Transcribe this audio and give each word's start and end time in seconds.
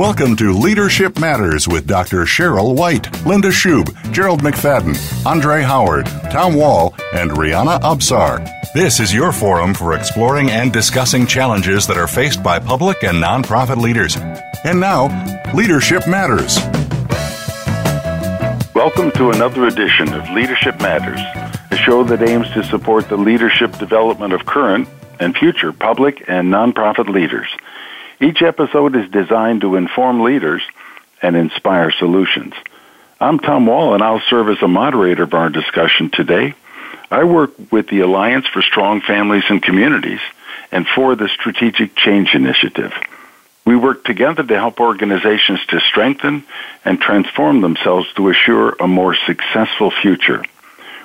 Welcome 0.00 0.34
to 0.36 0.54
Leadership 0.54 1.20
Matters 1.20 1.68
with 1.68 1.86
Dr. 1.86 2.24
Cheryl 2.24 2.74
White, 2.74 3.26
Linda 3.26 3.50
Schub, 3.50 3.94
Gerald 4.12 4.40
McFadden, 4.40 4.96
Andre 5.26 5.60
Howard, 5.60 6.06
Tom 6.30 6.54
Wall, 6.54 6.94
and 7.12 7.30
Rihanna 7.30 7.82
Absar. 7.82 8.48
This 8.72 8.98
is 8.98 9.12
your 9.12 9.30
forum 9.30 9.74
for 9.74 9.92
exploring 9.92 10.50
and 10.50 10.72
discussing 10.72 11.26
challenges 11.26 11.86
that 11.86 11.98
are 11.98 12.06
faced 12.06 12.42
by 12.42 12.58
public 12.58 13.04
and 13.04 13.22
nonprofit 13.22 13.76
leaders. 13.76 14.16
And 14.64 14.80
now, 14.80 15.08
Leadership 15.52 16.08
Matters. 16.08 16.56
Welcome 18.74 19.10
to 19.18 19.32
another 19.32 19.66
edition 19.66 20.14
of 20.14 20.26
Leadership 20.30 20.80
Matters, 20.80 21.20
a 21.70 21.76
show 21.76 22.04
that 22.04 22.26
aims 22.26 22.48
to 22.52 22.64
support 22.64 23.10
the 23.10 23.18
leadership 23.18 23.76
development 23.76 24.32
of 24.32 24.46
current 24.46 24.88
and 25.20 25.36
future 25.36 25.74
public 25.74 26.24
and 26.26 26.50
nonprofit 26.50 27.10
leaders. 27.10 27.48
Each 28.20 28.42
episode 28.42 28.96
is 28.96 29.10
designed 29.10 29.62
to 29.62 29.76
inform 29.76 30.22
leaders 30.22 30.62
and 31.22 31.34
inspire 31.34 31.90
solutions. 31.90 32.52
I'm 33.18 33.38
Tom 33.38 33.64
Wall, 33.64 33.94
and 33.94 34.02
I'll 34.02 34.20
serve 34.20 34.50
as 34.50 34.62
a 34.62 34.68
moderator 34.68 35.22
of 35.22 35.32
our 35.32 35.48
discussion 35.48 36.10
today. 36.10 36.54
I 37.10 37.24
work 37.24 37.52
with 37.72 37.88
the 37.88 38.00
Alliance 38.00 38.46
for 38.46 38.60
Strong 38.60 39.00
Families 39.02 39.44
and 39.48 39.62
Communities 39.62 40.20
and 40.70 40.86
for 40.86 41.16
the 41.16 41.28
Strategic 41.28 41.96
Change 41.96 42.34
Initiative. 42.34 42.92
We 43.64 43.74
work 43.76 44.04
together 44.04 44.42
to 44.42 44.54
help 44.54 44.80
organizations 44.80 45.64
to 45.68 45.80
strengthen 45.80 46.44
and 46.84 47.00
transform 47.00 47.62
themselves 47.62 48.06
to 48.16 48.28
assure 48.28 48.76
a 48.80 48.86
more 48.86 49.16
successful 49.26 49.90
future. 49.90 50.44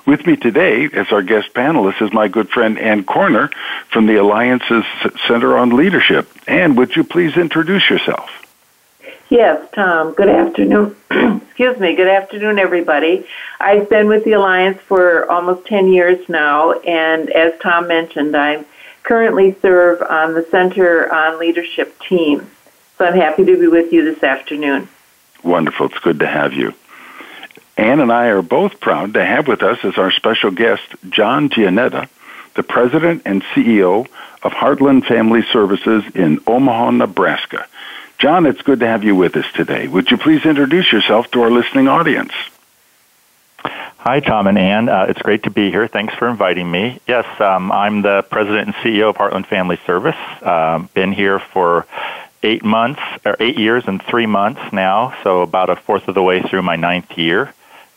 With 0.06 0.28
me 0.28 0.36
today 0.36 0.88
as 0.94 1.12
our 1.12 1.24
guest 1.24 1.52
panelist 1.54 2.00
is 2.00 2.14
my 2.14 2.28
good 2.28 2.50
friend 2.50 2.78
Ann 2.78 3.06
Corner 3.06 3.50
from 3.90 4.06
the 4.06 4.18
Alliance's 4.18 4.86
Center 5.28 5.58
on 5.58 5.76
Leadership. 5.76 6.30
Ann, 6.48 6.76
would 6.76 6.96
you 6.96 7.04
please 7.04 7.36
introduce 7.38 7.90
yourself? 7.90 8.30
Yes, 9.30 9.68
Tom. 9.74 10.14
Good 10.14 10.30
afternoon. 10.30 10.96
Excuse 11.48 11.80
me. 11.80 11.96
Good 11.96 12.08
afternoon, 12.08 12.60
everybody. 12.60 13.26
I've 13.60 13.90
been 13.90 14.08
with 14.08 14.24
the 14.26 14.34
Alliance 14.34 14.80
for 14.82 15.30
almost 15.32 15.66
10 15.66 15.88
years 15.92 16.30
now, 16.30 16.74
and 16.74 17.32
as 17.32 17.54
Tom 17.60 17.88
mentioned, 17.88 18.38
I 18.38 18.64
currently 19.02 19.56
serve 19.60 20.04
on 20.04 20.36
the 20.36 20.46
Center 20.52 21.12
on 21.12 21.40
Leadership 21.40 22.00
team. 22.00 22.48
So 23.00 23.06
I'm 23.06 23.16
happy 23.16 23.44
to 23.44 23.60
be 23.60 23.68
with 23.68 23.92
you 23.92 24.06
this 24.06 24.24
afternoon. 24.24 24.88
Wonderful. 25.44 25.88
It's 25.88 26.00
good 26.00 26.20
to 26.20 26.28
have 26.28 26.54
you. 26.54 26.76
Ann 27.78 28.00
and 28.00 28.12
I 28.12 28.28
are 28.28 28.42
both 28.42 28.80
proud 28.80 29.16
to 29.16 29.26
have 29.26 29.48
with 29.48 29.62
us 29.62 29.80
as 29.84 29.98
our 29.98 30.12
special 30.12 30.52
guest 30.52 30.84
John 31.10 31.50
Jeanetta, 31.50 32.08
the 32.56 32.64
president 32.64 33.24
and 33.26 33.44
CEO 33.44 34.08
of 34.44 34.54
Heartland 34.54 35.06
Family 35.06 35.44
Services 35.52 36.04
in 36.16 36.40
Omaha, 36.48 36.92
Nebraska. 36.92 37.68
John, 38.18 38.46
it's 38.46 38.62
good 38.62 38.80
to 38.80 38.88
have 38.88 39.04
you 39.04 39.14
with 39.14 39.36
us 39.36 39.46
today. 39.54 39.88
Would 39.88 40.10
you 40.10 40.18
please 40.18 40.46
introduce 40.46 40.90
yourself 40.92 41.30
to 41.32 41.42
our 41.42 41.52
listening 41.52 41.90
audience? 41.90 42.32
Hi, 43.60 44.22
Tom 44.22 44.48
and 44.48 44.58
Ann. 44.58 44.88
Uh, 44.88 45.08
it's 45.10 45.22
great 45.22 45.44
to 45.44 45.50
be 45.50 45.70
here. 45.70 45.88
Thanks 45.88 46.14
for 46.14 46.30
inviting 46.30 46.70
me. 46.72 47.02
Yes, 47.08 47.26
um, 47.42 47.72
I'm 47.74 48.04
the 48.04 48.22
president 48.22 48.68
and 48.68 48.76
CEO 48.76 49.10
of 49.10 49.18
Heartland 49.18 49.48
Family 49.48 49.80
Service. 49.86 50.16
Uh, 50.42 50.80
been 50.94 51.12
here 51.12 51.40
for 51.40 51.88
eight 52.42 52.64
months, 52.64 53.02
or 53.26 53.36
eight 53.40 53.58
years 53.58 53.84
and 53.88 54.02
three 54.02 54.28
months 54.28 54.62
now, 54.72 55.14
so 55.24 55.42
about 55.42 55.70
a 55.70 55.76
fourth 55.76 56.08
of 56.08 56.16
the 56.16 56.24
way 56.24 56.42
through 56.42 56.62
my 56.62 56.78
ninth 56.78 57.18
year 57.18 57.52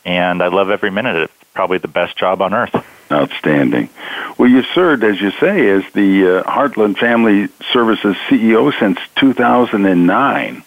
and 0.08 0.42
I 0.42 0.48
love 0.48 0.70
every 0.70 0.90
minute. 0.90 1.16
It's 1.16 1.32
probably 1.52 1.76
the 1.76 1.86
best 1.86 2.16
job 2.16 2.40
on 2.40 2.54
earth. 2.54 2.74
Outstanding. 3.12 3.90
Well, 4.38 4.48
you 4.48 4.62
served, 4.62 5.04
as 5.04 5.20
you 5.20 5.30
say, 5.32 5.68
as 5.68 5.82
the 5.92 6.38
uh, 6.38 6.42
Heartland 6.44 6.98
Family 6.98 7.48
Services 7.72 8.16
CEO 8.28 8.72
since 8.78 8.98
2009. 9.16 10.62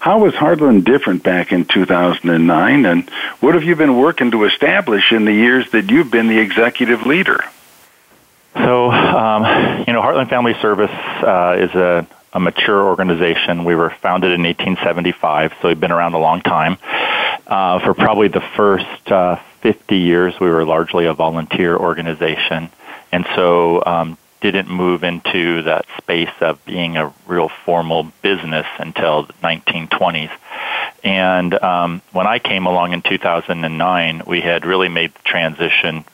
How 0.00 0.18
was 0.18 0.32
Heartland 0.32 0.84
different 0.84 1.22
back 1.22 1.52
in 1.52 1.66
2009, 1.66 2.86
and 2.86 3.08
what 3.40 3.54
have 3.54 3.64
you 3.64 3.76
been 3.76 3.98
working 3.98 4.30
to 4.30 4.44
establish 4.44 5.12
in 5.12 5.26
the 5.26 5.32
years 5.32 5.70
that 5.72 5.90
you've 5.90 6.10
been 6.10 6.28
the 6.28 6.38
executive 6.38 7.04
leader? 7.04 7.44
So, 8.54 8.90
um, 8.90 9.42
you 9.86 9.92
know, 9.92 10.00
Heartland 10.00 10.30
Family 10.30 10.54
Service 10.60 10.90
uh, 10.90 11.56
is 11.58 11.74
a, 11.74 12.06
a 12.32 12.40
mature 12.40 12.82
organization. 12.82 13.64
We 13.64 13.74
were 13.74 13.90
founded 13.90 14.32
in 14.32 14.42
1875, 14.42 15.52
so 15.60 15.68
we've 15.68 15.80
been 15.80 15.92
around 15.92 16.14
a 16.14 16.18
long 16.18 16.40
time. 16.40 16.78
Uh, 17.50 17.80
for 17.80 17.94
probably 17.94 18.28
the 18.28 18.40
first 18.40 19.10
uh, 19.10 19.34
50 19.62 19.96
years, 19.96 20.38
we 20.38 20.48
were 20.48 20.64
largely 20.64 21.06
a 21.06 21.14
volunteer 21.14 21.76
organization, 21.76 22.70
and 23.10 23.26
so 23.34 23.84
um, 23.84 24.16
didn't 24.40 24.70
move 24.70 25.02
into 25.02 25.62
that 25.62 25.84
space 25.98 26.30
of 26.40 26.64
being 26.64 26.96
a 26.96 27.12
real 27.26 27.48
formal 27.64 28.12
business 28.22 28.66
until 28.78 29.24
the 29.24 29.32
1920s. 29.42 30.30
And 31.02 31.52
um, 31.60 32.02
when 32.12 32.28
I 32.28 32.38
came 32.38 32.66
along 32.66 32.92
in 32.92 33.02
2009, 33.02 34.22
we 34.28 34.40
had 34.40 34.64
really 34.64 34.88
made 34.88 35.12
the 35.12 35.22
transition 35.24 36.04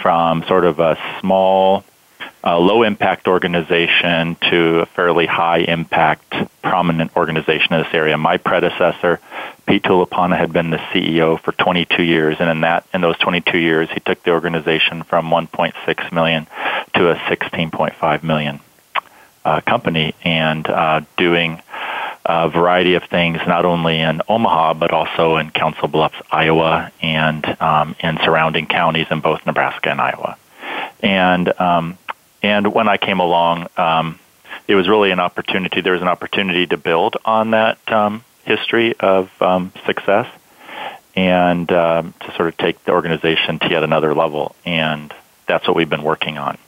from 0.00 0.42
sort 0.44 0.64
of 0.64 0.78
a 0.78 0.96
small 1.20 1.84
a 2.42 2.58
low 2.58 2.82
impact 2.82 3.28
organization 3.28 4.36
to 4.50 4.80
a 4.80 4.86
fairly 4.86 5.26
high 5.26 5.58
impact, 5.58 6.34
prominent 6.62 7.16
organization 7.16 7.74
in 7.74 7.82
this 7.82 7.92
area. 7.92 8.16
My 8.16 8.36
predecessor, 8.36 9.20
Pete 9.66 9.82
Tulipana, 9.82 10.38
had 10.38 10.52
been 10.52 10.70
the 10.70 10.78
CEO 10.78 11.40
for 11.40 11.52
22 11.52 12.02
years, 12.02 12.36
and 12.40 12.48
in 12.48 12.60
that, 12.62 12.86
in 12.94 13.00
those 13.00 13.18
22 13.18 13.58
years, 13.58 13.88
he 13.90 14.00
took 14.00 14.22
the 14.22 14.30
organization 14.30 15.02
from 15.02 15.30
1.6 15.30 16.12
million 16.12 16.46
to 16.94 17.10
a 17.10 17.14
16.5 17.14 18.22
million 18.22 18.60
uh, 19.44 19.60
company, 19.60 20.14
and 20.24 20.66
uh, 20.66 21.00
doing 21.16 21.60
a 22.28 22.48
variety 22.50 22.94
of 22.94 23.04
things, 23.04 23.38
not 23.46 23.64
only 23.64 23.98
in 24.00 24.20
Omaha 24.28 24.74
but 24.74 24.92
also 24.92 25.36
in 25.38 25.50
Council 25.50 25.88
Bluffs, 25.88 26.20
Iowa, 26.30 26.92
and 27.00 27.44
um, 27.60 27.96
in 28.00 28.18
surrounding 28.18 28.66
counties 28.66 29.06
in 29.10 29.20
both 29.20 29.44
Nebraska 29.46 29.90
and 29.90 30.00
Iowa. 30.00 30.36
And 31.00 31.48
um, 31.60 31.98
and 32.42 32.72
when 32.72 32.88
I 32.88 32.96
came 32.96 33.20
along, 33.20 33.68
um, 33.76 34.18
it 34.66 34.74
was 34.74 34.88
really 34.88 35.10
an 35.10 35.20
opportunity. 35.20 35.80
There 35.80 35.94
was 35.94 36.02
an 36.02 36.08
opportunity 36.08 36.66
to 36.66 36.76
build 36.76 37.16
on 37.24 37.52
that 37.52 37.78
um, 37.90 38.24
history 38.44 38.94
of 38.98 39.30
um, 39.40 39.72
success 39.86 40.26
and 41.16 41.70
um, 41.72 42.14
to 42.20 42.34
sort 42.36 42.48
of 42.48 42.56
take 42.58 42.82
the 42.84 42.92
organization 42.92 43.58
to 43.58 43.68
yet 43.70 43.82
another 43.82 44.14
level. 44.14 44.54
And 44.64 45.12
that's 45.46 45.66
what 45.66 45.76
we've 45.76 45.88
been 45.88 46.04
working 46.04 46.38
on. 46.38 46.58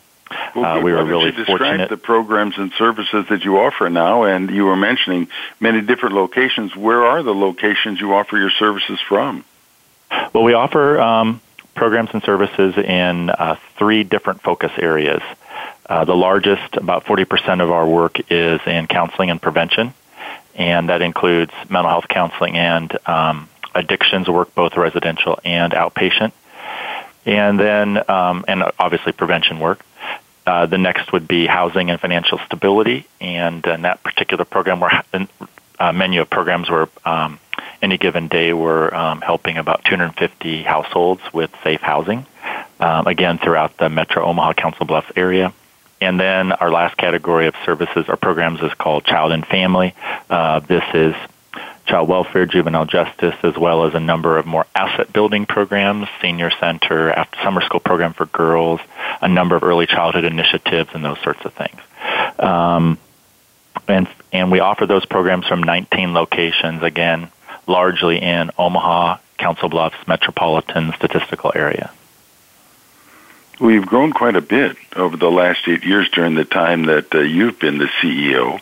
Well, 0.55 0.65
uh, 0.65 0.81
we 0.81 0.93
were 0.93 1.05
really 1.05 1.35
you 1.37 1.45
fortunate. 1.45 1.89
the 1.89 1.97
programs 1.97 2.57
and 2.57 2.73
services 2.73 3.27
that 3.31 3.45
you 3.45 3.59
offer 3.59 3.91
now, 3.91 4.25
and 4.25 4.51
you 4.51 4.65
were 4.65 4.77
mentioning 4.77 5.29
many 5.59 5.81
different 5.81 6.15
locations. 6.15 6.75
Where 6.75 7.05
are 7.05 7.23
the 7.23 7.35
locations 7.35 8.01
you 8.01 8.15
offer 8.15 8.37
your 8.37 8.51
services 8.51 9.01
from? 9.09 9.45
Well, 10.33 10.45
we 10.45 10.55
offer 10.55 11.01
um, 11.01 11.41
programs 11.81 12.11
and 12.13 12.23
services 12.25 12.77
in 12.77 13.31
uh, 13.31 13.57
three 13.79 14.05
different 14.05 14.43
focus 14.43 14.71
areas. 14.77 15.23
Uh, 15.87 16.05
the 16.05 16.15
largest, 16.15 16.77
about 16.77 17.07
40% 17.07 17.63
of 17.63 17.71
our 17.71 17.89
work, 17.89 18.21
is 18.31 18.61
in 18.67 18.87
counseling 18.87 19.31
and 19.31 19.41
prevention, 19.41 19.95
and 20.55 20.91
that 20.91 21.01
includes 21.01 21.53
mental 21.71 21.89
health 21.89 22.07
counseling 22.07 22.59
and 22.59 22.99
um, 23.09 23.49
addictions 23.75 24.29
work, 24.29 24.55
both 24.55 24.77
residential 24.77 25.39
and 25.43 25.73
outpatient, 25.73 26.33
and 27.25 27.59
then 27.59 28.11
um, 28.11 28.45
and 28.47 28.63
obviously 28.79 29.13
prevention 29.13 29.59
work. 29.59 29.83
Uh, 30.47 30.67
the 30.67 30.77
next 30.77 31.15
would 31.15 31.27
be 31.27 31.47
housing 31.47 31.89
and 31.89 31.99
financial 31.99 32.39
stability, 32.45 33.07
and 33.23 33.65
in 33.65 33.83
that 33.83 34.03
particular 34.03 34.45
program, 34.45 34.81
we're 34.81 35.03
uh, 35.79 35.93
menu 35.93 36.21
of 36.21 36.29
programs 36.29 36.69
where 36.69 36.91
um, 37.07 37.41
any 37.83 37.99
given 37.99 38.29
day 38.29 38.53
we're 38.53 38.93
um, 38.95 39.21
helping 39.21 39.57
about 39.57 39.85
250 39.85 40.63
households 40.63 41.23
with 41.33 41.51
safe 41.63 41.81
housing. 41.81 42.27
Um, 42.79 43.07
again, 43.07 43.39
throughout 43.39 43.77
the 43.77 43.89
Metro 43.89 44.25
Omaha 44.25 44.55
Council 44.55 44.87
Bluffs 44.87 45.13
area. 45.17 45.53
And 46.01 46.19
then 46.19 46.53
our 46.53 46.71
last 46.71 46.97
category 46.97 47.47
of 47.47 47.55
services 47.67 48.07
or 48.09 48.17
programs 48.17 48.63
is 48.63 48.73
called 48.75 49.05
Child 49.05 49.33
and 49.33 49.47
Family. 49.47 49.95
Uh, 50.31 50.61
this 50.61 50.85
is 50.95 51.15
child 51.87 52.09
welfare, 52.09 52.47
juvenile 52.47 52.87
justice, 52.87 53.35
as 53.43 53.57
well 53.59 53.85
as 53.85 53.95
a 53.95 54.01
number 54.01 54.39
of 54.39 54.47
more 54.47 54.65
asset 54.75 55.13
building 55.13 55.45
programs, 55.45 56.09
senior 56.23 56.51
center, 56.51 57.11
after 57.11 57.39
summer 57.43 57.61
school 57.61 57.81
program 57.81 58.15
for 58.15 58.27
girls, 58.27 58.81
a 59.21 59.29
number 59.29 59.57
of 59.57 59.63
early 59.63 59.87
childhood 59.87 60.25
initiatives, 60.25 60.91
and 60.95 61.05
those 61.05 61.19
sorts 61.21 61.45
of 61.45 61.53
things. 61.53 61.81
Um, 62.39 62.97
and 63.89 64.09
and 64.33 64.51
we 64.51 64.61
offer 64.61 64.87
those 64.87 65.05
programs 65.05 65.47
from 65.47 65.63
19 65.63 66.15
locations, 66.15 66.83
again, 66.83 67.31
largely 67.71 68.21
in 68.21 68.51
Omaha, 68.59 69.19
Council 69.39 69.69
Bluffs 69.69 69.97
metropolitan 70.07 70.93
statistical 70.97 71.53
area. 71.55 71.91
We've 73.59 73.87
grown 73.87 74.13
quite 74.13 74.37
a 74.37 74.41
bit 74.41 74.77
over 74.97 75.17
the 75.17 75.31
last 75.31 75.69
eight 75.69 75.85
years 75.85 76.09
during 76.11 76.35
the 76.35 76.45
time 76.45 76.87
that 76.87 77.15
uh, 77.15 77.21
you've 77.21 77.59
been 77.59 77.79
the 77.79 77.89
CEO. 78.03 78.61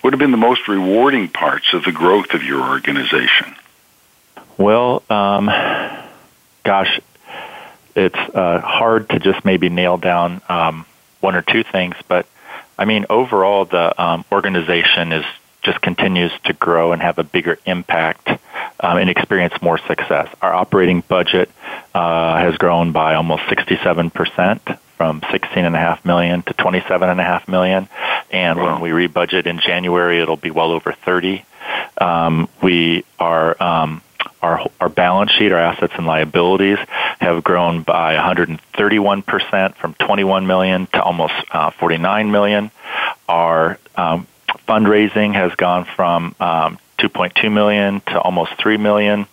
What 0.00 0.12
have 0.12 0.18
been 0.18 0.30
the 0.30 0.36
most 0.36 0.68
rewarding 0.68 1.28
parts 1.28 1.72
of 1.72 1.84
the 1.84 1.92
growth 1.92 2.32
of 2.32 2.42
your 2.42 2.60
organization? 2.68 3.54
Well, 4.56 5.02
um, 5.10 5.46
gosh, 6.64 7.00
it's 7.94 8.16
uh, 8.16 8.60
hard 8.60 9.10
to 9.10 9.18
just 9.18 9.44
maybe 9.44 9.68
nail 9.68 9.96
down 9.96 10.40
um, 10.48 10.86
one 11.20 11.34
or 11.34 11.42
two 11.42 11.62
things, 11.62 11.94
but 12.08 12.26
I 12.78 12.84
mean, 12.84 13.06
overall, 13.10 13.64
the 13.64 14.00
um, 14.00 14.24
organization 14.30 15.12
is 15.12 15.24
just 15.62 15.80
continues 15.80 16.32
to 16.44 16.52
grow 16.52 16.92
and 16.92 17.02
have 17.02 17.18
a 17.18 17.24
bigger 17.24 17.58
impact 17.66 18.28
um, 18.80 18.98
and 18.98 19.10
experience 19.10 19.54
more 19.60 19.78
success. 19.78 20.28
Our 20.40 20.52
operating 20.52 21.00
budget 21.00 21.50
uh, 21.94 22.38
has 22.38 22.56
grown 22.56 22.92
by 22.92 23.14
almost 23.14 23.42
67% 23.44 24.78
from 24.96 25.20
16.5 25.20 26.04
million 26.04 26.42
to 26.42 26.54
27.5 26.54 27.48
million, 27.48 27.88
and 28.30 28.58
wow. 28.58 28.72
when 28.72 28.82
we 28.82 28.90
rebudget 28.90 29.46
in 29.46 29.60
January, 29.60 30.20
it'll 30.20 30.36
be 30.36 30.50
well 30.50 30.72
over 30.72 30.92
30. 30.92 31.44
Um, 32.00 32.48
we 32.62 33.04
are 33.18 33.60
um, 33.62 34.02
our 34.42 34.68
our 34.80 34.88
balance 34.88 35.32
sheet, 35.32 35.52
our 35.52 35.58
assets 35.58 35.92
and 35.96 36.06
liabilities 36.06 36.78
have 37.20 37.42
grown 37.42 37.82
by 37.82 38.14
131% 38.16 39.74
from 39.76 39.94
21 39.94 40.46
million 40.46 40.86
to 40.86 41.02
almost 41.02 41.34
uh, 41.50 41.70
49 41.70 42.30
million. 42.30 42.70
Our 43.28 43.78
um, 43.96 44.26
fundraising 44.68 45.34
has 45.34 45.54
gone 45.54 45.84
from 45.84 46.34
um, 46.40 46.78
2.2 46.98 47.52
million 47.52 48.00
to 48.00 48.20
almost 48.20 48.52
3 48.58 48.76
million. 48.76 49.26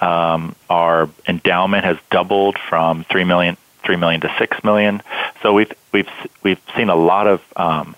Um, 0.00 0.54
our 0.68 1.08
endowment 1.26 1.84
has 1.84 1.98
doubled 2.10 2.58
from 2.58 3.04
3 3.04 3.24
million, 3.24 3.56
3 3.84 3.96
million 3.96 4.20
to 4.22 4.34
6 4.38 4.64
million. 4.64 5.02
So 5.42 5.52
we've 5.52 5.72
we've 5.92 6.10
we've 6.42 6.60
seen 6.76 6.88
a 6.90 6.96
lot 6.96 7.26
of 7.26 7.42
um, 7.56 7.96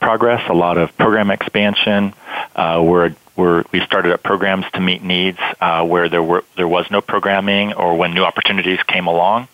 progress, 0.00 0.48
a 0.48 0.54
lot 0.54 0.78
of 0.78 0.96
program 0.96 1.30
expansion. 1.30 2.14
Uh, 2.54 2.82
we're 2.84 3.14
we're, 3.36 3.64
we 3.72 3.80
started 3.80 4.12
up 4.12 4.22
programs 4.22 4.66
to 4.74 4.80
meet 4.80 5.02
needs 5.02 5.38
uh, 5.60 5.84
where 5.84 6.08
there 6.08 6.22
were 6.22 6.44
there 6.56 6.68
was 6.68 6.90
no 6.90 7.00
programming 7.00 7.72
or 7.72 7.96
when 7.96 8.12
new 8.14 8.24
opportunities 8.24 8.82
came 8.82 9.06
along, 9.06 9.48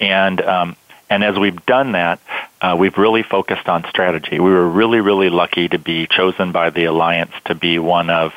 and 0.00 0.40
um, 0.40 0.76
and 1.10 1.22
as 1.22 1.38
we've 1.38 1.64
done 1.66 1.92
that, 1.92 2.20
uh, 2.64 2.74
we've 2.76 2.96
really 2.96 3.22
focused 3.22 3.68
on 3.68 3.84
strategy. 3.90 4.40
We 4.40 4.50
were 4.50 4.68
really 4.68 5.00
really 5.00 5.28
lucky 5.28 5.68
to 5.68 5.78
be 5.78 6.06
chosen 6.06 6.52
by 6.52 6.70
the 6.70 6.84
alliance 6.84 7.32
to 7.44 7.54
be 7.54 7.78
one 7.78 8.08
of, 8.08 8.32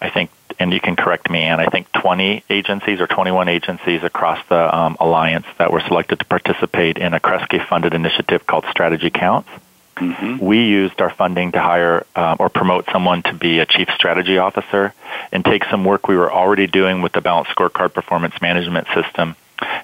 I 0.00 0.10
think, 0.10 0.30
and 0.58 0.72
you 0.72 0.80
can 0.80 0.96
correct 0.96 1.30
me, 1.30 1.42
and 1.42 1.60
I 1.60 1.66
think 1.66 1.90
20 1.92 2.44
agencies 2.50 3.00
or 3.00 3.06
21 3.06 3.48
agencies 3.48 4.04
across 4.04 4.44
the 4.48 4.76
um, 4.76 4.96
alliance 5.00 5.46
that 5.58 5.72
were 5.72 5.80
selected 5.80 6.18
to 6.18 6.24
participate 6.26 6.98
in 6.98 7.14
a 7.14 7.20
Kresge 7.20 7.66
funded 7.66 7.94
initiative 7.94 8.46
called 8.46 8.66
Strategy 8.70 9.10
Counts. 9.10 9.48
Mm-hmm. 9.96 10.44
We 10.44 10.64
used 10.64 11.00
our 11.00 11.10
funding 11.10 11.52
to 11.52 11.60
hire 11.60 12.04
uh, 12.14 12.36
or 12.38 12.50
promote 12.50 12.84
someone 12.92 13.22
to 13.22 13.32
be 13.32 13.60
a 13.60 13.66
chief 13.66 13.88
strategy 13.94 14.38
officer 14.38 14.92
and 15.32 15.44
take 15.44 15.64
some 15.70 15.84
work 15.84 16.06
we 16.06 16.16
were 16.16 16.32
already 16.32 16.66
doing 16.66 17.00
with 17.00 17.12
the 17.12 17.20
Balanced 17.20 17.52
Scorecard 17.52 17.94
Performance 17.94 18.34
Management 18.42 18.88
System 18.94 19.36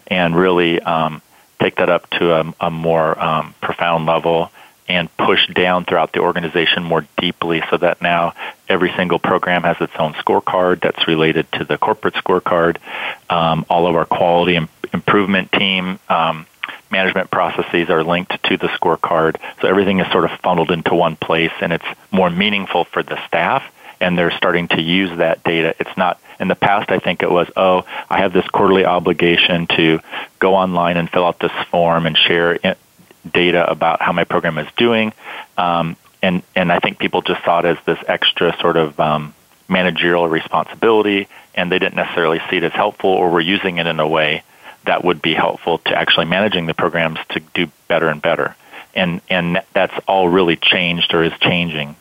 and 0.09 0.37
really 0.37 0.81
um, 0.81 1.23
take 1.61 1.77
that 1.77 1.89
up 1.89 2.09
to 2.11 2.33
a, 2.33 2.55
a 2.61 2.71
more 2.71 3.19
um, 3.23 3.55
profound 3.61 4.07
level 4.07 4.51
and 4.89 5.15
push 5.17 5.47
down 5.55 5.85
throughout 5.85 6.13
the 6.13 6.19
organization 6.19 6.83
more 6.83 7.07
deeply 7.17 7.63
so 7.71 7.77
that 7.77 8.03
now 8.03 8.35
every 8.69 8.93
single 8.97 9.21
program 9.21 9.63
has 9.63 9.77
its 9.81 9.93
own 9.97 10.15
scorecard 10.15 10.81
that's 10.81 11.07
related 11.07 11.51
to 11.53 11.65
the 11.65 11.79
corporate 11.79 12.15
scorecard. 12.15 12.79
Um, 13.29 13.65
all 13.71 13.87
of 13.87 13.95
our 13.95 14.05
quality 14.05 14.59
improvement 14.93 15.53
team 15.53 16.01
um, 16.09 16.47
management 16.91 17.31
processes 17.31 17.89
are 17.89 18.03
linked 18.03 18.43
to 18.45 18.57
the 18.57 18.67
scorecard. 18.67 19.37
So 19.61 19.69
everything 19.69 20.01
is 20.01 20.11
sort 20.11 20.25
of 20.25 20.33
funneled 20.41 20.73
into 20.73 20.95
one 20.95 21.15
place 21.15 21.53
and 21.61 21.73
it's 21.73 21.87
more 22.11 22.29
meaningful 22.29 22.85
for 22.85 23.05
the 23.05 23.25
staff 23.29 23.63
and 24.01 24.19
they're 24.19 24.31
starting 24.31 24.69
to 24.69 24.81
use 24.81 25.17
that 25.19 25.45
data. 25.45 25.75
It's 25.79 25.97
not 25.97 26.21
in 26.39 26.49
the 26.49 26.55
past 26.55 26.91
I 26.91 26.99
think 26.99 27.23
it 27.23 27.31
was, 27.31 27.49
oh, 27.57 27.85
I 28.09 28.21
have 28.21 28.33
this 28.33 28.49
quarterly 28.49 28.85
obligation 28.85 29.67
to 29.77 30.01
go 30.39 30.55
online 30.55 30.97
and 30.97 31.11
fill 31.11 31.27
out 31.27 31.39
this 31.39 31.53
form 31.71 32.07
and 32.07 32.17
share 32.17 32.59
data 33.31 33.71
about 33.71 34.01
how 34.01 34.13
my 34.13 34.25
program 34.25 34.59
is 34.59 34.69
doing. 34.77 35.13
Um, 35.59 35.97
and, 36.23 36.43
and 36.57 36.73
I 36.73 36.79
think 36.79 36.99
people 36.99 37.23
just 37.23 37.45
saw 37.45 37.61
it 37.61 37.65
as 37.67 37.79
this 37.85 37.99
extra 38.09 38.57
sort 38.61 38.77
of 38.77 38.99
um, 38.99 39.35
managerial 39.69 40.29
responsibility, 40.29 41.29
and 41.55 41.71
they 41.71 41.79
didn't 41.79 41.97
necessarily 41.97 42.41
see 42.51 42.57
it 42.57 42.65
as 42.65 42.73
helpful, 42.73 43.11
or 43.11 43.31
were 43.31 43.41
using 43.41 43.79
it 43.79 43.87
in 43.87 44.01
a 44.01 44.09
way 44.09 44.43
that 44.85 45.05
would 45.05 45.21
be 45.23 45.35
helpful 45.35 45.79
to 45.79 45.97
actually 45.97 46.27
managing 46.27 46.67
the 46.67 46.75
programs 46.75 47.19
to 47.31 47.41
do 47.55 47.71
better 47.89 48.09
and 48.09 48.23
better. 48.23 48.57
And 48.95 49.21
and 49.29 49.63
that's 49.73 49.95
all 50.09 50.29
really 50.29 50.57
changed 50.57 51.15
or 51.15 51.23
is 51.23 51.33
changing. 51.41 51.97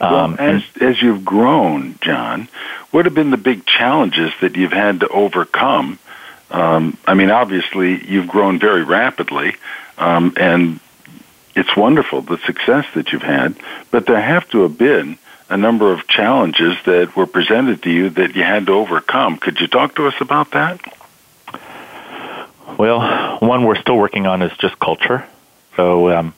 Um, 0.00 0.36
well, 0.36 0.40
as 0.40 0.62
as 0.80 1.00
you've 1.00 1.24
grown, 1.24 1.98
John, 2.00 2.48
what 2.90 3.04
have 3.06 3.14
been 3.14 3.30
the 3.30 3.36
big 3.36 3.64
challenges 3.64 4.32
that 4.40 4.56
you've 4.56 4.72
had 4.72 5.00
to 5.00 5.08
overcome? 5.08 5.98
Um, 6.50 6.98
I 7.06 7.14
mean, 7.14 7.30
obviously, 7.30 8.04
you've 8.04 8.28
grown 8.28 8.58
very 8.58 8.84
rapidly, 8.84 9.56
um, 9.98 10.34
and 10.36 10.80
it's 11.54 11.76
wonderful 11.76 12.22
the 12.22 12.38
success 12.38 12.86
that 12.94 13.12
you've 13.12 13.22
had. 13.22 13.56
But 13.90 14.06
there 14.06 14.20
have 14.20 14.48
to 14.50 14.62
have 14.62 14.76
been 14.76 15.18
a 15.48 15.56
number 15.56 15.92
of 15.92 16.06
challenges 16.06 16.76
that 16.84 17.16
were 17.16 17.26
presented 17.26 17.82
to 17.82 17.90
you 17.90 18.10
that 18.10 18.34
you 18.34 18.42
had 18.42 18.66
to 18.66 18.72
overcome. 18.72 19.38
Could 19.38 19.60
you 19.60 19.68
talk 19.68 19.96
to 19.96 20.06
us 20.06 20.14
about 20.20 20.52
that? 20.52 20.80
Well, 22.78 23.38
one 23.38 23.64
we're 23.64 23.80
still 23.80 23.96
working 23.96 24.26
on 24.26 24.42
is 24.42 24.56
just 24.58 24.78
culture. 24.78 25.24
So 25.76 26.10
um, 26.10 26.34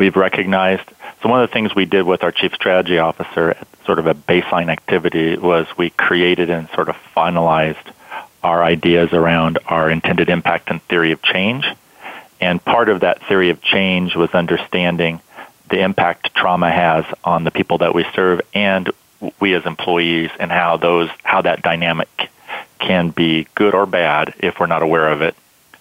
we've 0.00 0.16
recognized. 0.16 0.88
So 1.22 1.28
one 1.28 1.42
of 1.42 1.48
the 1.48 1.52
things 1.52 1.74
we 1.74 1.84
did 1.84 2.04
with 2.04 2.24
our 2.24 2.32
chief 2.32 2.54
strategy 2.54 2.98
officer, 2.98 3.54
sort 3.84 3.98
of 3.98 4.06
a 4.06 4.14
baseline 4.14 4.70
activity, 4.70 5.36
was 5.36 5.66
we 5.76 5.90
created 5.90 6.48
and 6.48 6.68
sort 6.70 6.88
of 6.88 6.96
finalized 7.14 7.92
our 8.42 8.64
ideas 8.64 9.12
around 9.12 9.58
our 9.66 9.90
intended 9.90 10.30
impact 10.30 10.70
and 10.70 10.82
theory 10.84 11.12
of 11.12 11.20
change. 11.22 11.66
And 12.40 12.64
part 12.64 12.88
of 12.88 13.00
that 13.00 13.22
theory 13.28 13.50
of 13.50 13.60
change 13.60 14.16
was 14.16 14.30
understanding 14.30 15.20
the 15.68 15.82
impact 15.82 16.34
trauma 16.34 16.70
has 16.70 17.04
on 17.22 17.44
the 17.44 17.50
people 17.50 17.78
that 17.78 17.94
we 17.94 18.06
serve 18.14 18.40
and 18.54 18.90
we 19.38 19.54
as 19.54 19.66
employees 19.66 20.30
and 20.40 20.50
how 20.50 20.78
those 20.78 21.10
how 21.22 21.42
that 21.42 21.60
dynamic 21.60 22.08
can 22.78 23.10
be 23.10 23.46
good 23.54 23.74
or 23.74 23.84
bad 23.84 24.34
if 24.38 24.58
we're 24.58 24.66
not 24.66 24.82
aware 24.82 25.12
of 25.12 25.20
it 25.20 25.36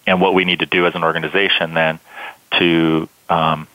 and 0.06 0.19
what 0.19 0.33
we 0.33 0.44
need 0.44 0.60
to 0.60 0.65
do 0.65 0.86
as 0.86 0.94
an 0.94 1.04
organization 1.06 1.74
then 1.74 2.00
to 2.60 3.07
um, 3.30 3.65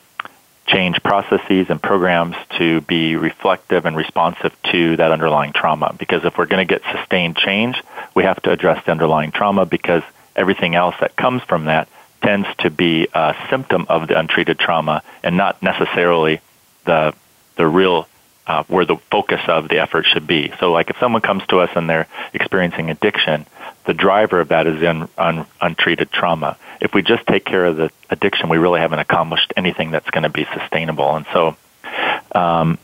change 0.65 1.01
processes 1.03 1.67
and 1.69 1.81
programs 1.81 2.35
to 2.57 2.81
be 2.81 3.15
reflective 3.15 3.85
and 3.85 3.95
responsive 3.95 4.55
to 4.71 4.97
that 4.97 5.11
underlying 5.11 5.53
trauma. 5.53 5.95
Because 5.97 6.25
if 6.25 6.37
we're 6.37 6.47
going 6.47 6.65
to 6.65 6.71
get 6.71 6.81
sustained 6.91 7.35
change, 7.35 7.81
we 8.15 8.23
have 8.23 8.41
to 8.43 8.51
address 8.51 8.83
the 8.85 8.91
underlying 8.91 9.31
trauma 9.31 9.65
because 9.65 10.03
everything 10.35 10.75
else 10.75 10.95
that 10.99 11.15
comes 11.15 11.41
from 11.43 11.65
that 11.65 11.87
tends 12.21 12.47
to 12.57 12.69
be 12.69 13.07
a 13.13 13.35
symptom 13.49 13.85
of 13.89 14.07
the 14.07 14.17
untreated 14.17 14.57
trauma 14.57 15.03
and 15.23 15.37
not 15.37 15.61
necessarily 15.61 16.41
the 16.85 17.13
the 17.55 17.65
real 17.65 18.07
uh, 18.47 18.63
where 18.67 18.85
the 18.85 18.97
focus 19.11 19.41
of 19.47 19.67
the 19.67 19.79
effort 19.79 20.05
should 20.05 20.27
be. 20.27 20.53
So, 20.59 20.71
like 20.71 20.89
if 20.89 20.97
someone 20.99 21.21
comes 21.21 21.45
to 21.47 21.59
us 21.59 21.69
and 21.75 21.89
they're 21.89 22.07
experiencing 22.33 22.89
addiction, 22.89 23.45
the 23.85 23.93
driver 23.93 24.39
of 24.39 24.49
that 24.49 24.67
is 24.67 24.81
in 24.81 25.07
un, 25.17 25.45
untreated 25.61 26.11
trauma. 26.11 26.57
If 26.81 26.93
we 26.93 27.01
just 27.01 27.25
take 27.27 27.45
care 27.45 27.65
of 27.65 27.77
the 27.77 27.91
addiction, 28.09 28.49
we 28.49 28.57
really 28.57 28.79
haven't 28.79 28.99
accomplished 28.99 29.53
anything 29.55 29.91
that's 29.91 30.09
going 30.09 30.23
to 30.23 30.29
be 30.29 30.45
sustainable. 30.53 31.15
And 31.15 31.25
so, 31.31 31.55
um, 32.33 32.77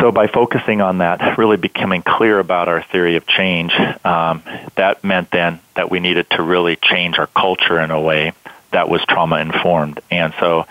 so 0.00 0.10
by 0.10 0.26
focusing 0.26 0.80
on 0.80 0.98
that, 0.98 1.38
really 1.38 1.56
becoming 1.56 2.02
clear 2.02 2.38
about 2.38 2.68
our 2.68 2.82
theory 2.82 3.16
of 3.16 3.26
change, 3.26 3.72
um, 4.04 4.42
that 4.74 5.04
meant 5.04 5.30
then 5.30 5.60
that 5.74 5.90
we 5.90 6.00
needed 6.00 6.28
to 6.30 6.42
really 6.42 6.76
change 6.76 7.18
our 7.18 7.28
culture 7.28 7.80
in 7.80 7.90
a 7.90 8.00
way 8.00 8.32
that 8.72 8.88
was 8.88 9.04
trauma 9.04 9.36
informed. 9.36 10.00
And 10.10 10.34
so, 10.40 10.66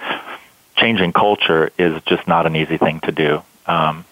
changing 0.76 1.14
culture 1.14 1.72
is 1.78 2.02
just 2.04 2.28
not 2.28 2.46
an 2.46 2.56
easy 2.56 2.78
thing 2.78 3.00
to 3.02 3.12
do. 3.12 3.42
Um, 3.68 4.06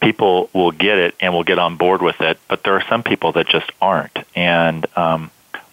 people 0.00 0.50
will 0.52 0.72
get 0.72 0.98
it 0.98 1.14
and 1.20 1.32
will 1.32 1.44
get 1.44 1.58
on 1.58 1.76
board 1.76 2.02
with 2.02 2.20
it, 2.20 2.38
but 2.48 2.62
there 2.64 2.74
are 2.74 2.84
some 2.88 3.02
people 3.02 3.32
that 3.32 3.48
just 3.48 3.70
aren't. 3.80 4.16
And 4.34 4.86
um, 4.96 5.30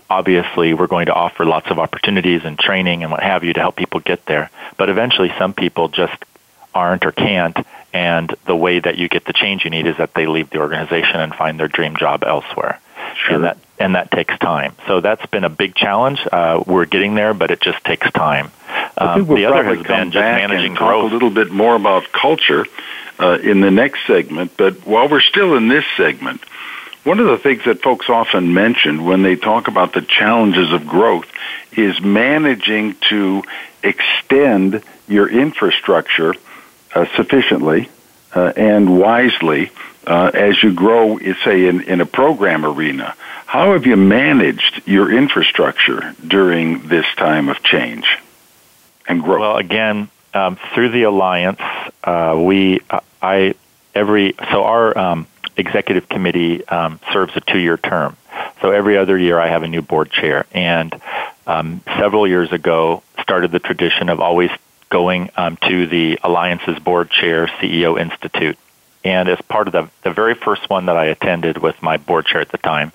obviously, 0.09 0.73
we're 0.73 0.87
going 0.87 1.07
to 1.07 1.13
offer 1.13 1.45
lots 1.45 1.69
of 1.69 1.79
opportunities 1.79 2.41
and 2.45 2.57
training 2.57 3.03
and 3.03 3.11
what 3.11 3.23
have 3.23 3.43
you 3.43 3.53
to 3.53 3.59
help 3.59 3.75
people 3.75 3.99
get 3.99 4.25
there. 4.25 4.49
But 4.77 4.89
eventually, 4.89 5.33
some 5.37 5.53
people 5.53 5.89
just 5.89 6.23
aren't 6.73 7.05
or 7.05 7.11
can't. 7.11 7.57
And 7.91 8.33
the 8.45 8.55
way 8.55 8.79
that 8.79 8.97
you 8.97 9.09
get 9.09 9.25
the 9.25 9.33
change 9.33 9.63
you 9.63 9.71
need 9.71 9.87
is 9.87 9.97
that 9.97 10.13
they 10.13 10.27
leave 10.27 10.51
the 10.51 10.59
organization 10.59 11.19
and 11.19 11.33
find 11.33 11.59
their 11.59 11.67
dream 11.67 11.95
job 11.95 12.23
elsewhere. 12.23 12.79
Sure. 13.25 13.35
And 13.35 13.43
that 13.43 13.57
and 13.79 13.95
that 13.95 14.11
takes 14.11 14.37
time. 14.39 14.75
So 14.87 14.99
that's 14.99 15.25
been 15.27 15.43
a 15.43 15.49
big 15.49 15.75
challenge. 15.75 16.19
Uh, 16.31 16.63
we're 16.65 16.85
getting 16.85 17.15
there, 17.15 17.33
but 17.33 17.51
it 17.51 17.61
just 17.61 17.83
takes 17.83 18.11
time. 18.11 18.51
Um, 18.97 19.27
we'll 19.27 19.37
the 19.37 19.45
other 19.45 19.63
has 19.63 19.85
been 19.85 20.11
just 20.11 20.21
managing 20.21 20.73
growth. 20.73 21.11
A 21.11 21.13
little 21.13 21.29
bit 21.29 21.49
more 21.51 21.75
about 21.75 22.11
culture 22.11 22.65
uh, 23.19 23.37
in 23.41 23.61
the 23.61 23.71
next 23.71 24.05
segment. 24.05 24.57
But 24.57 24.85
while 24.85 25.07
we're 25.07 25.21
still 25.21 25.55
in 25.55 25.69
this 25.69 25.85
segment, 25.95 26.41
one 27.03 27.19
of 27.19 27.27
the 27.27 27.37
things 27.37 27.63
that 27.65 27.81
folks 27.81 28.09
often 28.09 28.53
mention 28.53 29.05
when 29.05 29.23
they 29.23 29.35
talk 29.35 29.67
about 29.67 29.93
the 29.93 30.01
challenges 30.01 30.71
of 30.73 30.85
growth 30.85 31.31
is 31.71 32.01
managing 32.01 32.95
to 33.09 33.43
extend 33.81 34.83
your 35.07 35.29
infrastructure 35.29 36.35
uh, 36.93 37.05
sufficiently 37.15 37.89
uh, 38.33 38.51
and 38.55 38.99
wisely 38.99 39.71
uh, 40.09 40.31
as 40.33 40.61
you 40.63 40.73
grow, 40.73 41.19
say, 41.45 41.67
in, 41.67 41.81
in 41.81 42.01
a 42.01 42.05
program 42.05 42.65
arena. 42.65 43.15
How 43.45 43.73
have 43.73 43.85
you 43.85 43.95
managed 43.95 44.81
your 44.85 45.11
infrastructure 45.11 46.15
during 46.25 46.87
this 46.87 47.05
time 47.15 47.47
of 47.47 47.61
change 47.61 48.17
and 49.07 49.21
growth? 49.21 49.39
Well, 49.39 49.57
again, 49.57 50.09
um, 50.33 50.57
through 50.73 50.89
the 50.89 51.03
alliance, 51.03 51.61
uh, 52.03 52.35
we 52.43 52.81
uh, 52.89 52.99
I 53.21 53.53
every 53.93 54.33
so 54.51 54.63
our 54.63 54.97
um, 54.97 55.27
executive 55.57 56.09
committee 56.09 56.67
um, 56.67 56.99
serves 57.13 57.35
a 57.35 57.41
two-year 57.41 57.77
term. 57.77 58.17
So 58.61 58.71
every 58.71 58.97
other 58.97 59.17
year, 59.17 59.39
I 59.39 59.47
have 59.47 59.63
a 59.63 59.67
new 59.67 59.81
board 59.81 60.11
chair, 60.11 60.45
and 60.51 60.99
um, 61.45 61.81
several 61.97 62.27
years 62.27 62.51
ago, 62.51 63.03
started 63.21 63.51
the 63.51 63.59
tradition 63.59 64.09
of 64.09 64.19
always 64.19 64.51
going 64.89 65.29
um, 65.37 65.57
to 65.67 65.87
the 65.87 66.19
Alliance's 66.23 66.79
board 66.79 67.11
chair 67.11 67.47
CEO 67.47 67.99
Institute 67.99 68.57
and 69.03 69.29
as 69.29 69.39
part 69.47 69.67
of 69.67 69.71
the, 69.71 69.89
the 70.03 70.11
very 70.11 70.35
first 70.35 70.69
one 70.69 70.87
that 70.87 70.97
I 70.97 71.05
attended 71.05 71.57
with 71.57 71.81
my 71.81 71.97
board 71.97 72.25
chair 72.25 72.41
at 72.41 72.49
the 72.49 72.57
time, 72.57 72.91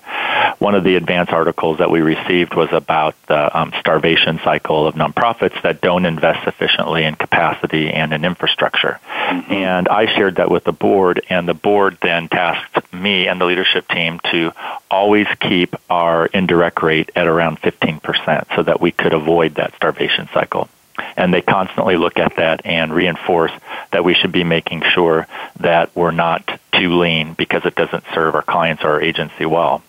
one 0.59 0.75
of 0.75 0.83
the 0.83 0.95
advance 0.95 1.29
articles 1.31 1.79
that 1.79 1.89
we 1.89 2.01
received 2.01 2.53
was 2.53 2.69
about 2.71 3.15
the 3.27 3.57
um, 3.57 3.73
starvation 3.79 4.39
cycle 4.43 4.87
of 4.87 4.95
nonprofits 4.95 5.59
that 5.63 5.81
don't 5.81 6.05
invest 6.05 6.43
sufficiently 6.43 7.03
in 7.03 7.15
capacity 7.15 7.89
and 7.89 8.13
in 8.13 8.23
infrastructure. 8.23 8.99
Mm-hmm. 9.03 9.51
And 9.51 9.87
I 9.87 10.05
shared 10.15 10.35
that 10.35 10.51
with 10.51 10.63
the 10.63 10.71
board, 10.71 11.25
and 11.29 11.47
the 11.47 11.55
board 11.55 11.97
then 12.01 12.29
tasked 12.29 12.93
me 12.93 13.27
and 13.27 13.41
the 13.41 13.45
leadership 13.45 13.87
team 13.87 14.19
to 14.31 14.53
always 14.91 15.27
keep 15.39 15.75
our 15.89 16.27
indirect 16.27 16.83
rate 16.83 17.09
at 17.15 17.27
around 17.27 17.61
15% 17.61 18.55
so 18.55 18.63
that 18.63 18.79
we 18.79 18.91
could 18.91 19.13
avoid 19.13 19.55
that 19.55 19.75
starvation 19.75 20.29
cycle 20.33 20.69
and 21.17 21.33
they 21.33 21.41
constantly 21.41 21.97
look 21.97 22.17
at 22.17 22.35
that 22.37 22.65
and 22.65 22.93
reinforce 22.93 23.51
that 23.91 24.03
we 24.03 24.13
should 24.13 24.31
be 24.31 24.43
making 24.43 24.83
sure 24.93 25.27
that 25.59 25.95
we're 25.95 26.11
not 26.11 26.59
too 26.73 26.97
lean 26.97 27.33
because 27.33 27.65
it 27.65 27.75
doesn't 27.75 28.03
serve 28.13 28.35
our 28.35 28.41
clients 28.41 28.83
or 28.83 28.89
our 28.91 29.01
agency 29.01 29.45
well. 29.45 29.83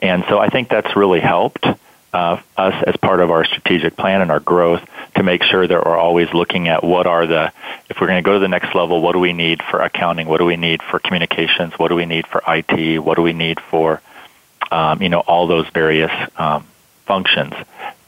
And 0.00 0.24
so 0.28 0.38
I 0.38 0.48
think 0.48 0.68
that's 0.68 0.96
really 0.96 1.20
helped 1.20 1.66
uh, 2.12 2.40
us 2.56 2.84
as 2.86 2.96
part 2.96 3.20
of 3.20 3.30
our 3.30 3.44
strategic 3.44 3.96
plan 3.96 4.20
and 4.20 4.30
our 4.30 4.40
growth 4.40 4.82
to 5.14 5.22
make 5.22 5.42
sure 5.42 5.66
that 5.66 5.86
we're 5.86 5.96
always 5.96 6.32
looking 6.32 6.68
at 6.68 6.82
what 6.82 7.06
are 7.06 7.26
the, 7.26 7.52
if 7.88 8.00
we're 8.00 8.08
going 8.08 8.22
to 8.22 8.26
go 8.26 8.34
to 8.34 8.38
the 8.40 8.48
next 8.48 8.74
level, 8.74 9.00
what 9.00 9.12
do 9.12 9.18
we 9.18 9.32
need 9.32 9.62
for 9.62 9.80
accounting? 9.80 10.26
What 10.26 10.38
do 10.38 10.44
we 10.44 10.56
need 10.56 10.82
for 10.82 10.98
communications? 10.98 11.74
What 11.78 11.88
do 11.88 11.94
we 11.94 12.06
need 12.06 12.26
for 12.26 12.42
IT? 12.48 12.98
What 12.98 13.16
do 13.16 13.22
we 13.22 13.32
need 13.32 13.60
for, 13.60 14.00
um, 14.70 15.02
you 15.02 15.08
know, 15.08 15.20
all 15.20 15.46
those 15.46 15.68
various 15.68 16.12
um, 16.36 16.66
functions? 17.06 17.54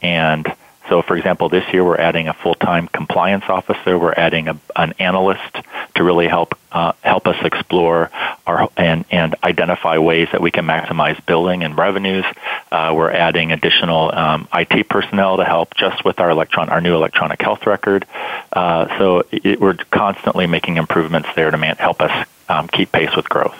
And 0.01 0.53
so, 0.89 1.01
for 1.01 1.15
example, 1.15 1.49
this 1.49 1.63
year 1.73 1.83
we're 1.83 1.97
adding 1.97 2.27
a 2.27 2.33
full-time 2.33 2.87
compliance 2.87 3.45
officer. 3.47 3.97
We're 3.97 4.13
adding 4.13 4.49
a, 4.49 4.59
an 4.75 4.93
analyst 4.99 5.55
to 5.95 6.03
really 6.03 6.27
help 6.27 6.57
uh, 6.71 6.93
help 7.01 7.27
us 7.27 7.37
explore 7.43 8.09
our 8.45 8.69
and 8.75 9.05
and 9.11 9.35
identify 9.43 9.97
ways 9.99 10.27
that 10.31 10.41
we 10.41 10.51
can 10.51 10.65
maximize 10.65 11.23
billing 11.25 11.63
and 11.63 11.77
revenues. 11.77 12.25
Uh, 12.71 12.93
we're 12.95 13.11
adding 13.11 13.51
additional 13.51 14.13
um, 14.13 14.47
IT 14.53 14.89
personnel 14.89 15.37
to 15.37 15.45
help 15.45 15.73
just 15.75 16.03
with 16.03 16.19
our 16.19 16.31
electron 16.31 16.69
our 16.69 16.81
new 16.81 16.95
electronic 16.95 17.41
health 17.41 17.65
record. 17.65 18.05
Uh, 18.51 18.97
so 18.97 19.23
it, 19.31 19.61
we're 19.61 19.77
constantly 19.91 20.47
making 20.47 20.77
improvements 20.77 21.29
there 21.35 21.49
to 21.49 21.57
man, 21.57 21.75
help 21.77 22.01
us 22.01 22.27
um, 22.49 22.67
keep 22.67 22.91
pace 22.91 23.15
with 23.15 23.29
growth. 23.29 23.55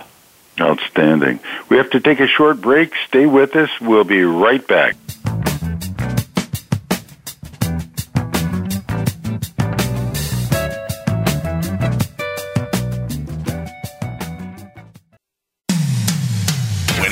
Outstanding. 0.60 1.39
We 1.70 1.77
have 1.77 1.89
to 1.92 2.00
take 2.00 2.20
a 2.20 2.27
short 2.27 2.62
break. 2.62 2.94
Stay 3.08 3.25
with 3.25 3.56
us. 3.56 3.70
We'll 3.82 4.03
be 4.03 4.24
right 4.24 4.65
back. 4.68 4.96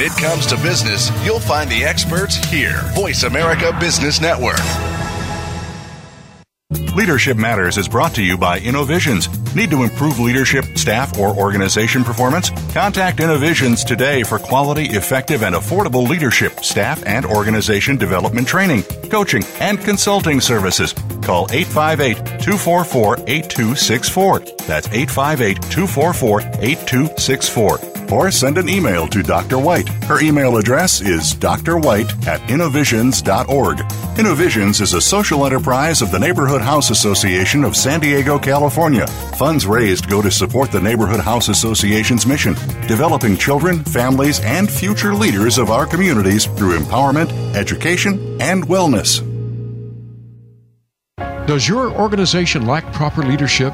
When 0.01 0.12
it 0.12 0.17
comes 0.17 0.48
to 0.48 0.55
business, 0.55 1.12
you'll 1.24 1.39
find 1.39 1.70
the 1.70 1.84
experts 1.84 2.36
here. 2.36 2.81
Voice 2.96 3.22
America 3.22 3.72
Business 3.79 4.20
Network. 4.20 4.58
Leadership 6.96 7.38
Matters 7.38 7.77
is 7.77 7.88
brought 7.88 8.15
to 8.15 8.24
you 8.24 8.36
by 8.36 8.60
Innovisions. 8.62 9.29
Need 9.55 9.70
to 9.70 9.84
improve 9.84 10.17
leadership, 10.17 10.65
staff, 10.75 11.20
or 11.20 11.38
organization 11.38 12.03
performance? 12.03 12.50
Contact 12.74 13.20
Innovisions 13.20 13.84
today 13.84 14.24
for 14.24 14.39
quality, 14.39 14.86
effective, 14.86 15.43
and 15.43 15.53
affordable 15.53 16.10
leadership, 16.10 16.62
staff, 16.62 17.05
and 17.05 17.24
organization 17.24 17.96
development 17.96 18.48
training, 18.48 18.81
coaching, 19.12 19.43
and 19.60 19.79
consulting 19.81 20.41
services. 20.41 20.93
Call 21.22 21.46
858 21.51 22.15
244 22.41 23.17
8264. 23.27 24.39
That's 24.65 24.88
858 24.88 25.62
244 25.62 26.41
8264 26.60 27.90
or 28.12 28.32
send 28.32 28.58
an 28.58 28.70
email 28.70 29.08
to 29.08 29.24
Dr. 29.24 29.60
White. 29.60 29.89
Her 30.06 30.22
email 30.22 30.58
address 30.58 31.01
is 31.01 31.34
drwhite 31.34 32.27
at 32.27 32.50
innovisions.org. 32.50 33.80
Innovisions 34.18 34.82
is 34.82 34.94
a 34.94 35.01
social 35.01 35.46
enterprise 35.46 36.01
of 36.01 36.12
the 36.12 36.20
Neighborhood 36.20 36.62
House 36.62 36.89
Association 36.89 37.63
of 37.63 37.75
San 37.75 38.00
Diego, 38.00 38.38
California. 38.38 39.08
Funds 39.38 39.65
raised 39.65 40.10
go 40.10 40.22
to 40.22 40.32
support 40.32 40.72
the 40.72 40.82
Neighborhood 40.82 41.20
House 41.20 41.50
Association's 41.50 42.25
mission, 42.25 42.53
developing 42.88 43.38
children, 43.38 43.84
families, 43.84 44.39
and 44.41 44.70
future 44.70 45.13
leaders 45.13 45.58
of 45.58 45.70
our 45.70 45.86
communities 45.86 46.46
through 46.46 46.77
empowerment, 46.77 47.32
education, 47.56 48.41
and 48.41 48.68
wellness. 48.68 49.25
Does 51.48 51.68
your 51.68 51.91
organization 51.91 52.65
lack 52.65 52.94
proper 52.94 53.24
leadership? 53.24 53.74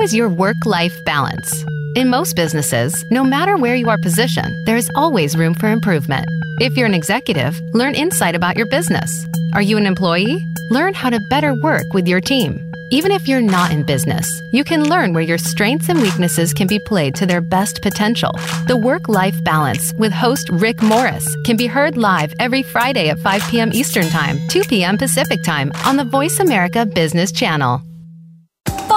How 0.00 0.04
is 0.04 0.14
your 0.14 0.30
work 0.30 0.64
life 0.64 0.96
balance? 1.04 1.62
In 1.94 2.08
most 2.08 2.34
businesses, 2.34 3.04
no 3.10 3.22
matter 3.22 3.58
where 3.58 3.74
you 3.74 3.90
are 3.90 3.98
positioned, 3.98 4.56
there 4.64 4.78
is 4.78 4.90
always 4.94 5.36
room 5.36 5.52
for 5.52 5.70
improvement. 5.70 6.24
If 6.58 6.74
you're 6.74 6.86
an 6.86 6.94
executive, 6.94 7.60
learn 7.74 7.94
insight 7.94 8.34
about 8.34 8.56
your 8.56 8.64
business. 8.70 9.12
Are 9.52 9.60
you 9.60 9.76
an 9.76 9.84
employee? 9.84 10.42
Learn 10.70 10.94
how 10.94 11.10
to 11.10 11.20
better 11.28 11.52
work 11.62 11.92
with 11.92 12.08
your 12.08 12.22
team. 12.22 12.58
Even 12.90 13.12
if 13.12 13.28
you're 13.28 13.42
not 13.42 13.72
in 13.72 13.82
business, 13.82 14.26
you 14.54 14.64
can 14.64 14.88
learn 14.88 15.12
where 15.12 15.22
your 15.22 15.36
strengths 15.36 15.90
and 15.90 16.00
weaknesses 16.00 16.54
can 16.54 16.66
be 16.66 16.80
played 16.86 17.14
to 17.16 17.26
their 17.26 17.42
best 17.42 17.82
potential. 17.82 18.32
The 18.68 18.78
Work 18.78 19.06
Life 19.06 19.44
Balance 19.44 19.92
with 19.98 20.12
host 20.12 20.48
Rick 20.48 20.80
Morris 20.80 21.28
can 21.44 21.58
be 21.58 21.66
heard 21.66 21.98
live 21.98 22.32
every 22.40 22.62
Friday 22.62 23.10
at 23.10 23.18
5 23.18 23.42
p.m. 23.50 23.70
Eastern 23.74 24.08
Time, 24.08 24.38
2 24.48 24.62
p.m. 24.62 24.96
Pacific 24.96 25.42
Time 25.44 25.70
on 25.84 25.98
the 25.98 26.04
Voice 26.04 26.40
America 26.40 26.86
Business 26.86 27.30
Channel. 27.32 27.82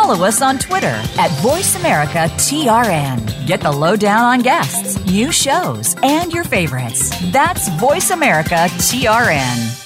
Follow 0.03 0.25
us 0.25 0.41
on 0.41 0.60
Twitter 0.60 0.88
at 0.88 1.31
VoiceAmericaTRN. 1.39 3.48
Get 3.48 3.62
the 3.62 3.72
lowdown 3.72 4.25
on 4.25 4.41
guests, 4.41 5.00
new 5.05 5.31
shows, 5.31 5.95
and 6.03 6.33
your 6.33 6.43
favorites. 6.43 7.10
That's 7.31 7.69
VoiceAmericaTRN. 7.69 9.79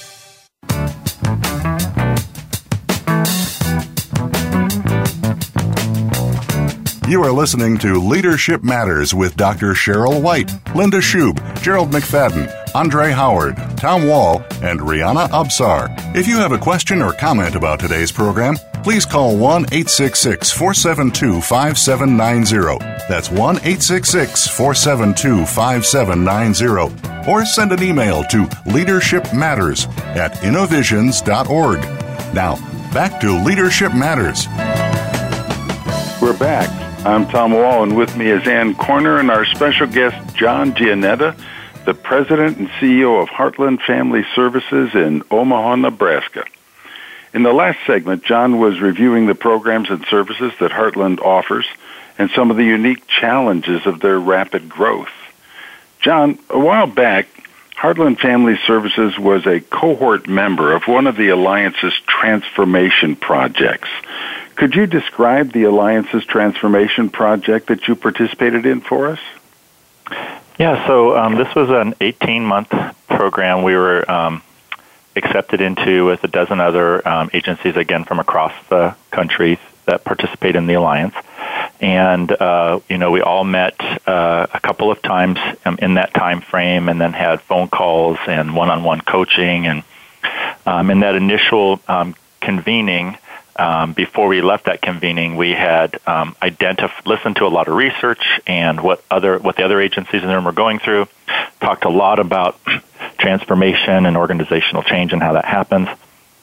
You 7.08 7.22
are 7.22 7.30
listening 7.30 7.78
to 7.78 8.00
Leadership 8.00 8.64
Matters 8.64 9.14
with 9.14 9.36
Dr. 9.36 9.74
Cheryl 9.74 10.20
White, 10.20 10.50
Linda 10.74 10.98
Schub, 10.98 11.38
Gerald 11.62 11.92
McFadden, 11.92 12.52
Andre 12.74 13.12
Howard, 13.12 13.56
Tom 13.76 14.08
Wall, 14.08 14.42
and 14.62 14.80
Rihanna 14.80 15.28
Absar. 15.28 15.94
If 16.16 16.26
you 16.26 16.38
have 16.38 16.50
a 16.50 16.58
question 16.58 17.02
or 17.02 17.12
comment 17.12 17.54
about 17.54 17.78
today's 17.78 18.10
program, 18.10 18.56
please 18.82 19.04
call 19.04 19.36
1 19.36 19.64
866 19.72 20.50
472 20.50 21.40
5790. 21.40 22.78
That's 23.08 23.30
1 23.30 23.38
866 23.56 24.48
472 24.48 25.46
5790. 25.46 27.30
Or 27.30 27.44
send 27.44 27.72
an 27.72 27.82
email 27.82 28.24
to 28.24 28.44
leadershipmatters 28.64 29.88
at 30.16 30.42
innovisions.org. 30.42 31.80
Now, 32.34 32.56
back 32.92 33.20
to 33.20 33.42
Leadership 33.44 33.94
Matters. 33.94 34.46
We're 36.22 36.38
back. 36.38 36.68
I'm 37.06 37.28
Tom 37.28 37.52
Wall, 37.52 37.82
and 37.82 37.96
with 37.96 38.16
me 38.16 38.26
is 38.26 38.46
Ann 38.48 38.74
Corner 38.74 39.18
and 39.18 39.30
our 39.30 39.44
special 39.46 39.86
guest, 39.86 40.36
John 40.36 40.72
Jeanetta, 40.72 41.38
the 41.84 41.94
president 41.94 42.58
and 42.58 42.68
CEO 42.70 43.22
of 43.22 43.28
Heartland 43.28 43.80
Family 43.82 44.24
Services 44.34 44.94
in 44.94 45.22
Omaha, 45.30 45.76
Nebraska. 45.76 46.44
In 47.34 47.42
the 47.42 47.52
last 47.52 47.78
segment, 47.86 48.24
John 48.24 48.58
was 48.58 48.80
reviewing 48.80 49.26
the 49.26 49.34
programs 49.34 49.90
and 49.90 50.04
services 50.06 50.52
that 50.60 50.70
Heartland 50.70 51.20
offers 51.20 51.66
and 52.16 52.30
some 52.30 52.50
of 52.50 52.56
the 52.56 52.64
unique 52.64 53.06
challenges 53.06 53.86
of 53.86 54.00
their 54.00 54.18
rapid 54.18 54.68
growth. 54.68 55.12
John, 56.00 56.38
a 56.50 56.58
while 56.58 56.86
back, 56.86 57.26
Heartland 57.76 58.18
Family 58.18 58.58
Services 58.66 59.18
was 59.18 59.46
a 59.46 59.60
cohort 59.60 60.26
member 60.26 60.72
of 60.72 60.88
one 60.88 61.06
of 61.06 61.16
the 61.16 61.28
Alliance's 61.28 61.94
transformation 62.06 63.14
projects. 63.14 63.88
Could 64.56 64.74
you 64.74 64.86
describe 64.86 65.52
the 65.52 65.64
Alliance's 65.64 66.24
transformation 66.24 67.10
project 67.10 67.68
that 67.68 67.86
you 67.86 67.94
participated 67.94 68.66
in 68.66 68.80
for 68.80 69.08
us? 69.10 69.20
Yeah, 70.58 70.84
so 70.88 71.16
um, 71.16 71.36
this 71.36 71.54
was 71.54 71.70
an 71.70 71.94
18 72.00 72.44
month 72.44 72.74
program 73.06 73.62
we 73.62 73.76
were 73.76 74.10
um, 74.10 74.42
accepted 75.18 75.60
into 75.60 76.06
with 76.06 76.24
a 76.24 76.28
dozen 76.28 76.60
other 76.60 77.06
um, 77.06 77.30
agencies, 77.34 77.76
again, 77.76 78.04
from 78.04 78.18
across 78.18 78.54
the 78.68 78.94
country 79.10 79.58
that 79.84 80.04
participate 80.04 80.56
in 80.56 80.66
the 80.66 80.74
Alliance. 80.74 81.14
And, 81.80 82.30
uh, 82.30 82.80
you 82.88 82.98
know, 82.98 83.10
we 83.10 83.20
all 83.20 83.44
met 83.44 83.80
uh, 84.06 84.46
a 84.52 84.60
couple 84.60 84.90
of 84.90 85.00
times 85.00 85.38
um, 85.64 85.78
in 85.80 85.94
that 85.94 86.12
time 86.12 86.40
frame 86.40 86.88
and 86.88 87.00
then 87.00 87.12
had 87.12 87.40
phone 87.42 87.68
calls 87.68 88.18
and 88.26 88.54
one 88.54 88.70
on 88.70 88.82
one 88.84 89.00
coaching. 89.00 89.66
And 89.66 89.82
um, 90.66 90.90
in 90.90 91.00
that 91.00 91.14
initial 91.14 91.80
um, 91.86 92.14
convening, 92.40 93.16
um, 93.56 93.92
before 93.92 94.28
we 94.28 94.40
left 94.40 94.66
that 94.66 94.82
convening, 94.82 95.36
we 95.36 95.50
had 95.50 95.98
um, 96.06 96.36
identif- 96.40 97.06
listened 97.06 97.36
to 97.36 97.46
a 97.46 97.48
lot 97.48 97.66
of 97.68 97.74
research 97.74 98.22
and 98.46 98.80
what 98.80 99.02
other 99.10 99.38
what 99.38 99.56
the 99.56 99.64
other 99.64 99.80
agencies 99.80 100.22
in 100.22 100.28
the 100.28 100.34
room 100.34 100.44
were 100.44 100.52
going 100.52 100.78
through. 100.78 101.08
Talked 101.60 101.84
a 101.84 101.88
lot 101.88 102.20
about 102.20 102.58
transformation 103.18 104.06
and 104.06 104.16
organizational 104.16 104.82
change 104.82 105.12
and 105.12 105.22
how 105.22 105.34
that 105.34 105.44
happens, 105.44 105.88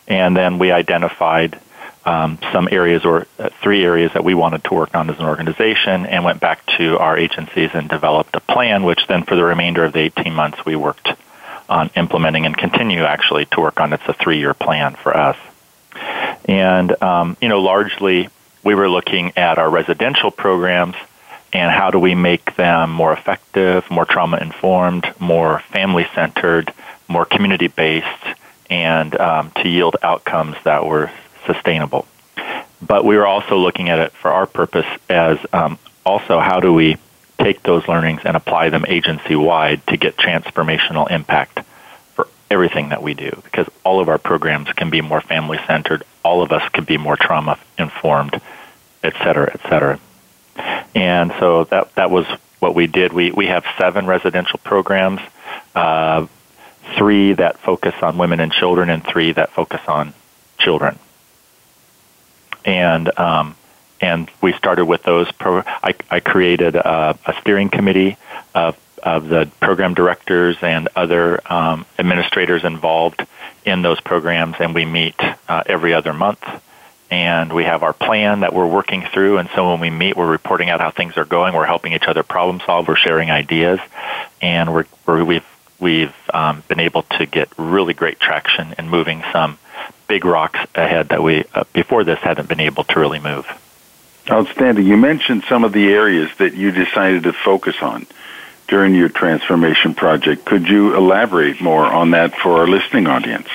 and 0.08 0.36
then 0.36 0.60
we 0.60 0.72
identified 0.72 1.60
um, 2.05 2.38
some 2.53 2.70
areas 2.72 3.03
or 3.03 3.25
uh, 3.39 3.50
three 3.63 3.84
areas 3.84 4.13
that 4.13 4.24
we 4.24 4.36
wanted 4.36 4.63
to 4.65 4.74
work 4.75 4.94
on 4.94 5.10
as 5.10 5.17
an 5.17 5.25
organization, 5.25 6.05
and 6.05 6.24
went 6.24 6.39
back 6.39 6.63
to 6.77 7.00
our 7.00 7.17
agencies 7.17 7.72
and 7.74 7.89
developed 7.89 8.36
a 8.36 8.39
plan. 8.39 8.84
Which 8.84 9.08
then, 9.08 9.24
for 9.24 9.36
the 9.36 9.44
remainder 9.44 9.84
of 9.84 9.94
the 9.94 10.01
18 10.01 10.34
months, 10.34 10.63
we 10.65 10.75
worked 10.75 11.10
on 11.67 11.89
implementing 11.96 12.46
and 12.46 12.55
continue 12.55 13.03
actually 13.03 13.46
to 13.46 13.60
work 13.60 13.79
on. 13.79 13.91
It's 13.94 14.08
a 14.08 14.13
three-year 14.13 14.53
plan 14.53 14.96
for 14.96 15.17
us. 15.17 15.38
And, 16.46 17.01
um, 17.01 17.38
you 17.41 17.50
know, 17.50 17.62
largely 17.62 18.29
we 18.63 18.75
were 18.75 18.89
looking 18.89 19.32
at 19.36 19.58
our 19.58 19.70
residential 19.70 20.29
programs 20.29 20.96
and 21.56 21.72
how 21.72 21.90
do 21.90 21.98
we 21.98 22.16
make 22.16 22.58
them 22.58 22.92
more 22.92 23.14
effective, 23.14 23.90
more 23.90 24.04
trauma 24.04 24.38
informed, 24.38 25.06
more 25.22 25.60
family 25.72 26.06
centered, 26.14 26.74
more 27.08 27.24
community 27.24 27.68
based, 27.68 28.26
and 28.70 29.18
um, 29.18 29.52
to 29.52 29.70
yield 29.70 29.96
outcomes 30.04 30.58
that 30.66 30.86
were 30.86 31.10
sustainable. 31.46 32.06
But 32.82 33.06
we 33.06 33.16
were 33.16 33.26
also 33.26 33.56
looking 33.56 33.88
at 33.88 34.00
it 34.00 34.12
for 34.12 34.32
our 34.32 34.46
purpose 34.46 34.86
as 35.10 35.40
um, 35.54 35.80
also 36.06 36.40
how 36.40 36.60
do 36.60 36.74
we 36.74 36.98
take 37.40 37.64
those 37.64 37.88
learnings 37.88 38.22
and 38.26 38.36
apply 38.36 38.68
them 38.68 38.84
agency 38.86 39.38
wide 39.38 39.86
to 39.88 39.96
get 39.96 40.18
transformational 40.18 41.10
impact 41.10 41.62
for 42.16 42.28
everything 42.52 42.90
that 42.90 43.02
we 43.02 43.14
do 43.14 43.32
because 43.46 43.68
all 43.86 44.02
of 44.02 44.10
our 44.10 44.18
programs 44.18 44.68
can 44.74 44.90
be 44.90 45.00
more 45.00 45.22
family 45.22 45.60
centered. 45.66 46.04
All 46.22 46.42
of 46.42 46.52
us 46.52 46.68
can 46.74 46.84
be 46.84 46.98
more 46.98 47.16
trauma 47.16 47.58
informed, 47.78 48.42
et 49.04 49.14
cetera, 49.24 49.52
et 49.54 49.62
cetera. 49.70 50.00
And 50.58 51.34
so 51.40 51.66
that 51.66 51.94
that 51.96 52.10
was 52.10 52.26
what 52.60 52.76
we 52.76 52.88
did. 52.88 53.14
We 53.14 53.32
we 53.32 53.48
have 53.48 53.66
seven 53.78 54.08
residential 54.08 54.60
programs, 54.64 55.22
uh, 55.74 56.28
three 56.98 57.34
that 57.34 57.60
focus 57.60 57.96
on 58.02 58.18
women 58.18 58.40
and 58.40 58.52
children, 58.52 58.90
and 58.90 59.06
three 59.06 59.32
that 59.34 59.52
focus 59.52 59.82
on 59.88 60.14
children. 60.58 60.98
And 62.64 63.18
um, 63.20 63.56
and 64.02 64.30
we 64.42 64.54
started 64.54 64.86
with 64.86 65.04
those. 65.04 65.32
Pro- 65.34 65.64
I, 65.66 65.96
I 66.10 66.20
created 66.20 66.76
a, 66.76 67.18
a 67.26 67.34
steering 67.42 67.70
committee 67.70 68.18
of 68.54 68.78
of 69.04 69.28
the 69.28 69.50
program 69.60 69.94
directors 69.94 70.58
and 70.62 70.90
other 70.96 71.40
um, 71.52 71.86
administrators 72.00 72.64
involved 72.64 73.26
in 73.66 73.82
those 73.82 74.00
programs, 74.00 74.56
and 74.60 74.74
we 74.74 74.86
meet 74.86 75.16
uh, 75.48 75.64
every 75.66 75.94
other 75.94 76.14
month. 76.14 76.44
And 77.12 77.54
we 77.54 77.64
have 77.66 77.84
our 77.84 77.94
plan 77.94 78.40
that 78.40 78.54
we're 78.54 78.66
working 78.66 79.06
through, 79.14 79.38
and 79.38 79.48
so 79.54 79.70
when 79.70 79.80
we 79.80 79.91
meet, 79.91 80.18
we're 80.18 80.30
reporting 80.30 80.72
out 80.72 80.82
how 80.82 80.89
things 80.89 81.18
are 81.18 81.26
going. 81.26 81.54
We're 81.54 81.68
helping 81.68 81.94
each 81.94 82.08
other 82.08 82.24
problem 82.24 82.62
solve. 82.65 82.88
We're 82.88 82.96
sharing 82.96 83.30
ideas, 83.30 83.80
and 84.41 84.74
we're, 84.74 84.86
we're 85.06 85.24
we've 85.24 85.46
we've 85.80 86.15
um, 86.34 86.63
been 86.68 86.80
able 86.80 87.04
to 87.04 87.26
get 87.28 87.50
really 87.58 87.94
great 87.94 88.20
traction 88.20 88.74
in 88.80 88.89
moving 88.89 89.24
some 89.32 89.60
big 90.08 90.26
rocks 90.26 90.60
ahead 90.74 91.10
that 91.10 91.22
we 91.22 91.44
uh, 91.54 91.63
before 91.74 92.04
this 92.04 92.20
hadn't 92.20 92.50
been 92.50 92.60
able 92.60 92.84
to 92.86 93.00
really 93.00 93.20
move. 93.20 93.46
Outstanding. 94.30 94.88
You 94.88 94.98
mentioned 94.98 95.44
some 95.48 95.63
of 95.63 95.74
the 95.74 95.89
areas 95.89 96.32
that 96.38 96.56
you 96.56 96.72
decided 96.72 97.24
to 97.24 97.34
focus 97.34 97.76
on 97.82 98.08
during 98.68 98.96
your 98.96 99.10
transformation 99.10 99.94
project. 99.94 100.46
Could 100.46 100.68
you 100.68 100.96
elaborate 100.96 101.62
more 101.62 101.86
on 101.86 102.12
that 102.12 102.36
for 102.36 102.60
our 102.60 102.68
listening 102.68 103.06
audience? 103.06 103.48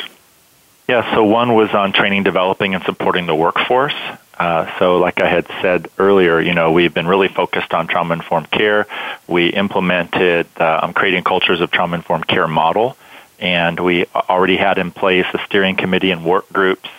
Yeah, 0.91 1.15
so 1.15 1.23
one 1.23 1.55
was 1.55 1.71
on 1.73 1.93
training, 1.93 2.25
developing, 2.25 2.75
and 2.75 2.83
supporting 2.83 3.27
the 3.27 3.35
workforce. 3.37 3.95
Uh, 4.37 4.77
so, 4.81 4.97
like 4.99 5.23
I 5.23 5.29
had 5.29 5.47
said 5.63 5.89
earlier, 5.99 6.41
you 6.41 6.53
know, 6.53 6.73
we've 6.73 6.93
been 6.93 7.07
really 7.07 7.29
focused 7.29 7.73
on 7.73 7.87
trauma 7.87 8.15
informed 8.15 8.51
care. 8.51 8.89
We 9.29 9.51
implemented 9.51 10.49
uh, 10.59 10.81
um, 10.83 10.93
creating 10.93 11.23
cultures 11.23 11.61
of 11.61 11.71
trauma 11.71 11.95
informed 11.95 12.27
care 12.27 12.49
model, 12.49 12.97
and 13.39 13.79
we 13.79 14.07
already 14.17 14.57
had 14.57 14.79
in 14.79 14.91
place 14.91 15.27
a 15.33 15.39
steering 15.47 15.77
committee 15.77 16.11
and 16.11 16.25
work 16.25 16.53
groups 16.53 16.91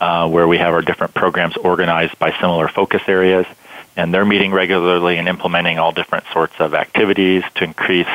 uh, 0.00 0.28
where 0.28 0.48
we 0.48 0.58
have 0.58 0.74
our 0.74 0.82
different 0.82 1.14
programs 1.14 1.56
organized 1.56 2.18
by 2.18 2.32
similar 2.40 2.66
focus 2.66 3.02
areas 3.06 3.46
and 3.94 4.12
they're 4.12 4.26
meeting 4.26 4.52
regularly 4.52 5.16
and 5.16 5.26
implementing 5.28 5.78
all 5.78 5.92
different 5.92 6.24
sorts 6.32 6.52
of 6.58 6.74
activities 6.74 7.42
to 7.54 7.64
increase 7.64 8.08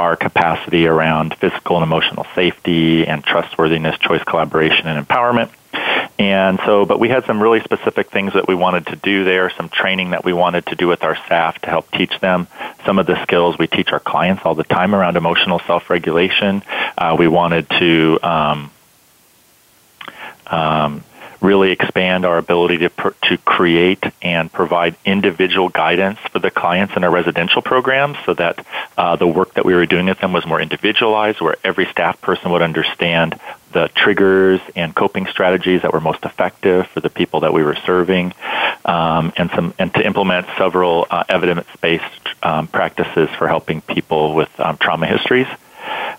our 0.00 0.16
capacity 0.16 0.86
around 0.86 1.34
physical 1.34 1.76
and 1.76 1.84
emotional 1.84 2.26
safety 2.34 3.06
and 3.06 3.22
trustworthiness, 3.22 3.98
choice, 3.98 4.24
collaboration, 4.24 4.86
and 4.86 5.06
empowerment. 5.06 5.50
And 6.18 6.58
so, 6.64 6.86
but 6.86 6.98
we 6.98 7.10
had 7.10 7.26
some 7.26 7.42
really 7.42 7.60
specific 7.60 8.10
things 8.10 8.32
that 8.32 8.48
we 8.48 8.54
wanted 8.54 8.86
to 8.86 8.96
do 8.96 9.24
there, 9.24 9.50
some 9.50 9.68
training 9.68 10.10
that 10.10 10.24
we 10.24 10.32
wanted 10.32 10.64
to 10.66 10.74
do 10.74 10.88
with 10.88 11.02
our 11.02 11.16
staff 11.26 11.60
to 11.62 11.68
help 11.68 11.90
teach 11.90 12.18
them 12.20 12.48
some 12.86 12.98
of 12.98 13.06
the 13.06 13.22
skills 13.22 13.58
we 13.58 13.66
teach 13.66 13.92
our 13.92 14.00
clients 14.00 14.42
all 14.44 14.54
the 14.54 14.64
time 14.64 14.94
around 14.94 15.18
emotional 15.18 15.60
self-regulation. 15.66 16.62
Uh, 16.96 17.16
we 17.18 17.28
wanted 17.28 17.68
to 17.70 18.18
um, 18.22 18.70
um, 20.46 21.04
really 21.40 21.70
expand 21.72 22.24
our 22.24 22.38
ability 22.38 22.78
to, 22.78 22.90
pr- 22.90 23.14
to 23.22 23.38
create 23.38 24.04
and 24.20 24.52
provide 24.52 24.94
individual 25.04 25.68
guidance 25.68 26.18
for 26.30 26.38
the 26.38 26.50
clients 26.50 26.96
in 26.96 27.04
our 27.04 27.10
residential 27.10 27.62
programs 27.62 28.18
so 28.26 28.34
that 28.34 28.64
uh, 28.98 29.16
the 29.16 29.26
work 29.26 29.54
that 29.54 29.64
we 29.64 29.74
were 29.74 29.86
doing 29.86 30.06
with 30.06 30.18
them 30.18 30.32
was 30.32 30.46
more 30.46 30.60
individualized, 30.60 31.40
where 31.40 31.56
every 31.64 31.86
staff 31.86 32.20
person 32.20 32.50
would 32.50 32.62
understand 32.62 33.38
the 33.72 33.88
triggers 33.94 34.60
and 34.74 34.94
coping 34.94 35.26
strategies 35.26 35.82
that 35.82 35.92
were 35.92 36.00
most 36.00 36.24
effective 36.24 36.86
for 36.88 37.00
the 37.00 37.10
people 37.10 37.40
that 37.40 37.52
we 37.52 37.62
were 37.62 37.76
serving, 37.86 38.32
um, 38.84 39.32
and 39.36 39.50
some 39.54 39.72
and 39.78 39.94
to 39.94 40.04
implement 40.04 40.46
several 40.58 41.06
uh, 41.08 41.24
evidence-based 41.28 42.28
um, 42.42 42.66
practices 42.66 43.28
for 43.38 43.46
helping 43.46 43.80
people 43.80 44.34
with 44.34 44.50
um, 44.58 44.76
trauma 44.76 45.06
histories. 45.06 45.46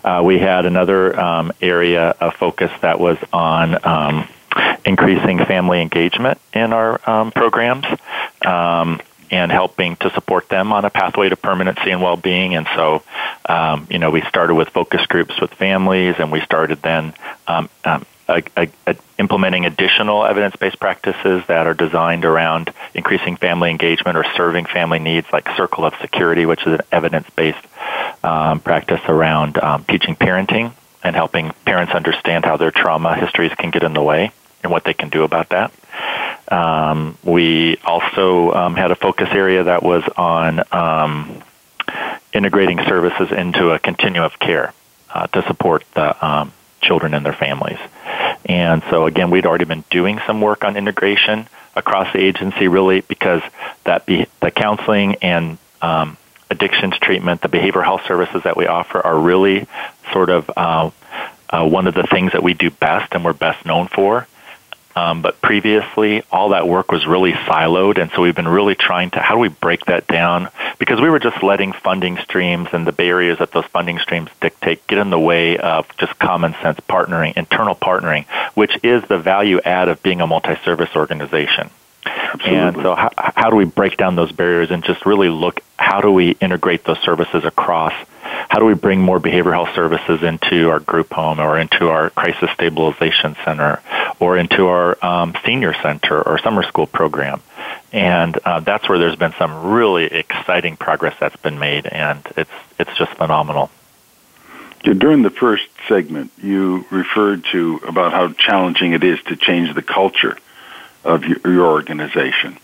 Uh, 0.04 0.22
we 0.24 0.40
had 0.40 0.66
another 0.66 1.20
um, 1.20 1.52
area 1.62 2.16
of 2.20 2.34
focus 2.36 2.72
that 2.82 3.00
was 3.00 3.18
on 3.32 3.78
um, 3.86 4.28
increasing 4.86 5.38
family 5.46 5.82
engagement 5.82 6.40
in 6.54 6.74
our 6.74 7.00
um, 7.10 7.32
programs 7.32 7.86
um, 8.46 9.02
and 9.30 9.52
helping 9.52 9.96
to 9.98 10.10
support 10.12 10.50
them 10.50 10.74
on 10.74 10.84
a 10.84 10.90
pathway 10.90 11.30
to 11.30 11.36
permanency 11.36 11.92
and 11.92 12.02
well-being. 12.02 12.56
And 12.56 12.68
so, 12.76 13.04
um, 13.48 13.88
you 13.90 13.98
know, 13.98 14.12
we 14.12 14.22
started 14.22 14.56
with 14.56 14.70
focus 14.70 15.06
groups 15.06 15.40
with 15.40 15.54
families, 15.54 16.16
and 16.20 16.32
we 16.32 16.42
started 16.42 16.82
then 16.82 17.14
um, 17.48 17.70
um, 17.86 18.06
a, 18.28 18.44
a, 18.58 18.70
a 18.88 18.96
implementing 19.18 19.66
additional 19.66 20.26
evidence-based 20.26 20.80
practices 20.80 21.44
that 21.48 21.68
are 21.68 21.74
designed 21.74 22.26
around 22.26 22.74
increasing 22.94 23.36
family 23.36 23.70
engagement 23.70 24.18
or 24.18 24.26
serving 24.36 24.66
family 24.66 25.00
needs, 25.00 25.28
like 25.32 25.48
Circle 25.56 25.86
of 25.86 25.94
Security, 26.02 26.46
which 26.46 26.62
is 26.62 26.74
an 26.74 26.82
evidence-based 26.92 27.66
um, 28.24 28.60
practice 28.60 29.02
around 29.08 29.58
um, 29.60 29.86
teaching 29.86 30.16
parenting 30.16 30.74
and 31.04 31.16
helping 31.16 31.52
parents 31.66 31.94
understand 31.94 32.46
how 32.46 32.58
their 32.58 32.72
trauma 32.72 33.16
histories 33.16 33.54
can 33.56 33.72
get 33.72 33.84
in 33.84 33.94
the 33.94 34.04
way 34.04 34.32
and 34.64 34.72
what 34.72 34.84
they 34.84 34.94
can 34.94 35.10
do 35.10 35.24
about 35.24 35.50
that. 35.50 35.72
Um, 36.48 37.18
we 37.24 37.78
also 37.78 38.52
um, 38.52 38.76
had 38.76 38.92
a 38.92 38.96
focus 38.96 39.30
area 39.32 39.64
that 39.64 39.84
was 39.84 40.04
on 40.18 40.62
um, 40.72 41.42
integrating 42.34 42.80
services 42.88 43.32
into 43.32 43.72
a 43.72 43.80
continuum 43.80 44.26
of 44.26 44.38
care 44.40 44.74
uh, 45.14 45.28
to 45.28 45.42
support 45.44 45.84
the 45.94 46.26
um, 46.26 46.54
children 46.82 47.14
and 47.14 47.26
their 47.26 47.34
families. 47.34 47.80
And 48.46 48.84
so, 48.90 49.06
again, 49.06 49.30
we'd 49.30 49.46
already 49.46 49.66
been 49.66 49.84
doing 49.90 50.20
some 50.26 50.42
work 50.42 50.64
on 50.64 50.76
integration 50.76 51.48
across 51.76 52.12
the 52.12 52.20
agency, 52.20 52.68
really, 52.68 53.02
because 53.02 53.42
that 53.86 54.06
be, 54.06 54.26
the 54.42 54.52
counseling 54.52 55.16
and 55.16 55.58
um, 55.82 56.18
addictions 56.50 56.98
treatment, 57.00 57.42
the 57.42 57.50
behavioral 57.50 57.84
health 57.84 58.02
services 58.08 58.44
that 58.44 58.58
we 58.58 58.68
offer 58.68 59.00
are 59.00 59.18
really 59.18 59.68
sort 60.12 60.30
of 60.30 60.52
uh, 60.56 60.90
uh, 61.50 61.68
one 61.68 61.88
of 61.88 61.94
the 61.94 62.04
things 62.04 62.34
that 62.34 62.44
we 62.44 62.54
do 62.54 62.70
best 62.70 63.14
and 63.14 63.24
we're 63.24 63.34
best 63.34 63.66
known 63.66 63.88
for. 63.88 64.28
Um, 64.96 65.22
but 65.22 65.42
previously, 65.42 66.24
all 66.32 66.50
that 66.50 66.68
work 66.68 66.92
was 66.92 67.06
really 67.06 67.34
siloed, 67.34 68.00
and 68.00 68.12
so 68.12 68.22
we've 68.22 68.36
been 68.36 68.48
really 68.48 68.76
trying 68.76 69.12
to 69.12 69.20
how 69.20 69.36
do 69.36 69.40
we 69.40 69.50
break 69.50 69.86
that 69.86 70.08
down? 70.08 70.50
Because 70.80 71.00
we 71.00 71.10
were 71.10 71.20
just 71.20 71.42
letting 71.44 71.74
funding 71.74 72.18
streams 72.18 72.70
and 72.74 72.86
the 72.86 72.92
barriers 72.92 73.40
that 73.40 73.52
those 73.52 73.66
funding 73.66 74.00
streams 74.00 74.30
dictate 74.42 74.86
get 74.88 74.98
in 74.98 75.10
the 75.10 75.20
way 75.20 75.58
of 75.58 75.86
just 75.98 76.18
common 76.20 76.54
sense 76.62 76.80
partnering, 76.90 77.38
internal 77.38 77.76
partnering, 77.76 78.26
which 78.56 78.78
is 78.84 79.04
the 79.08 79.18
value 79.18 79.62
add 79.62 79.88
of 79.88 80.02
being 80.04 80.22
a 80.22 80.28
multi-service 80.28 80.96
organization. 80.96 81.70
Absolutely. 82.06 82.58
And 82.58 82.76
so, 82.78 82.96
how, 82.96 83.10
how 83.18 83.50
do 83.50 83.56
we 83.56 83.66
break 83.66 83.98
down 83.98 84.16
those 84.16 84.32
barriers 84.32 84.72
and 84.72 84.84
just 84.84 85.06
really 85.06 85.30
look 85.30 85.62
how 85.78 86.02
do 86.02 86.12
we 86.12 86.32
integrate 86.40 86.84
those 86.84 87.00
services 87.00 87.44
across? 87.44 87.94
How 88.52 88.60
do 88.60 88.66
we 88.66 88.74
bring 88.74 89.00
more 89.00 89.18
behavioral 89.18 89.54
health 89.54 89.74
services 89.76 90.24
into 90.24 90.72
our 90.72 90.82
group 90.82 91.14
home 91.14 91.40
or 91.40 91.58
into 91.58 91.88
our 91.88 92.10
crisis 92.10 92.50
stabilization 92.54 93.38
center 93.46 93.82
or 94.20 94.38
into 94.38 94.68
our 94.68 94.98
um, 95.02 95.34
senior 95.46 95.74
center 95.82 96.22
or 96.22 96.38
summer 96.38 96.62
school 96.64 96.86
program? 96.86 97.42
And 97.94 98.38
uh, 98.44 98.60
that's 98.60 98.90
where 98.90 99.00
there's 99.00 99.16
been 99.16 99.34
some 99.40 99.72
really 99.72 100.04
exciting 100.04 100.76
progress 100.76 101.16
that's 101.18 101.38
been 101.38 101.60
made, 101.60 101.86
and 101.88 102.22
it's 102.36 102.52
it's 102.78 102.94
just 102.98 103.14
phenomenal. 103.14 103.72
During 104.84 105.22
the 105.22 105.30
first 105.30 105.70
segment, 105.88 106.34
you 106.44 106.86
referred 106.92 107.46
to 107.54 107.80
about 107.88 108.12
how 108.12 108.34
challenging 108.34 108.92
it 108.92 109.06
is 109.06 109.24
to 109.28 109.38
change 109.38 109.74
the 109.74 109.82
culture 109.82 110.38
of 111.06 111.24
your 111.24 111.68
organization. 111.68 112.58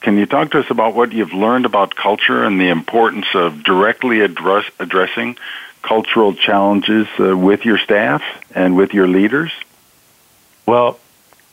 Can 0.00 0.16
you 0.16 0.26
talk 0.26 0.52
to 0.52 0.60
us 0.60 0.70
about 0.70 0.94
what 0.94 1.12
you've 1.12 1.34
learned 1.34 1.66
about 1.66 1.94
culture 1.94 2.44
and 2.44 2.58
the 2.58 2.68
importance 2.68 3.26
of 3.34 3.62
directly 3.62 4.20
address, 4.20 4.64
addressing 4.78 5.36
cultural 5.82 6.34
challenges 6.34 7.06
uh, 7.18 7.36
with 7.36 7.64
your 7.64 7.78
staff 7.78 8.22
and 8.54 8.76
with 8.76 8.94
your 8.94 9.06
leaders? 9.06 9.52
Well, 10.64 10.98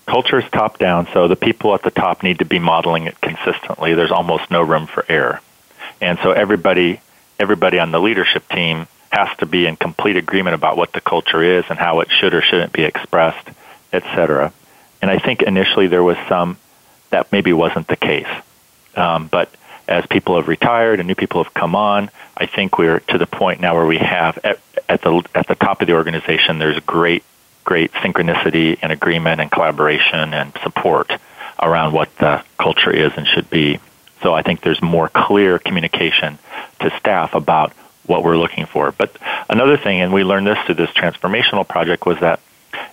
culture 0.06 0.40
is 0.40 0.50
top 0.50 0.78
down, 0.78 1.08
so 1.14 1.28
the 1.28 1.36
people 1.36 1.74
at 1.74 1.84
the 1.84 1.92
top 1.92 2.24
need 2.24 2.40
to 2.40 2.46
be 2.46 2.60
modeling 2.60 3.06
it 3.06 3.20
consistently. 3.20 3.94
There's 3.94 4.12
almost 4.12 4.50
no 4.50 4.62
room 4.62 4.88
for 4.88 5.06
error. 5.10 5.42
And 6.00 6.18
so 6.24 6.32
everybody 6.32 7.02
everybody 7.40 7.80
on 7.80 7.92
the 7.92 8.00
leadership 8.00 8.48
team 8.50 8.88
has 9.12 9.30
to 9.38 9.46
be 9.46 9.68
in 9.68 9.76
complete 9.76 10.18
agreement 10.18 10.56
about 10.56 10.76
what 10.76 10.92
the 10.92 11.02
culture 11.02 11.44
is 11.44 11.66
and 11.70 11.78
how 11.78 12.00
it 12.00 12.10
should 12.10 12.34
or 12.34 12.42
shouldn't 12.42 12.74
be 12.74 12.84
expressed, 12.84 13.48
etc. 13.94 14.52
And 15.02 15.12
I 15.12 15.20
think 15.20 15.44
initially 15.44 15.88
there 15.88 16.04
was 16.04 16.18
some 16.28 16.58
that 17.10 17.32
maybe 17.32 17.54
wasn't 17.54 17.88
the 17.88 17.96
case. 17.96 18.28
Um, 18.96 19.28
but 19.28 19.50
as 19.88 20.06
people 20.08 20.36
have 20.36 20.48
retired 20.48 21.00
and 21.00 21.08
new 21.08 21.16
people 21.16 21.44
have 21.44 21.54
come 21.54 21.76
on, 21.76 22.10
I 22.36 22.46
think 22.46 22.78
we're 22.78 23.00
to 23.00 23.18
the 23.18 23.28
point 23.28 23.62
now 23.62 23.76
where 23.76 23.86
we 23.86 23.98
have 23.98 24.38
at, 24.44 24.60
at 24.90 25.02
the 25.02 25.24
at 25.34 25.48
the 25.48 25.56
top 25.56 25.82
of 25.82 25.88
the 25.88 25.94
organization. 25.94 26.60
There's 26.60 26.80
great 26.82 27.24
great 27.64 27.92
synchronicity 27.94 28.78
and 28.82 28.92
agreement 28.92 29.42
and 29.42 29.52
collaboration 29.52 30.34
and 30.34 30.54
support 30.64 31.12
around 31.62 31.94
what 31.94 32.14
the 32.18 32.44
culture 32.58 32.92
is 32.92 33.12
and 33.18 33.28
should 33.28 33.50
be. 33.50 33.80
So 34.22 34.34
I 34.34 34.42
think 34.42 34.62
there's 34.62 34.82
more 34.82 35.10
clear 35.10 35.60
communication 35.60 36.40
to 36.80 36.98
staff 36.98 37.36
about 37.36 37.74
what 38.06 38.24
we're 38.24 38.38
looking 38.38 38.66
for. 38.66 38.92
But 38.92 39.16
another 39.50 39.78
thing, 39.78 40.02
and 40.02 40.14
we 40.14 40.24
learned 40.24 40.48
this 40.48 40.58
through 40.66 40.76
this 40.76 40.90
transformational 40.92 41.68
project, 41.68 42.06
was 42.06 42.20
that 42.22 42.40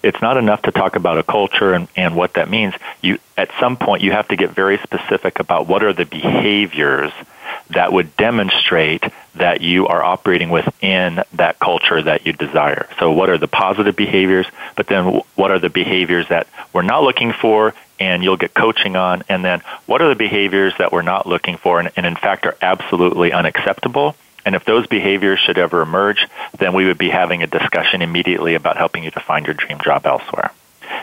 it's 0.03 0.21
not 0.21 0.37
enough 0.37 0.63
to 0.63 0.73
talk 0.73 0.97
about 0.97 1.19
a 1.19 1.23
culture 1.23 1.73
and, 1.73 1.89
and 1.97 2.17
what 2.17 2.35
that 2.35 2.49
means. 2.49 2.75
You 3.03 3.19
at 3.37 3.51
some 3.59 3.77
point 3.77 4.03
you 4.03 4.13
have 4.13 4.29
to 4.29 4.37
get 4.37 4.51
very 4.51 4.79
specific 4.79 5.41
about 5.41 5.67
what 5.67 5.83
are 5.83 5.93
the 5.93 6.05
behaviors 6.05 7.13
that 7.71 7.93
would 7.93 8.17
demonstrate 8.17 9.03
that 9.35 9.61
you 9.61 9.87
are 9.87 10.03
operating 10.03 10.51
within 10.51 11.23
that 11.33 11.59
culture 11.59 12.03
that 12.03 12.27
you 12.27 12.33
desire. 12.33 12.89
So 12.99 13.13
what 13.13 13.31
are 13.31 13.39
the 13.39 13.49
positive 13.49 13.97
behaviors, 13.97 14.47
but 14.77 14.87
then 14.87 15.23
what 15.35 15.51
are 15.51 15.59
the 15.59 15.71
behaviors 15.71 16.29
that 16.29 16.47
we're 16.73 16.83
not 16.83 17.03
looking 17.03 17.33
for 17.33 17.75
and 17.99 18.23
you'll 18.23 18.37
get 18.37 18.55
coaching 18.55 18.97
on 18.97 19.23
and 19.29 19.45
then 19.45 19.61
what 19.87 20.03
are 20.03 20.09
the 20.09 20.17
behaviors 20.17 20.73
that 20.79 20.93
we're 20.93 21.03
not 21.03 21.27
looking 21.27 21.57
for 21.57 21.79
and, 21.79 21.91
and 21.97 22.05
in 22.07 22.17
fact 22.17 22.45
are 22.45 22.57
absolutely 22.61 23.33
unacceptable 23.33 24.17
and 24.45 24.55
if 24.55 24.65
those 24.65 24.87
behaviors 24.87 25.39
should 25.41 25.59
ever 25.59 25.83
emerge, 25.83 26.27
then 26.59 26.75
we 26.75 26.87
would 26.87 26.99
be 26.99 27.11
having 27.11 27.43
a 27.43 27.47
discussion 27.47 28.03
immediately 28.03 28.55
about 28.55 28.77
helping 28.77 29.05
you 29.05 29.11
to 29.11 29.21
find 29.21 29.47
your 29.47 29.55
dream 29.55 29.79
job 29.83 30.07
elsewhere. 30.07 30.53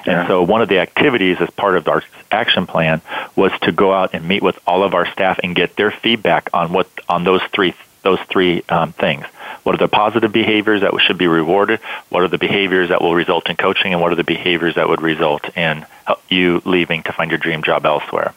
Yeah. 0.06 0.22
And 0.22 0.28
so 0.28 0.44
one 0.44 0.62
of 0.62 0.70
the 0.70 0.80
activities 0.80 1.38
as 1.40 1.50
part 1.52 1.76
of 1.76 1.88
our 1.88 2.04
action 2.32 2.68
plan 2.68 3.02
was 3.36 3.52
to 3.62 3.72
go 3.72 3.94
out 3.94 4.14
and 4.14 4.28
meet 4.28 4.42
with 4.42 4.58
all 4.66 4.84
of 4.84 4.94
our 4.94 5.06
staff 5.12 5.40
and 5.44 5.56
get 5.56 5.76
their 5.76 5.92
feedback 5.92 6.50
on 6.54 6.72
what 6.72 6.88
on 7.10 7.24
those 7.24 7.42
three 7.54 7.74
those 8.04 8.20
three 8.30 8.64
um, 8.70 8.94
things. 8.94 9.26
What 9.64 9.76
are 9.76 9.78
the 9.78 9.88
positive 9.88 10.32
behaviors 10.32 10.82
that 10.82 10.92
should 11.02 11.20
be 11.20 11.28
rewarded? 11.28 11.80
What 12.10 12.24
are 12.24 12.28
the 12.28 12.40
behaviors 12.40 12.90
that 12.90 13.02
will 13.02 13.14
result 13.14 13.50
in 13.50 13.56
coaching? 13.56 13.94
And 13.94 14.02
what 14.02 14.12
are 14.12 14.16
the 14.16 14.24
behaviors 14.24 14.76
that 14.76 14.90
would 14.90 15.02
result 15.02 15.56
in 15.56 15.86
you 16.30 16.62
leaving 16.66 17.04
to 17.04 17.14
find 17.14 17.30
your 17.30 17.38
dream 17.38 17.62
job 17.62 17.86
elsewhere? 17.86 18.34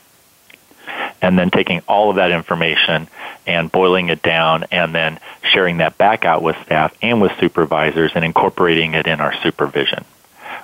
And 1.20 1.38
then 1.38 1.50
taking 1.50 1.80
all 1.88 2.10
of 2.10 2.16
that 2.16 2.30
information 2.30 3.08
and 3.46 3.70
boiling 3.70 4.08
it 4.08 4.22
down 4.22 4.64
and 4.70 4.94
then 4.94 5.18
sharing 5.42 5.78
that 5.78 5.96
back 5.98 6.24
out 6.24 6.42
with 6.42 6.56
staff 6.64 6.94
and 7.02 7.20
with 7.20 7.32
supervisors 7.38 8.12
and 8.14 8.24
incorporating 8.24 8.94
it 8.94 9.06
in 9.06 9.20
our 9.20 9.34
supervision, 9.42 10.04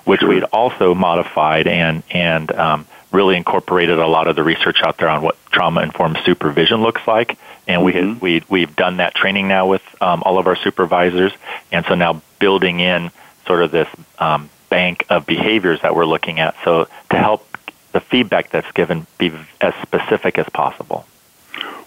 which 0.05 0.21
sure. 0.21 0.29
we'd 0.29 0.45
also 0.45 0.95
modified 0.95 1.67
and, 1.67 2.03
and 2.11 2.53
um, 2.53 2.87
really 3.13 3.37
incorporated 3.37 3.99
a 3.99 4.07
lot 4.07 4.29
of 4.29 4.37
the 4.37 4.43
research 4.43 4.81
out 4.83 4.99
there 4.99 5.09
on 5.09 5.23
what 5.23 5.37
trauma 5.51 5.83
informed 5.83 6.19
supervision 6.25 6.83
looks 6.83 7.07
like. 7.07 7.39
And 7.67 7.85
we 7.85 7.93
mm-hmm. 7.93 8.19
we 8.21 8.43
we've 8.49 8.75
done 8.75 8.97
that 8.99 9.15
training 9.15 9.49
now 9.49 9.67
with 9.67 9.83
um, 10.01 10.23
all 10.25 10.39
of 10.39 10.47
our 10.47 10.57
supervisors. 10.57 11.33
And 11.71 11.85
so 11.87 11.95
now 11.95 12.23
building 12.39 12.81
in 12.81 13.11
sort 13.47 13.63
of 13.63 13.71
this 13.71 13.89
um, 14.19 14.51
bank 14.71 15.05
of 15.11 15.27
behaviors 15.27 15.81
that 15.83 15.95
we're 15.95 16.07
looking 16.07 16.41
at. 16.41 16.57
So 16.65 16.89
to 17.11 17.17
help 17.17 17.50
the 17.93 18.01
feedback 18.01 18.51
that's 18.51 18.71
given 18.73 19.07
be 19.19 19.33
as 19.61 19.75
specific 19.83 20.39
as 20.39 20.49
possible. 20.49 21.07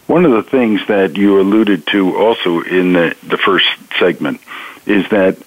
One 0.07 0.25
of 0.25 0.31
the 0.31 0.43
things 0.43 0.85
that 0.87 1.15
you 1.17 1.39
alluded 1.39 1.87
to 1.87 2.17
also 2.17 2.61
in 2.61 2.93
the, 2.93 3.15
the 3.23 3.37
first 3.37 3.67
segment 3.99 4.41
is 4.85 5.09
that 5.09 5.37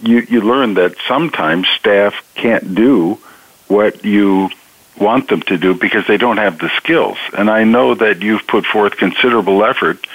you, 0.00 0.20
you 0.20 0.40
learn 0.40 0.74
that 0.74 0.96
sometimes 1.06 1.68
staff 1.68 2.14
can't 2.34 2.74
do 2.74 3.18
what 3.66 4.04
you 4.04 4.50
want 4.98 5.28
them 5.28 5.42
to 5.42 5.58
do 5.58 5.74
because 5.74 6.06
they 6.06 6.16
don't 6.16 6.38
have 6.38 6.58
the 6.58 6.70
skills. 6.70 7.18
And 7.36 7.50
I 7.50 7.64
know 7.64 7.94
that 7.94 8.22
you've 8.22 8.46
put 8.46 8.64
forth 8.66 8.96
considerable 8.96 9.64
effort 9.64 10.06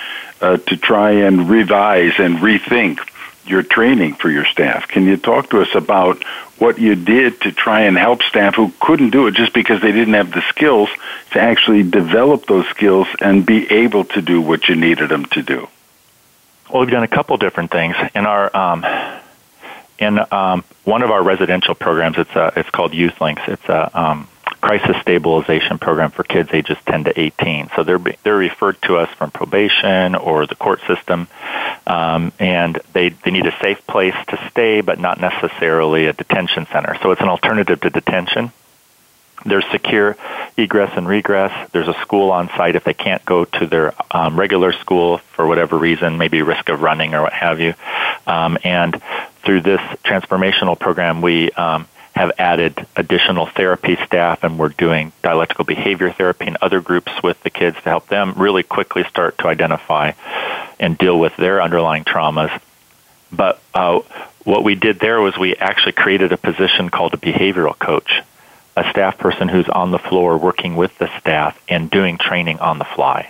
uh, 0.41 0.57
to 0.57 0.77
try 0.77 1.11
and 1.11 1.49
revise 1.49 2.13
and 2.17 2.37
rethink 2.37 2.99
your 3.45 3.63
training 3.63 4.15
for 4.15 4.29
your 4.29 4.45
staff. 4.45 4.87
Can 4.87 5.05
you 5.05 5.17
talk 5.17 5.49
to 5.51 5.61
us 5.61 5.75
about 5.75 6.23
what 6.63 6.79
you 6.79 6.95
did 6.95 7.41
to 7.41 7.51
try 7.51 7.81
and 7.81 7.97
help 7.97 8.23
staff 8.23 8.55
who 8.55 8.71
couldn't 8.79 9.09
do 9.09 9.27
it 9.27 9.33
just 9.33 9.53
because 9.53 9.81
they 9.81 9.91
didn't 9.91 10.13
have 10.13 10.31
the 10.31 10.41
skills 10.47 10.89
to 11.31 11.39
actually 11.39 11.83
develop 11.83 12.45
those 12.45 12.65
skills 12.67 13.05
and 13.19 13.45
be 13.45 13.69
able 13.69 14.05
to 14.05 14.21
do 14.21 14.39
what 14.39 14.69
you 14.69 14.75
needed 14.77 15.09
them 15.09 15.25
to 15.25 15.43
do? 15.43 15.67
Well, 16.69 16.79
we've 16.79 16.89
done 16.89 17.03
a 17.03 17.09
couple 17.09 17.35
different 17.35 17.69
things 17.69 17.97
in 18.15 18.25
our 18.25 18.55
um, 18.55 18.85
in 19.99 20.17
um, 20.31 20.63
one 20.85 21.03
of 21.03 21.11
our 21.11 21.21
residential 21.21 21.75
programs. 21.75 22.17
It's 22.17 22.31
a, 22.31 22.53
it's 22.55 22.69
called 22.69 22.93
Youth 22.93 23.19
Links. 23.19 23.41
It's 23.47 23.67
a 23.67 23.91
um, 23.99 24.29
crisis 24.63 24.95
stabilization 25.01 25.77
program 25.77 26.09
for 26.09 26.23
kids 26.23 26.49
ages 26.53 26.77
10 26.85 27.03
to 27.03 27.19
18. 27.19 27.71
So 27.75 27.83
they're 27.83 27.99
they're 28.23 28.37
referred 28.37 28.81
to 28.83 28.95
us 28.95 29.09
from 29.17 29.29
probation 29.29 30.15
or 30.15 30.47
the 30.47 30.55
court 30.55 30.79
system, 30.87 31.27
um, 31.85 32.31
and 32.39 32.79
they 32.93 33.09
they 33.09 33.31
need 33.31 33.45
a 33.45 33.57
safe 33.61 33.85
place 33.85 34.15
to 34.29 34.49
stay, 34.51 34.79
but 34.79 34.99
not 34.99 35.19
necessarily 35.19 36.05
a 36.05 36.13
detention 36.13 36.65
center. 36.71 36.95
So 37.01 37.11
it's 37.11 37.19
an 37.19 37.27
alternative 37.27 37.81
to 37.81 37.89
detention. 37.89 38.53
There's 39.45 39.65
secure 39.69 40.15
egress 40.55 40.91
and 40.95 41.09
regress. 41.09 41.69
There's 41.73 41.89
a 41.89 41.99
school 42.01 42.31
on 42.31 42.47
site 42.55 42.77
if 42.77 42.85
they 42.85 42.93
can't 42.93 43.25
go 43.25 43.43
to 43.43 43.67
their 43.67 43.93
um, 44.11 44.39
regular 44.39 44.71
school 44.71 45.17
for 45.35 45.45
whatever 45.45 45.77
reason, 45.77 46.17
maybe 46.17 46.41
risk 46.41 46.69
of 46.69 46.81
running 46.81 47.13
or 47.15 47.23
what 47.23 47.33
have 47.33 47.59
you. 47.59 47.73
Um, 48.25 48.57
and 48.63 49.01
through 49.43 49.59
this 49.59 49.81
transformational 50.05 50.79
program, 50.79 51.21
we 51.21 51.51
um, 51.51 51.85
have 52.15 52.31
added 52.37 52.85
additional 52.95 53.47
therapy 53.47 53.97
staff 54.05 54.43
and 54.43 54.59
we're 54.59 54.69
doing 54.69 55.11
dialectical 55.23 55.65
behavior 55.65 56.11
therapy 56.11 56.45
and 56.45 56.57
other 56.61 56.79
groups 56.79 57.11
with 57.23 57.41
the 57.41 57.49
kids 57.49 57.75
to 57.77 57.89
help 57.89 58.07
them 58.07 58.33
really 58.37 58.63
quickly 58.63 59.03
start 59.05 59.37
to 59.39 59.47
identify 59.47 60.11
and 60.79 60.97
deal 60.97 61.19
with 61.19 61.35
their 61.37 61.61
underlying 61.61 62.03
traumas. 62.03 62.59
But 63.31 63.59
uh, 63.73 64.01
what 64.43 64.63
we 64.63 64.75
did 64.75 64.99
there 64.99 65.21
was 65.21 65.37
we 65.37 65.55
actually 65.55 65.93
created 65.93 66.31
a 66.31 66.37
position 66.37 66.89
called 66.89 67.15
a 67.15 67.17
behavioral 67.17 67.77
coach, 67.77 68.21
a 68.77 68.89
staff 68.91 69.17
person 69.17 69.47
who's 69.47 69.67
on 69.67 69.89
the 69.89 69.99
floor 69.99 70.37
working 70.37 70.75
with 70.75 70.95
the 70.99 71.09
staff 71.19 71.59
and 71.67 71.89
doing 71.89 72.17
training 72.17 72.59
on 72.59 72.77
the 72.77 72.85
fly. 72.85 73.29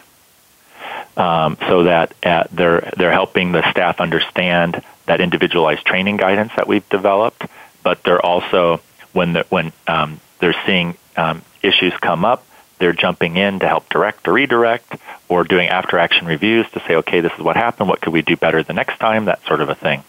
Um, 1.15 1.57
so 1.69 1.83
that 1.83 2.13
uh, 2.23 2.45
they're 2.51 2.91
they're 2.97 3.11
helping 3.11 3.51
the 3.51 3.69
staff 3.69 4.01
understand 4.01 4.83
that 5.05 5.21
individualized 5.21 5.85
training 5.85 6.17
guidance 6.17 6.51
that 6.55 6.67
we've 6.67 6.87
developed, 6.89 7.45
but 7.83 8.03
they're 8.03 8.23
also 8.23 8.81
when 9.11 9.33
they're, 9.33 9.45
when 9.49 9.71
um, 9.87 10.19
they're 10.39 10.55
seeing 10.65 10.95
um, 11.15 11.41
issues 11.61 11.93
come 12.01 12.25
up, 12.25 12.45
they're 12.79 12.93
jumping 12.93 13.37
in 13.37 13.59
to 13.59 13.67
help 13.67 13.87
direct 13.89 14.27
or 14.27 14.33
redirect, 14.33 14.95
or 15.29 15.43
doing 15.43 15.67
after 15.67 15.97
action 15.97 16.27
reviews 16.27 16.69
to 16.71 16.79
say, 16.87 16.95
okay, 16.95 17.21
this 17.21 17.31
is 17.33 17.39
what 17.39 17.55
happened. 17.55 17.87
What 17.89 18.01
could 18.01 18.13
we 18.13 18.21
do 18.21 18.35
better 18.35 18.63
the 18.63 18.73
next 18.73 18.99
time? 18.99 19.25
That 19.25 19.45
sort 19.45 19.61
of 19.61 19.69
a 19.69 19.75
thing. 19.75 20.03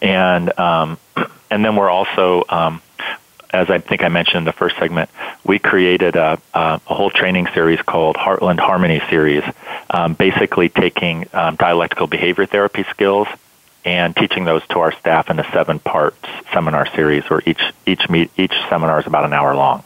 And 0.00 0.58
um, 0.58 0.98
and 1.50 1.64
then 1.64 1.76
we're 1.76 1.90
also 1.90 2.44
um, 2.48 2.80
as 3.50 3.70
I 3.70 3.78
think 3.78 4.02
I 4.02 4.08
mentioned 4.08 4.38
in 4.38 4.44
the 4.44 4.52
first 4.52 4.76
segment, 4.76 5.10
we 5.44 5.58
created 5.58 6.16
a, 6.16 6.38
a, 6.52 6.80
a 6.86 6.94
whole 6.94 7.10
training 7.10 7.48
series 7.54 7.80
called 7.80 8.16
Heartland 8.16 8.58
Harmony 8.58 9.00
Series, 9.08 9.42
um, 9.90 10.14
basically 10.14 10.68
taking 10.68 11.26
um, 11.32 11.56
dialectical 11.56 12.06
behavior 12.06 12.46
therapy 12.46 12.84
skills 12.90 13.26
and 13.84 14.14
teaching 14.16 14.44
those 14.44 14.66
to 14.68 14.80
our 14.80 14.92
staff 14.92 15.30
in 15.30 15.38
a 15.38 15.52
seven 15.52 15.78
part 15.78 16.14
seminar 16.52 16.86
series 16.94 17.24
where 17.30 17.42
each 17.46 17.62
each 17.86 18.08
meet 18.08 18.30
each 18.36 18.54
seminar 18.68 19.00
is 19.00 19.06
about 19.06 19.24
an 19.24 19.32
hour 19.32 19.54
long 19.54 19.82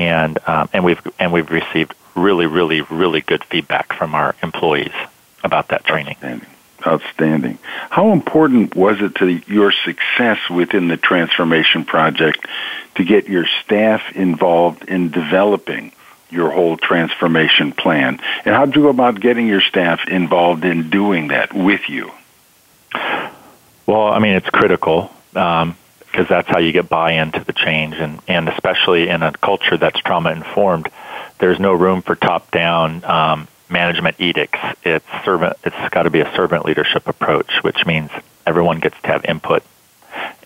and 0.00 0.38
um, 0.46 0.68
and 0.72 0.84
we've 0.84 1.00
and 1.18 1.32
we've 1.32 1.50
received 1.50 1.94
really, 2.14 2.46
really, 2.46 2.80
really 2.80 3.20
good 3.20 3.44
feedback 3.44 3.92
from 3.92 4.14
our 4.14 4.34
employees 4.42 4.94
about 5.44 5.68
that 5.68 5.84
training. 5.84 6.14
Outstanding. 6.14 6.46
Outstanding. 6.86 7.58
How 7.90 8.12
important 8.12 8.74
was 8.74 9.00
it 9.00 9.16
to 9.16 9.28
your 9.28 9.72
success 9.72 10.38
within 10.48 10.88
the 10.88 10.96
transformation 10.96 11.84
project 11.84 12.46
to 12.96 13.04
get 13.04 13.28
your 13.28 13.46
staff 13.62 14.00
involved 14.14 14.88
in 14.88 15.10
developing 15.10 15.92
your 16.30 16.50
whole 16.50 16.78
transformation 16.78 17.72
plan? 17.72 18.18
And 18.44 18.54
how 18.54 18.64
did 18.64 18.76
you 18.76 18.82
go 18.82 18.88
about 18.88 19.20
getting 19.20 19.46
your 19.46 19.60
staff 19.60 20.08
involved 20.08 20.64
in 20.64 20.88
doing 20.88 21.28
that 21.28 21.52
with 21.52 21.88
you? 21.88 22.10
Well, 23.86 24.08
I 24.08 24.18
mean, 24.18 24.34
it's 24.34 24.48
critical 24.50 25.10
because 25.32 25.62
um, 25.64 25.76
that's 26.28 26.48
how 26.48 26.58
you 26.58 26.72
get 26.72 26.88
buy-in 26.88 27.32
to 27.32 27.44
the 27.44 27.52
change, 27.52 27.94
and, 27.94 28.20
and 28.28 28.48
especially 28.48 29.08
in 29.08 29.22
a 29.22 29.32
culture 29.32 29.76
that's 29.76 29.98
trauma-informed, 30.00 30.88
there's 31.38 31.58
no 31.58 31.72
room 31.72 32.02
for 32.02 32.14
top-down 32.14 33.04
um, 33.04 33.48
management 33.68 34.16
edicts. 34.20 34.58
It's. 34.84 35.06
It's 35.64 35.88
got 35.90 36.02
to 36.02 36.10
be 36.10 36.20
a 36.20 36.34
servant 36.34 36.64
leadership 36.64 37.06
approach, 37.06 37.50
which 37.62 37.86
means 37.86 38.10
everyone 38.46 38.80
gets 38.80 39.00
to 39.02 39.08
have 39.08 39.24
input 39.24 39.62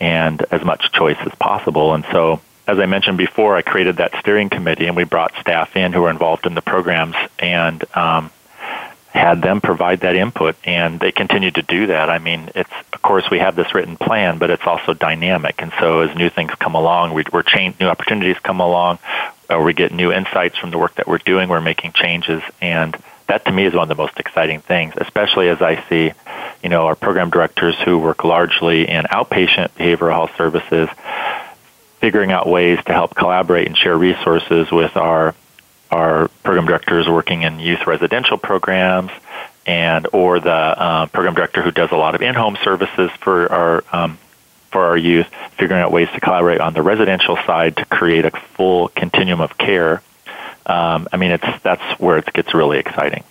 and 0.01 0.45
as 0.51 0.63
much 0.65 0.93
choice 0.93 1.17
as 1.21 1.33
possible. 1.37 1.95
And 1.95 2.05
so, 2.13 2.41
as 2.67 2.79
I 2.79 2.87
mentioned 2.87 3.19
before, 3.19 3.57
I 3.57 3.63
created 3.63 3.97
that 3.97 4.19
steering 4.21 4.51
committee, 4.51 4.87
and 4.87 4.97
we 4.97 5.05
brought 5.05 5.33
staff 5.41 5.77
in 5.77 5.93
who 5.93 6.05
are 6.05 6.11
involved 6.11 6.47
in 6.47 6.55
the 6.55 6.63
programs 6.63 7.17
and 7.39 7.83
um, 7.97 8.31
had 9.15 9.41
them 9.43 9.61
provide 9.61 10.01
that 10.01 10.17
input, 10.17 10.57
and 10.65 10.99
they 10.99 11.13
continue 11.13 11.51
to 11.53 11.63
do 11.63 11.87
that. 11.87 12.11
I 12.11 12.19
mean, 12.19 12.51
it's 12.55 12.71
of 12.93 13.01
course 13.01 13.31
we 13.31 13.39
have 13.39 13.55
this 13.55 13.73
written 13.73 13.97
plan, 13.97 14.39
but 14.39 14.51
it's 14.51 14.67
also 14.67 14.93
dynamic, 14.93 15.63
and 15.63 15.73
so 15.79 16.01
as 16.01 16.17
new 16.17 16.29
things 16.29 16.53
come 16.59 16.75
along, 16.75 17.15
we, 17.15 17.25
we're 17.33 17.43
change 17.43 17.79
new 17.79 17.87
opportunities 17.87 18.37
come 18.41 18.61
along, 18.61 18.99
or 19.49 19.63
we 19.63 19.73
get 19.73 19.93
new 19.93 20.13
insights 20.13 20.59
from 20.59 20.71
the 20.71 20.79
work 20.79 20.97
that 20.97 21.07
we're 21.07 21.19
doing. 21.19 21.49
We're 21.49 21.61
making 21.61 21.93
changes, 21.93 22.43
and 22.61 22.97
that 23.29 23.45
to 23.45 23.53
me 23.53 23.65
is 23.65 23.73
one 23.73 23.85
of 23.85 23.89
the 23.89 24.03
most 24.03 24.19
exciting 24.19 24.61
things, 24.61 24.95
especially 24.97 25.49
as 25.49 25.63
I 25.63 25.85
see, 25.89 26.13
you 26.63 26.69
know, 26.69 26.87
our 26.87 26.97
program 26.97 27.31
directors 27.31 27.77
who 27.85 27.99
work 27.99 28.25
largely 28.25 28.89
in 28.89 29.05
outpatient 29.05 29.71
behavioral 29.79 30.13
health 30.13 30.37
services, 30.37 30.89
figuring 32.01 32.33
out 32.33 32.49
ways 32.49 32.81
to 32.87 32.93
help 32.93 33.15
collaborate 33.15 33.69
and 33.69 33.77
share 33.77 33.97
resources 33.97 34.73
with 34.73 34.97
our 34.97 35.35
our 35.95 36.29
program 36.43 36.67
directors 36.67 37.09
working 37.09 37.43
in 37.43 37.61
youth 37.61 37.87
residential 37.87 38.37
programs, 38.37 39.13
and 39.67 40.07
or 40.13 40.41
the 40.41 40.51
uh, 40.51 41.07
program 41.07 41.35
director 41.35 41.63
who 41.63 41.71
does 41.71 41.91
a 41.93 41.97
lot 41.97 42.15
of 42.15 42.23
in-home 42.23 42.59
services 42.63 43.11
for 43.21 43.51
our 43.51 43.85
um, 43.93 44.19
for 44.71 44.85
our 44.85 44.97
youth, 44.97 45.29
figuring 45.57 45.81
out 45.81 45.93
ways 45.93 46.09
to 46.13 46.21
collaborate 46.21 46.61
on 46.61 46.75
the 46.75 46.83
residential 46.83 47.37
side 47.47 47.77
to 47.77 47.85
create 47.85 48.25
a 48.25 48.31
full 48.31 48.89
continuum 48.89 49.41
of 49.41 49.57
care 49.57 50.03
um, 50.67 51.09
I 51.13 51.17
mean, 51.17 51.33
it's 51.33 51.63
that's 51.63 52.01
where 52.01 52.19
it 52.19 52.33
gets 52.33 52.55
really 52.55 52.79
exciting. 52.79 53.25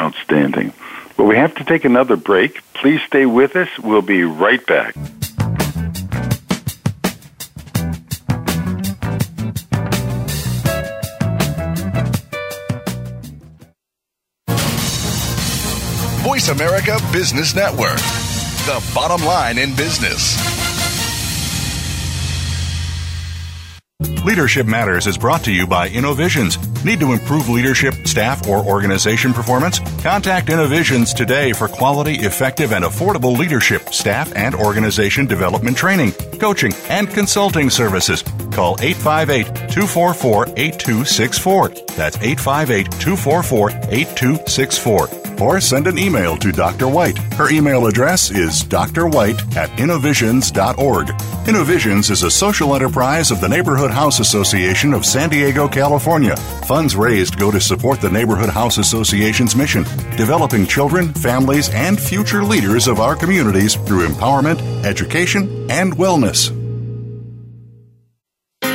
Outstanding. 0.00 0.72
Well, 1.16 1.26
we 1.26 1.36
have 1.36 1.54
to 1.56 1.64
take 1.64 1.84
another 1.84 2.16
break. 2.16 2.62
Please 2.72 3.00
stay 3.06 3.26
with 3.26 3.56
us. 3.56 3.68
We'll 3.78 4.02
be 4.02 4.24
right 4.24 4.64
back. 4.64 4.94
Voice 16.32 16.48
America 16.48 16.98
Business 17.12 17.54
Network, 17.54 17.98
the 18.64 18.82
bottom 18.94 19.22
line 19.26 19.58
in 19.58 19.76
business. 19.76 20.34
Leadership 24.24 24.66
Matters 24.66 25.06
is 25.06 25.18
brought 25.18 25.44
to 25.44 25.52
you 25.52 25.66
by 25.66 25.90
Innovisions. 25.90 26.56
Need 26.86 27.00
to 27.00 27.12
improve 27.12 27.50
leadership, 27.50 27.92
staff, 28.06 28.48
or 28.48 28.64
organization 28.64 29.34
performance? 29.34 29.80
Contact 30.02 30.48
Innovisions 30.48 31.12
today 31.12 31.52
for 31.52 31.68
quality, 31.68 32.14
effective, 32.20 32.72
and 32.72 32.86
affordable 32.86 33.36
leadership, 33.36 33.90
staff, 33.90 34.34
and 34.34 34.54
organization 34.54 35.26
development 35.26 35.76
training, 35.76 36.12
coaching, 36.40 36.72
and 36.88 37.10
consulting 37.10 37.68
services. 37.68 38.22
Call 38.52 38.78
858 38.80 39.68
244 39.70 40.46
8264. 40.56 41.68
That's 41.94 42.16
858 42.16 42.90
244 42.92 43.70
8264 43.90 45.21
or 45.42 45.60
send 45.60 45.88
an 45.88 45.98
email 45.98 46.36
to 46.36 46.52
Dr. 46.52 46.88
White. 46.88 47.18
Her 47.34 47.50
email 47.50 47.86
address 47.86 48.30
is 48.30 48.62
drwhite 48.62 49.56
at 49.56 49.78
innovisions.org. 49.78 51.10
Innovisions 51.48 52.10
is 52.10 52.22
a 52.22 52.30
social 52.30 52.76
enterprise 52.76 53.32
of 53.32 53.40
the 53.40 53.48
Neighborhood 53.48 53.90
House 53.90 54.20
Association 54.20 54.94
of 54.94 55.04
San 55.04 55.30
Diego, 55.30 55.66
California. 55.66 56.36
Funds 56.66 56.94
raised 56.94 57.38
go 57.38 57.50
to 57.50 57.60
support 57.60 58.00
the 58.00 58.10
Neighborhood 58.10 58.50
House 58.50 58.78
Association's 58.78 59.56
mission, 59.56 59.82
developing 60.16 60.64
children, 60.64 61.12
families, 61.14 61.68
and 61.70 62.00
future 62.00 62.44
leaders 62.44 62.86
of 62.86 63.00
our 63.00 63.16
communities 63.16 63.74
through 63.74 64.06
empowerment, 64.06 64.60
education, 64.84 65.68
and 65.70 65.96
wellness. 65.96 66.56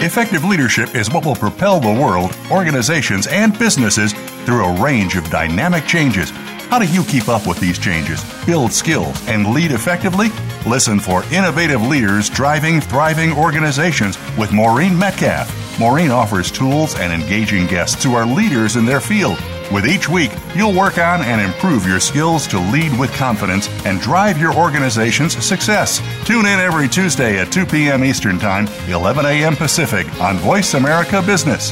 Effective 0.03 0.43
leadership 0.43 0.95
is 0.95 1.12
what 1.12 1.25
will 1.25 1.36
propel 1.36 1.80
the 1.80 2.01
world, 2.01 2.36
organizations, 2.51 3.25
and 3.27 3.58
businesses 3.58 4.13
through 4.45 4.63
a 4.63 4.82
range 4.82 5.15
of 5.15 5.30
dynamic 5.30 5.86
changes 5.86 6.32
how 6.69 6.80
do 6.80 6.86
you 6.86 7.03
keep 7.03 7.30
up 7.30 7.47
with 7.47 7.60
these 7.60 7.80
changes, 7.80 8.23
build 8.45 8.73
skills, 8.73 9.15
and 9.27 9.53
lead 9.53 9.71
effectively? 9.71 10.30
Listen 10.65 10.99
for 10.99 11.23
innovative 11.32 11.82
leaders 11.82 12.30
driving 12.30 12.82
thriving 12.82 13.32
organizations 13.32 14.17
with 14.38 14.51
Maureen 14.51 14.97
Metcalf. 14.97 15.80
Maureen 15.80 16.12
offers 16.12 16.51
tools 16.51 16.95
and 16.95 17.13
engaging 17.13 17.67
guests 17.67 18.03
who 18.03 18.15
are 18.15 18.25
leaders 18.25 18.75
in 18.75 18.86
their 18.86 18.99
field. 18.99 19.38
With 19.71 19.86
each 19.86 20.10
week, 20.10 20.32
you'll 20.56 20.73
work 20.73 20.97
on 20.97 21.21
and 21.21 21.41
improve 21.41 21.86
your 21.86 21.99
skills 21.99 22.47
to 22.47 22.60
lead 22.60 22.97
with 22.97 23.13
confidence 23.13 23.69
and 23.86 24.01
drive 24.01 24.38
your 24.38 24.53
organization's 24.53 25.41
success. 25.43 26.01
Tune 26.25 26.45
in 26.45 26.60
every 26.60 26.88
Tuesday 26.88 27.39
at 27.39 27.51
2 27.51 27.65
p.m. 27.65 28.03
Eastern 28.03 28.39
Time, 28.39 28.67
11 28.88 29.25
a.m. 29.25 29.56
Pacific 29.56 30.08
on 30.21 30.38
Voice 30.38 30.73
America 30.73 31.21
Business. 31.21 31.71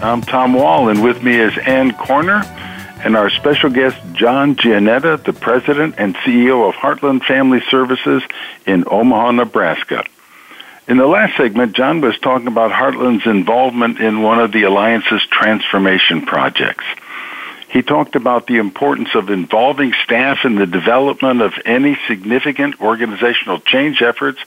I'm 0.00 0.22
Tom 0.22 0.52
Wall, 0.52 0.90
and 0.90 1.02
with 1.02 1.24
me 1.24 1.34
is 1.34 1.58
Ann 1.58 1.92
Corner 1.92 2.44
and 3.02 3.16
our 3.16 3.28
special 3.30 3.68
guest, 3.68 3.96
John 4.12 4.54
Jeanetta, 4.54 5.24
the 5.24 5.32
president 5.32 5.96
and 5.98 6.14
CEO 6.18 6.68
of 6.68 6.76
Heartland 6.76 7.24
Family 7.24 7.60
Services 7.68 8.22
in 8.64 8.84
Omaha, 8.86 9.32
Nebraska. 9.32 10.04
In 10.86 10.98
the 10.98 11.06
last 11.06 11.36
segment, 11.36 11.74
John 11.74 12.00
was 12.00 12.16
talking 12.20 12.46
about 12.46 12.70
Heartland's 12.70 13.26
involvement 13.26 13.98
in 13.98 14.22
one 14.22 14.38
of 14.38 14.52
the 14.52 14.62
Alliance's 14.62 15.26
transformation 15.26 16.24
projects. 16.24 16.84
He 17.68 17.82
talked 17.82 18.14
about 18.14 18.46
the 18.46 18.58
importance 18.58 19.16
of 19.16 19.30
involving 19.30 19.92
staff 20.04 20.44
in 20.44 20.54
the 20.54 20.66
development 20.66 21.42
of 21.42 21.54
any 21.64 21.98
significant 22.06 22.80
organizational 22.80 23.58
change 23.58 24.00
efforts. 24.00 24.38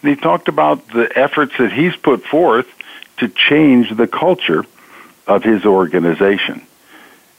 And 0.00 0.10
he 0.10 0.16
talked 0.16 0.48
about 0.48 0.88
the 0.88 1.12
efforts 1.14 1.52
that 1.58 1.72
he's 1.72 1.94
put 1.94 2.24
forth 2.24 2.66
to 3.18 3.28
change 3.28 3.94
the 3.94 4.06
culture 4.06 4.64
of 5.26 5.42
his 5.42 5.64
organization. 5.64 6.66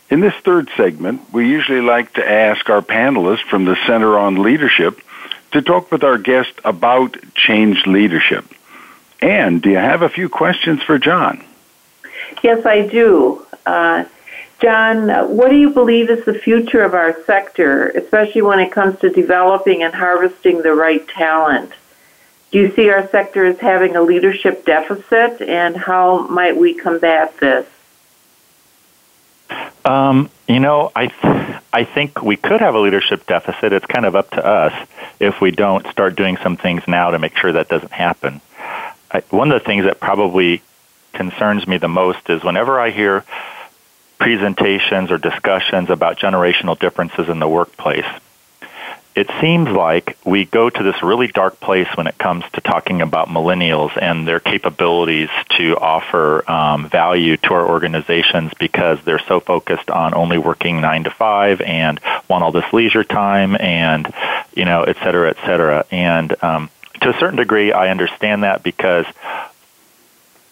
In 0.10 0.20
this 0.20 0.36
third 0.44 0.70
segment, 0.78 1.34
we 1.34 1.50
usually 1.50 1.82
like 1.82 2.14
to 2.14 2.30
ask 2.30 2.70
our 2.70 2.82
panelists 2.82 3.48
from 3.50 3.66
the 3.66 3.76
Center 3.88 4.18
on 4.18 4.42
Leadership 4.42 5.00
to 5.52 5.62
talk 5.62 5.92
with 5.92 6.04
our 6.04 6.18
guest 6.18 6.52
about 6.64 7.18
change 7.34 7.86
leadership. 7.88 8.46
And 9.22 9.62
do 9.62 9.72
you 9.72 9.78
have 9.78 10.02
a 10.02 10.10
few 10.10 10.30
questions 10.30 10.84
for 10.84 11.00
John? 11.00 11.44
Yes, 12.44 12.66
I 12.66 12.88
do. 12.88 13.46
Uh, 13.66 14.06
John, 14.62 15.10
what 15.36 15.50
do 15.50 15.58
you 15.58 15.70
believe 15.72 16.10
is 16.10 16.24
the 16.26 16.34
future 16.34 16.82
of 16.82 16.94
our 16.94 17.24
sector, 17.26 17.88
especially 17.90 18.42
when 18.42 18.60
it 18.60 18.72
comes 18.72 19.00
to 19.00 19.10
developing 19.10 19.84
and 19.84 19.94
harvesting 19.94 20.62
the 20.62 20.74
right 20.74 21.08
talent? 21.08 21.72
Do 22.52 22.60
you 22.60 22.72
see 22.76 22.90
our 22.90 23.08
sector 23.10 23.46
as 23.46 23.60
having 23.60 23.96
a 23.96 24.02
leadership 24.02 24.66
deficit, 24.66 25.42
and 25.42 25.76
how 25.76 26.28
might 26.28 26.56
we 26.56 26.74
combat 26.74 27.38
this? 27.40 27.68
Um, 29.84 30.30
you 30.48 30.60
know, 30.60 30.92
I 30.96 31.08
th- 31.08 31.62
I 31.72 31.84
think 31.84 32.22
we 32.22 32.38
could 32.38 32.62
have 32.62 32.76
a 32.76 32.80
leadership 32.80 33.26
deficit. 33.28 33.74
It's 33.74 33.86
kind 33.86 34.06
of 34.06 34.16
up 34.16 34.32
to 34.32 34.46
us 34.46 34.88
if 35.20 35.42
we 35.42 35.52
don't 35.52 35.86
start 35.88 36.16
doing 36.16 36.38
some 36.38 36.58
things 36.58 36.84
now 36.88 37.12
to 37.12 37.20
make 37.20 37.38
sure 37.38 37.52
that 37.52 37.70
doesn't 37.70 37.92
happen. 37.92 38.42
I, 39.12 39.22
one 39.30 39.52
of 39.52 39.62
the 39.62 39.66
things 39.66 39.86
that 39.86 40.00
probably 40.00 40.62
concerns 41.14 41.68
me 41.68 41.78
the 41.78 41.88
most 41.88 42.30
is 42.30 42.44
whenever 42.44 42.80
I 42.80 42.90
hear 42.90 43.24
presentations 44.20 45.12
or 45.12 45.18
discussions 45.18 45.90
about 45.90 46.18
generational 46.18 46.78
differences 46.78 47.30
in 47.30 47.40
the 47.40 47.48
workplace, 47.48 48.06
it 49.16 49.30
seems 49.40 49.70
like 49.70 50.18
we 50.26 50.44
go 50.44 50.70
to 50.70 50.84
this 50.84 51.02
really 51.02 51.28
dark 51.28 51.62
place 51.62 51.88
when 51.96 52.06
it 52.06 52.18
comes 52.18 52.44
to 52.52 52.62
talking 52.62 53.02
about 53.02 53.30
millennials 53.30 53.98
and 54.00 54.28
their 54.28 54.42
capabilities 54.42 55.30
to 55.58 55.78
offer 55.78 56.50
um, 56.52 56.90
value 56.90 57.38
to 57.38 57.54
our 57.54 57.66
organizations 57.66 58.52
because 58.60 59.02
they're 59.06 59.20
so 59.20 59.40
focused 59.40 59.90
on 59.90 60.14
only 60.14 60.38
working 60.38 60.82
nine 60.82 61.06
to 61.06 61.10
five 61.10 61.62
and 61.62 62.02
want 62.30 62.44
all 62.44 62.52
this 62.52 62.72
leisure 62.74 63.06
time 63.06 63.56
and 63.56 64.14
you 64.54 64.66
know 64.66 64.84
et 64.84 64.98
cetera 64.98 65.30
et 65.30 65.38
cetera. 65.46 65.86
And 65.92 66.36
um, 66.44 66.70
to 67.02 67.10
a 67.16 67.18
certain 67.18 67.38
degree 67.38 67.72
I 67.72 67.92
understand 67.92 68.44
that 68.44 68.64
because 68.64 69.06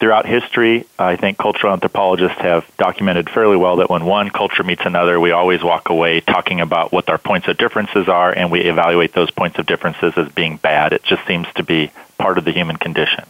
throughout 0.03 0.25
history, 0.25 0.85
I 0.99 1.15
think 1.15 1.37
cultural 1.37 1.71
anthropologists 1.71 2.37
have 2.39 2.69
documented 2.75 3.29
fairly 3.29 3.55
well 3.55 3.77
that 3.77 3.89
when 3.89 4.03
one 4.03 4.31
culture 4.31 4.61
meets 4.61 4.81
another, 4.83 5.17
we 5.17 5.31
always 5.31 5.63
walk 5.63 5.87
away 5.87 6.19
talking 6.19 6.59
about 6.59 6.91
what 6.91 7.09
our 7.09 7.17
points 7.17 7.47
of 7.47 7.57
differences 7.57 8.09
are, 8.09 8.29
and 8.29 8.51
we 8.51 8.59
evaluate 8.63 9.13
those 9.13 9.31
points 9.31 9.59
of 9.59 9.65
differences 9.65 10.11
as 10.17 10.29
being 10.33 10.57
bad. 10.57 10.91
It 10.91 11.03
just 11.03 11.25
seems 11.25 11.47
to 11.55 11.63
be 11.63 11.89
part 12.17 12.37
of 12.37 12.43
the 12.43 12.51
human 12.51 12.75
condition. 12.75 13.23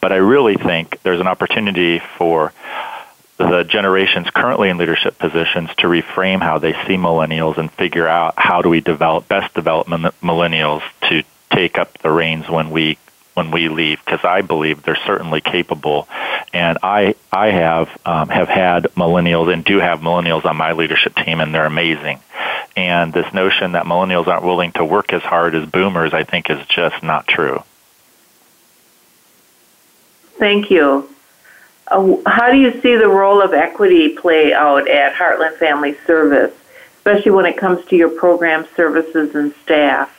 But 0.00 0.10
I 0.10 0.16
really 0.16 0.56
think 0.56 1.00
there's 1.04 1.20
an 1.20 1.28
opportunity 1.28 2.00
for 2.18 2.52
the 3.36 3.62
generations 3.62 4.28
currently 4.30 4.68
in 4.68 4.78
leadership 4.78 5.20
positions 5.20 5.70
to 5.76 5.86
reframe 5.86 6.40
how 6.40 6.58
they 6.58 6.72
see 6.72 6.96
millennials 6.96 7.56
and 7.56 7.70
figure 7.70 8.08
out 8.08 8.34
how 8.36 8.62
do 8.62 8.68
we 8.68 8.80
develop 8.80 9.28
best 9.28 9.54
develop 9.54 9.86
millennials 9.86 10.82
to 11.08 11.22
take 11.52 11.78
up 11.78 11.96
the 11.98 12.10
reins 12.10 12.48
when 12.48 12.70
we 12.72 12.98
when 13.36 13.50
we 13.50 13.68
leave 13.68 14.02
because 14.02 14.24
I 14.24 14.40
believe 14.40 14.82
they're 14.82 14.98
certainly 15.06 15.42
capable. 15.42 16.08
And 16.54 16.78
I 16.82 17.14
I 17.30 17.50
have 17.50 18.00
um, 18.06 18.30
have 18.30 18.48
had 18.48 18.84
millennials 18.96 19.52
and 19.52 19.62
do 19.62 19.78
have 19.78 20.00
millennials 20.00 20.46
on 20.46 20.56
my 20.56 20.72
leadership 20.72 21.14
team, 21.14 21.40
and 21.40 21.54
they're 21.54 21.66
amazing. 21.66 22.20
And 22.76 23.12
this 23.12 23.32
notion 23.34 23.72
that 23.72 23.84
millennials 23.84 24.26
aren't 24.26 24.44
willing 24.44 24.72
to 24.72 24.84
work 24.84 25.12
as 25.12 25.22
hard 25.22 25.54
as 25.54 25.68
boomers, 25.68 26.14
I 26.14 26.24
think, 26.24 26.48
is 26.50 26.66
just 26.66 27.02
not 27.02 27.26
true. 27.26 27.62
Thank 30.38 30.70
you. 30.70 31.08
Uh, 31.88 32.16
how 32.26 32.50
do 32.50 32.58
you 32.58 32.80
see 32.80 32.96
the 32.96 33.08
role 33.08 33.42
of 33.42 33.52
equity 33.52 34.10
play 34.10 34.52
out 34.52 34.88
at 34.88 35.14
Heartland 35.14 35.56
Family 35.58 35.96
Service, 36.06 36.52
especially 36.98 37.32
when 37.32 37.46
it 37.46 37.56
comes 37.56 37.84
to 37.86 37.96
your 37.96 38.08
program 38.08 38.66
services 38.74 39.34
and 39.34 39.54
staff? 39.62 40.15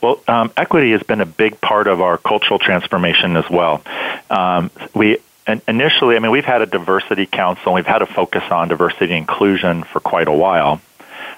Well, 0.00 0.20
um, 0.28 0.52
equity 0.56 0.92
has 0.92 1.02
been 1.02 1.20
a 1.20 1.26
big 1.26 1.60
part 1.60 1.86
of 1.86 2.00
our 2.00 2.18
cultural 2.18 2.58
transformation 2.58 3.36
as 3.36 3.48
well. 3.50 3.82
Um, 4.30 4.70
we 4.94 5.18
initially, 5.66 6.16
I 6.16 6.18
mean, 6.18 6.30
we've 6.30 6.44
had 6.44 6.62
a 6.62 6.66
diversity 6.66 7.26
council. 7.26 7.72
We've 7.72 7.86
had 7.86 8.02
a 8.02 8.06
focus 8.06 8.44
on 8.50 8.68
diversity 8.68 9.14
and 9.14 9.28
inclusion 9.28 9.84
for 9.84 10.00
quite 10.00 10.28
a 10.28 10.32
while. 10.32 10.80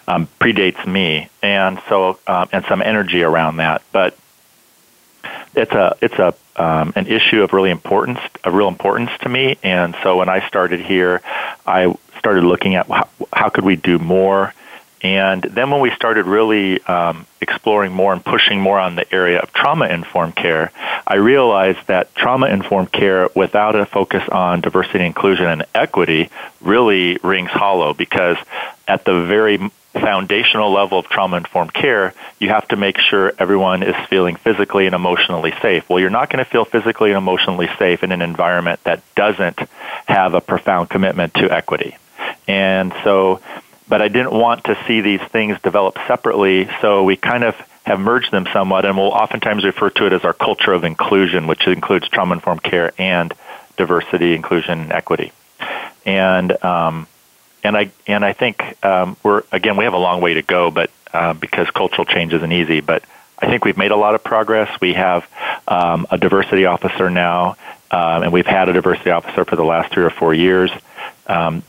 Um, 0.08 0.28
predates 0.40 0.84
me, 0.86 1.28
and 1.40 1.80
so 1.88 2.18
um, 2.26 2.48
and 2.52 2.64
some 2.64 2.82
energy 2.82 3.22
around 3.22 3.58
that. 3.58 3.82
But 3.92 4.16
it's 5.54 5.70
a 5.70 5.96
it's 6.00 6.14
a 6.14 6.34
um, 6.56 6.92
an 6.96 7.06
issue 7.06 7.42
of 7.42 7.52
really 7.52 7.70
importance, 7.70 8.18
of 8.44 8.54
real 8.54 8.68
importance 8.68 9.10
to 9.20 9.28
me. 9.28 9.56
And 9.62 9.94
so 10.02 10.16
when 10.16 10.28
I 10.28 10.46
started 10.48 10.80
here, 10.80 11.22
I 11.66 11.94
started 12.18 12.44
looking 12.44 12.74
at 12.74 12.86
how, 12.88 13.08
how 13.32 13.48
could 13.50 13.64
we 13.64 13.76
do 13.76 13.98
more 13.98 14.52
and 15.02 15.42
then 15.42 15.70
when 15.70 15.80
we 15.80 15.90
started 15.92 16.26
really 16.26 16.82
um, 16.82 17.26
exploring 17.40 17.92
more 17.92 18.12
and 18.12 18.24
pushing 18.24 18.60
more 18.60 18.78
on 18.78 18.96
the 18.96 19.14
area 19.14 19.40
of 19.40 19.52
trauma 19.52 19.86
informed 19.86 20.36
care, 20.36 20.72
I 21.06 21.16
realized 21.16 21.86
that 21.86 22.14
trauma 22.14 22.48
informed 22.48 22.92
care 22.92 23.28
without 23.34 23.76
a 23.76 23.86
focus 23.86 24.22
on 24.28 24.60
diversity, 24.60 25.04
inclusion, 25.04 25.46
and 25.46 25.64
equity 25.74 26.28
really 26.60 27.18
rings 27.22 27.50
hollow 27.50 27.94
because 27.94 28.36
at 28.86 29.04
the 29.04 29.24
very 29.24 29.58
foundational 29.92 30.70
level 30.70 30.98
of 30.98 31.06
trauma 31.06 31.38
informed 31.38 31.72
care, 31.72 32.14
you 32.38 32.50
have 32.50 32.68
to 32.68 32.76
make 32.76 32.98
sure 32.98 33.32
everyone 33.38 33.82
is 33.82 33.94
feeling 34.08 34.36
physically 34.36 34.86
and 34.86 34.94
emotionally 34.94 35.52
safe. 35.62 35.88
Well, 35.88 35.98
you're 35.98 36.10
not 36.10 36.30
going 36.30 36.44
to 36.44 36.50
feel 36.50 36.64
physically 36.64 37.10
and 37.10 37.18
emotionally 37.18 37.68
safe 37.78 38.04
in 38.04 38.12
an 38.12 38.22
environment 38.22 38.80
that 38.84 39.02
doesn't 39.14 39.58
have 40.06 40.34
a 40.34 40.40
profound 40.40 40.90
commitment 40.90 41.34
to 41.34 41.50
equity. 41.50 41.96
And 42.46 42.92
so 43.02 43.40
but 43.90 44.00
I 44.00 44.06
didn't 44.06 44.32
want 44.32 44.64
to 44.64 44.78
see 44.86 45.00
these 45.00 45.20
things 45.20 45.60
develop 45.60 45.98
separately, 46.06 46.70
so 46.80 47.02
we 47.02 47.16
kind 47.16 47.42
of 47.42 47.56
have 47.84 47.98
merged 47.98 48.30
them 48.30 48.46
somewhat, 48.52 48.84
and 48.84 48.96
we'll 48.96 49.08
oftentimes 49.08 49.64
refer 49.64 49.90
to 49.90 50.06
it 50.06 50.12
as 50.12 50.24
our 50.24 50.32
culture 50.32 50.72
of 50.72 50.84
inclusion, 50.84 51.48
which 51.48 51.66
includes 51.66 52.08
trauma 52.08 52.34
informed 52.34 52.62
care 52.62 52.92
and 52.98 53.34
diversity, 53.76 54.34
inclusion, 54.34 54.78
and 54.78 54.92
equity. 54.92 55.32
And 56.06 56.52
um, 56.64 57.08
and 57.64 57.76
I 57.76 57.90
and 58.06 58.24
I 58.24 58.32
think 58.32 58.62
um, 58.84 59.16
we're 59.24 59.42
again 59.50 59.76
we 59.76 59.84
have 59.84 59.94
a 59.94 59.98
long 59.98 60.20
way 60.20 60.34
to 60.34 60.42
go, 60.42 60.70
but 60.70 60.90
uh, 61.12 61.34
because 61.34 61.68
cultural 61.70 62.04
change 62.04 62.32
isn't 62.32 62.52
easy, 62.52 62.80
but 62.80 63.02
I 63.40 63.46
think 63.46 63.64
we've 63.64 63.76
made 63.76 63.90
a 63.90 63.96
lot 63.96 64.14
of 64.14 64.22
progress. 64.22 64.80
We 64.80 64.94
have 64.94 65.28
um, 65.66 66.06
a 66.12 66.16
diversity 66.16 66.66
officer 66.66 67.10
now, 67.10 67.56
um, 67.90 68.22
and 68.22 68.32
we've 68.32 68.46
had 68.46 68.68
a 68.68 68.72
diversity 68.72 69.10
officer 69.10 69.44
for 69.44 69.56
the 69.56 69.64
last 69.64 69.92
three 69.92 70.04
or 70.04 70.10
four 70.10 70.32
years. 70.32 70.70
Um, 71.26 71.64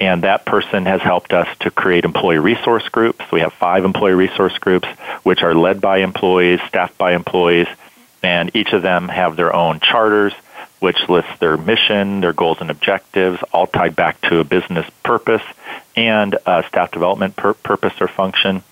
and 0.00 0.24
that 0.24 0.44
person 0.44 0.86
has 0.86 1.00
helped 1.00 1.32
us 1.32 1.48
to 1.60 1.70
create 1.70 2.04
employee 2.04 2.38
resource 2.38 2.88
groups. 2.88 3.24
We 3.30 3.40
have 3.40 3.52
five 3.52 3.84
employee 3.84 4.14
resource 4.14 4.56
groups, 4.58 4.88
which 5.22 5.42
are 5.42 5.54
led 5.54 5.80
by 5.80 5.98
employees, 5.98 6.60
staffed 6.68 6.98
by 6.98 7.14
employees, 7.14 7.68
and 8.22 8.54
each 8.54 8.72
of 8.72 8.82
them 8.82 9.08
have 9.08 9.36
their 9.36 9.54
own 9.54 9.80
charters, 9.80 10.32
which 10.80 11.08
lists 11.08 11.38
their 11.38 11.56
mission, 11.56 12.20
their 12.20 12.32
goals 12.32 12.58
and 12.60 12.70
objectives, 12.70 13.40
all 13.52 13.66
tied 13.66 13.94
back 13.94 14.20
to 14.22 14.40
a 14.40 14.44
business 14.44 14.88
purpose 15.04 15.42
and 15.96 16.36
a 16.46 16.64
staff 16.68 16.90
development 16.90 17.36
pur- 17.36 17.54
purpose 17.54 17.94
or 18.00 18.08
function. 18.08 18.62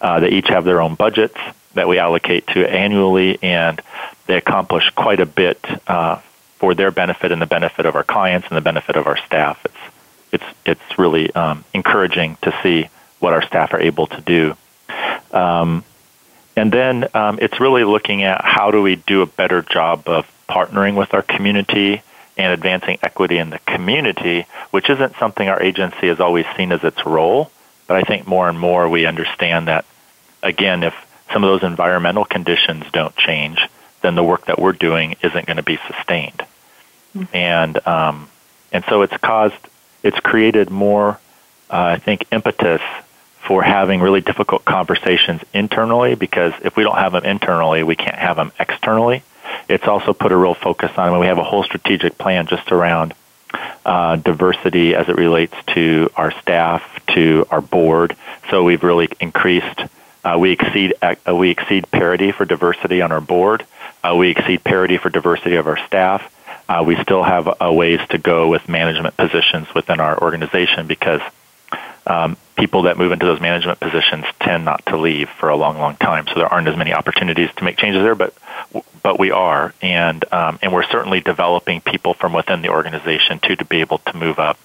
Uh, 0.00 0.20
they 0.20 0.30
each 0.30 0.48
have 0.48 0.64
their 0.64 0.80
own 0.80 0.94
budgets 0.94 1.38
that 1.74 1.86
we 1.86 1.98
allocate 1.98 2.46
to 2.48 2.68
annually, 2.68 3.38
and 3.42 3.80
they 4.26 4.36
accomplish 4.36 4.90
quite 4.90 5.20
a 5.20 5.26
bit 5.26 5.64
uh, 5.86 6.20
for 6.58 6.74
their 6.74 6.90
benefit 6.90 7.32
and 7.32 7.40
the 7.40 7.46
benefit 7.46 7.86
of 7.86 7.94
our 7.94 8.02
clients 8.02 8.48
and 8.48 8.56
the 8.56 8.60
benefit 8.60 8.96
of 8.96 9.06
our 9.06 9.16
staff. 9.18 9.64
It's 10.32 10.44
it's 10.64 10.98
really 10.98 11.32
um, 11.34 11.64
encouraging 11.74 12.36
to 12.42 12.58
see 12.62 12.88
what 13.18 13.32
our 13.32 13.42
staff 13.42 13.74
are 13.74 13.80
able 13.80 14.06
to 14.06 14.20
do. 14.20 14.56
Um, 15.32 15.84
and 16.56 16.72
then 16.72 17.08
um, 17.14 17.38
it's 17.40 17.60
really 17.60 17.84
looking 17.84 18.22
at 18.22 18.44
how 18.44 18.70
do 18.70 18.82
we 18.82 18.96
do 18.96 19.22
a 19.22 19.26
better 19.26 19.62
job 19.62 20.08
of 20.08 20.30
partnering 20.48 20.96
with 20.96 21.14
our 21.14 21.22
community 21.22 22.02
and 22.36 22.52
advancing 22.52 22.98
equity 23.02 23.38
in 23.38 23.50
the 23.50 23.58
community, 23.60 24.46
which 24.70 24.90
isn't 24.90 25.16
something 25.16 25.48
our 25.48 25.62
agency 25.62 26.08
has 26.08 26.20
always 26.20 26.46
seen 26.56 26.72
as 26.72 26.82
its 26.82 27.04
role. 27.06 27.50
But 27.86 27.96
I 27.96 28.02
think 28.02 28.26
more 28.26 28.48
and 28.48 28.58
more 28.58 28.88
we 28.88 29.06
understand 29.06 29.68
that, 29.68 29.84
again, 30.42 30.82
if 30.82 30.94
some 31.32 31.44
of 31.44 31.50
those 31.50 31.66
environmental 31.66 32.24
conditions 32.24 32.84
don't 32.92 33.14
change, 33.16 33.58
then 34.02 34.14
the 34.14 34.24
work 34.24 34.46
that 34.46 34.58
we're 34.58 34.72
doing 34.72 35.16
isn't 35.22 35.46
going 35.46 35.56
to 35.58 35.62
be 35.62 35.78
sustained. 35.86 36.42
Mm-hmm. 37.16 37.36
And 37.36 37.86
um, 37.86 38.28
and 38.72 38.84
so 38.88 39.02
it's 39.02 39.16
caused 39.16 39.56
it's 40.02 40.18
created 40.20 40.70
more, 40.70 41.18
uh, 41.70 41.96
I 41.96 41.98
think, 41.98 42.26
impetus 42.32 42.82
for 43.46 43.62
having 43.62 44.00
really 44.00 44.20
difficult 44.20 44.64
conversations 44.64 45.42
internally 45.52 46.14
because 46.14 46.52
if 46.62 46.76
we 46.76 46.82
don't 46.82 46.98
have 46.98 47.12
them 47.12 47.24
internally, 47.24 47.82
we 47.82 47.96
can't 47.96 48.18
have 48.18 48.36
them 48.36 48.52
externally. 48.58 49.22
It's 49.68 49.86
also 49.86 50.12
put 50.12 50.32
a 50.32 50.36
real 50.36 50.54
focus 50.54 50.90
on, 50.96 51.08
I 51.08 51.10
mean, 51.10 51.20
we 51.20 51.26
have 51.26 51.38
a 51.38 51.44
whole 51.44 51.62
strategic 51.64 52.18
plan 52.18 52.46
just 52.46 52.70
around 52.70 53.14
uh, 53.84 54.16
diversity 54.16 54.94
as 54.94 55.08
it 55.08 55.16
relates 55.16 55.54
to 55.74 56.10
our 56.16 56.30
staff, 56.30 56.82
to 57.14 57.46
our 57.50 57.60
board. 57.60 58.16
So 58.50 58.62
we've 58.64 58.82
really 58.82 59.08
increased. 59.20 59.80
Uh, 60.22 60.36
we 60.38 60.52
exceed 60.52 60.94
uh, 61.02 61.34
we 61.34 61.50
exceed 61.50 61.90
parity 61.90 62.30
for 62.30 62.44
diversity 62.44 63.00
on 63.00 63.10
our 63.10 63.20
board. 63.20 63.64
Uh, 64.04 64.14
we 64.16 64.30
exceed 64.30 64.62
parity 64.62 64.98
for 64.98 65.08
diversity 65.08 65.56
of 65.56 65.66
our 65.66 65.78
staff. 65.86 66.30
Uh, 66.70 66.84
we 66.84 66.94
still 67.02 67.24
have 67.24 67.52
a 67.60 67.72
ways 67.72 67.98
to 68.10 68.16
go 68.16 68.46
with 68.46 68.68
management 68.68 69.16
positions 69.16 69.66
within 69.74 69.98
our 69.98 70.16
organization 70.22 70.86
because 70.86 71.20
um, 72.06 72.36
people 72.56 72.82
that 72.82 72.96
move 72.96 73.10
into 73.10 73.26
those 73.26 73.40
management 73.40 73.80
positions 73.80 74.24
tend 74.38 74.64
not 74.64 74.86
to 74.86 74.96
leave 74.96 75.28
for 75.30 75.48
a 75.48 75.56
long, 75.56 75.78
long 75.78 75.96
time. 75.96 76.28
So 76.28 76.34
there 76.34 76.46
aren't 76.46 76.68
as 76.68 76.76
many 76.76 76.92
opportunities 76.92 77.50
to 77.56 77.64
make 77.64 77.76
changes 77.76 78.04
there, 78.04 78.14
but 78.14 78.34
but 79.02 79.18
we 79.18 79.32
are, 79.32 79.74
and 79.82 80.24
um, 80.32 80.60
and 80.62 80.72
we're 80.72 80.84
certainly 80.84 81.18
developing 81.18 81.80
people 81.80 82.14
from 82.14 82.34
within 82.34 82.62
the 82.62 82.68
organization 82.68 83.40
too 83.40 83.56
to 83.56 83.64
be 83.64 83.80
able 83.80 83.98
to 83.98 84.16
move 84.16 84.38
up. 84.38 84.56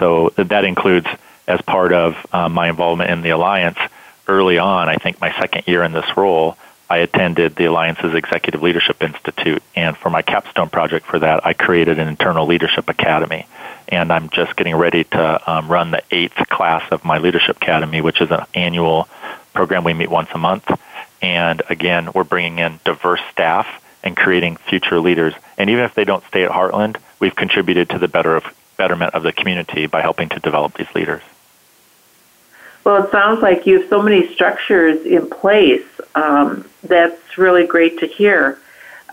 So 0.00 0.30
that 0.30 0.64
includes 0.64 1.06
as 1.46 1.62
part 1.62 1.92
of 1.92 2.16
um, 2.32 2.52
my 2.52 2.68
involvement 2.68 3.10
in 3.10 3.22
the 3.22 3.30
alliance 3.30 3.78
early 4.26 4.58
on. 4.58 4.88
I 4.88 4.96
think 4.96 5.20
my 5.20 5.30
second 5.38 5.68
year 5.68 5.84
in 5.84 5.92
this 5.92 6.16
role. 6.16 6.58
I 6.92 6.98
attended 6.98 7.56
the 7.56 7.64
Alliance's 7.64 8.12
Executive 8.14 8.60
Leadership 8.60 9.02
Institute, 9.02 9.62
and 9.74 9.96
for 9.96 10.10
my 10.10 10.20
capstone 10.20 10.68
project 10.68 11.06
for 11.06 11.20
that, 11.20 11.46
I 11.46 11.54
created 11.54 11.98
an 11.98 12.06
internal 12.06 12.46
leadership 12.46 12.90
academy 12.90 13.46
and 13.88 14.12
I'm 14.12 14.28
just 14.28 14.56
getting 14.56 14.76
ready 14.76 15.04
to 15.04 15.50
um, 15.50 15.72
run 15.72 15.90
the 15.90 16.02
eighth 16.10 16.36
class 16.50 16.84
of 16.92 17.02
my 17.02 17.16
Leadership 17.16 17.56
Academy, 17.56 18.02
which 18.02 18.20
is 18.20 18.30
an 18.30 18.44
annual 18.52 19.08
program 19.54 19.84
we 19.84 19.94
meet 19.94 20.10
once 20.10 20.28
a 20.34 20.38
month. 20.38 20.70
And 21.22 21.62
again, 21.70 22.10
we're 22.14 22.24
bringing 22.24 22.58
in 22.58 22.78
diverse 22.84 23.22
staff 23.30 23.66
and 24.02 24.14
creating 24.14 24.56
future 24.56 25.00
leaders. 25.00 25.32
And 25.56 25.70
even 25.70 25.84
if 25.84 25.94
they 25.94 26.04
don't 26.04 26.24
stay 26.26 26.44
at 26.44 26.50
Heartland, 26.50 26.98
we've 27.20 27.34
contributed 27.34 27.88
to 27.90 27.98
the 27.98 28.08
better 28.08 28.36
of, 28.36 28.44
betterment 28.76 29.14
of 29.14 29.22
the 29.22 29.32
community 29.32 29.86
by 29.86 30.02
helping 30.02 30.28
to 30.28 30.40
develop 30.40 30.74
these 30.76 30.94
leaders. 30.94 31.22
Well, 32.84 33.04
it 33.04 33.10
sounds 33.12 33.42
like 33.42 33.66
you 33.66 33.80
have 33.80 33.88
so 33.88 34.02
many 34.02 34.32
structures 34.34 35.06
in 35.06 35.30
place. 35.30 35.86
Um, 36.14 36.68
that's 36.82 37.38
really 37.38 37.66
great 37.66 38.00
to 38.00 38.06
hear. 38.06 38.58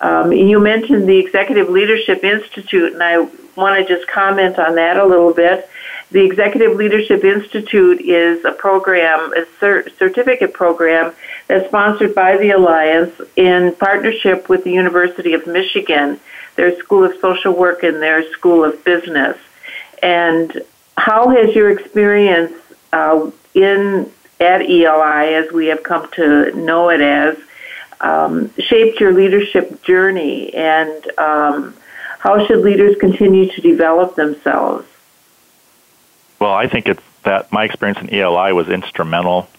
Um, 0.01 0.32
you 0.32 0.59
mentioned 0.59 1.07
the 1.07 1.17
Executive 1.17 1.70
Leadership 1.70 2.24
Institute, 2.24 2.93
and 2.93 3.03
I 3.03 3.20
want 3.55 3.78
to 3.78 3.86
just 3.86 4.09
comment 4.09 4.57
on 4.57 4.76
that 4.76 4.97
a 4.97 5.05
little 5.05 5.34
bit. 5.34 5.70
The 6.11 6.26
Executive 6.26 6.76
Leadership 6.76 7.24
Institute 7.24 8.01
is 8.01 8.43
a 8.43 8.51
program, 8.51 9.32
a 9.34 9.45
cert- 9.61 9.95
certificate 9.97 10.53
program 10.53 11.13
that's 11.47 11.67
sponsored 11.67 12.15
by 12.15 12.38
the 12.38 12.51
Alliance 12.51 13.22
in 13.36 13.76
partnership 13.76 14.49
with 14.49 14.63
the 14.63 14.72
University 14.72 15.34
of 15.34 15.45
Michigan, 15.45 16.20
their 16.55 16.76
School 16.80 17.03
of 17.03 17.13
Social 17.20 17.53
Work 17.53 17.84
and 17.84 18.01
their 18.01 18.28
School 18.32 18.63
of 18.63 18.84
Business. 18.84 19.38
And 20.01 20.63
how 20.97 21.30
has 21.30 21.53
your 21.53 21.70
experience 21.70 22.53
uh, 22.91 23.30
in 23.54 24.12
at 24.39 24.62
ELI, 24.62 25.36
as 25.36 25.52
we 25.52 25.68
have 25.68 25.84
come 25.84 26.10
to 26.12 26.52
know 26.56 26.89
it 26.89 27.02
as, 27.02 27.38
um, 28.00 28.52
shaped 28.58 29.00
your 29.00 29.12
leadership 29.12 29.84
journey 29.84 30.54
and 30.54 31.12
um, 31.18 31.76
how 32.20 32.45
should 32.45 32.60
leaders 32.60 32.95
continue 33.00 33.50
to 33.52 33.62
develop 33.62 34.16
themselves? 34.16 34.88
Well, 36.39 36.54
I 36.54 36.68
think 36.68 36.88
it's 36.88 37.04
that 37.24 37.52
my 37.52 37.66
experience 37.66 38.00
in 38.00 38.14
ELI 38.14 38.54
was 38.54 38.70
instrumental. 38.70 39.50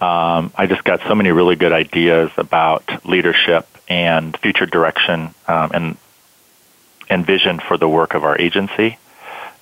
Um, 0.00 0.52
I 0.54 0.66
just 0.66 0.84
got 0.84 1.00
so 1.02 1.14
many 1.14 1.30
really 1.30 1.56
good 1.56 1.72
ideas 1.72 2.30
about 2.36 3.06
leadership 3.06 3.66
and 3.88 4.36
future 4.38 4.66
direction 4.66 5.34
um, 5.46 5.70
and 5.72 5.96
and 7.08 7.24
vision 7.24 7.60
for 7.60 7.76
the 7.78 7.88
work 7.88 8.14
of 8.14 8.24
our 8.24 8.38
agency. 8.38 8.98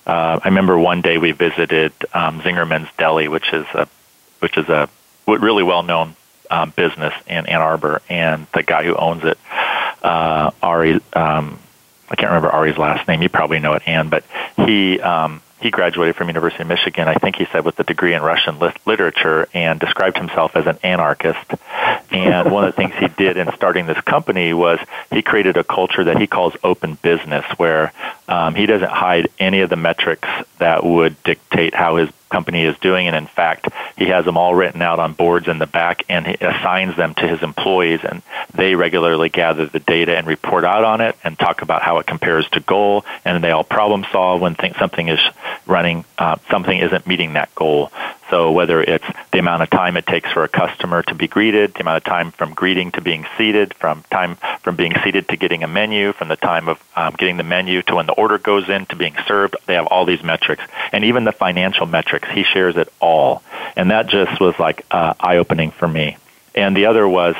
Uh, 0.05 0.39
I 0.43 0.47
remember 0.47 0.77
one 0.77 1.01
day 1.01 1.17
we 1.17 1.31
visited 1.31 1.91
um, 2.13 2.41
Zingerman's 2.41 2.89
Deli, 2.97 3.27
which 3.27 3.51
is 3.53 3.65
a 3.73 3.87
which 4.39 4.57
is 4.57 4.69
a 4.69 4.89
really 5.27 5.63
well 5.63 5.81
known 5.81 6.15
um, 6.51 6.71
business 6.75 7.13
in 7.27 7.45
Ann 7.47 7.61
Arbor, 7.61 8.01
and 8.09 8.45
the 8.53 8.63
guy 8.63 8.83
who 8.83 8.95
owns 8.95 9.23
it, 9.23 9.39
uh, 10.03 10.51
Ari, 10.61 11.01
um, 11.13 11.59
I 12.09 12.15
can't 12.15 12.29
remember 12.29 12.49
Ari's 12.51 12.77
last 12.77 13.07
name. 13.07 13.21
You 13.23 13.29
probably 13.29 13.59
know 13.59 13.73
it, 13.73 13.87
Ann, 13.87 14.09
but 14.09 14.23
he 14.55 14.99
um, 14.99 15.41
he 15.65 15.71
graduated 15.71 16.15
from 16.15 16.27
University 16.27 16.61
of 16.61 16.67
Michigan. 16.67 17.07
I 17.07 17.15
think 17.15 17.37
he 17.37 17.45
said 17.45 17.65
with 17.65 17.79
a 17.79 17.83
degree 17.83 18.13
in 18.13 18.21
Russian 18.21 18.59
lit- 18.59 18.77
literature, 18.85 19.49
and 19.51 19.79
described 19.79 20.15
himself 20.15 20.55
as 20.55 20.67
an 20.67 20.77
anarchist. 20.83 21.43
And 22.11 22.51
one 22.51 22.65
of 22.65 22.75
the 22.75 22.81
things 22.81 22.93
he 22.99 23.07
did 23.07 23.35
in 23.35 23.51
starting 23.55 23.87
this 23.87 23.99
company 24.01 24.53
was 24.53 24.79
he 25.09 25.23
created 25.23 25.57
a 25.57 25.63
culture 25.63 26.03
that 26.03 26.19
he 26.19 26.27
calls 26.27 26.55
open 26.63 26.99
business, 27.01 27.43
where 27.57 27.93
um, 28.27 28.53
he 28.53 28.67
doesn't 28.67 28.91
hide 28.91 29.29
any 29.39 29.61
of 29.61 29.71
the 29.71 29.75
metrics 29.75 30.29
that 30.59 30.85
would 30.85 31.21
dictate 31.23 31.73
how 31.73 31.95
his 31.95 32.11
company 32.29 32.63
is 32.63 32.77
doing. 32.79 33.07
And 33.07 33.15
in 33.15 33.27
fact, 33.27 33.67
he 33.97 34.05
has 34.05 34.25
them 34.25 34.37
all 34.37 34.53
written 34.53 34.81
out 34.81 34.99
on 34.99 35.13
boards 35.13 35.47
in 35.47 35.59
the 35.59 35.65
back 35.65 36.03
and 36.09 36.25
he 36.25 36.33
assigns 36.33 36.95
them 36.95 37.13
to 37.15 37.27
his 37.27 37.41
employees. 37.41 38.01
And 38.03 38.21
they 38.53 38.75
regularly 38.75 39.29
gather 39.29 39.65
the 39.65 39.79
data 39.79 40.17
and 40.17 40.27
report 40.27 40.63
out 40.63 40.83
on 40.83 41.01
it 41.01 41.15
and 41.23 41.37
talk 41.37 41.61
about 41.61 41.81
how 41.81 41.99
it 41.99 42.07
compares 42.07 42.47
to 42.49 42.59
goal. 42.59 43.05
And 43.23 43.43
they 43.43 43.51
all 43.51 43.63
problem 43.63 44.05
solve 44.11 44.41
when 44.41 44.55
think 44.55 44.77
something 44.77 45.07
is 45.07 45.19
running, 45.65 46.05
uh, 46.17 46.37
something 46.49 46.77
isn't 46.77 47.07
meeting 47.07 47.33
that 47.33 47.53
goal. 47.55 47.91
So 48.29 48.51
whether 48.51 48.81
it's 48.81 49.05
the 49.31 49.39
amount 49.39 49.61
of 49.61 49.69
time 49.69 49.97
it 49.97 50.07
takes 50.07 50.31
for 50.31 50.43
a 50.43 50.47
customer 50.47 51.03
to 51.03 51.15
be 51.15 51.27
greeted, 51.27 51.73
the 51.75 51.81
amount 51.81 51.97
of 51.97 52.03
time 52.03 52.31
from 52.31 52.53
greeting 52.53 52.91
to 52.93 53.01
being 53.01 53.25
seated, 53.37 53.73
from 53.75 54.03
time 54.09 54.37
from 54.61 54.75
being 54.75 54.93
seated 55.03 55.27
to 55.29 55.37
getting 55.37 55.63
a 55.63 55.67
menu, 55.67 56.11
from 56.13 56.27
the 56.27 56.35
time 56.35 56.67
of 56.67 56.83
um, 56.95 57.13
getting 57.17 57.37
the 57.37 57.43
menu 57.43 57.81
to 57.83 57.95
when 57.95 58.07
the 58.07 58.13
order 58.13 58.37
goes 58.37 58.67
in 58.67 58.85
to 58.87 58.95
being 58.95 59.15
served, 59.27 59.55
they 59.67 59.75
have 59.75 59.87
all 59.87 60.05
these 60.05 60.23
metrics, 60.23 60.63
and 60.91 61.03
even 61.05 61.23
the 61.23 61.31
financial 61.31 61.85
metrics. 61.85 62.27
He 62.29 62.43
shares 62.43 62.77
it 62.77 62.91
all, 62.99 63.43
and 63.75 63.91
that 63.91 64.07
just 64.07 64.39
was 64.41 64.57
like 64.57 64.85
uh, 64.89 65.13
eye 65.19 65.37
opening 65.37 65.71
for 65.71 65.87
me. 65.87 66.17
And 66.55 66.75
the 66.75 66.87
other 66.87 67.07
was 67.07 67.35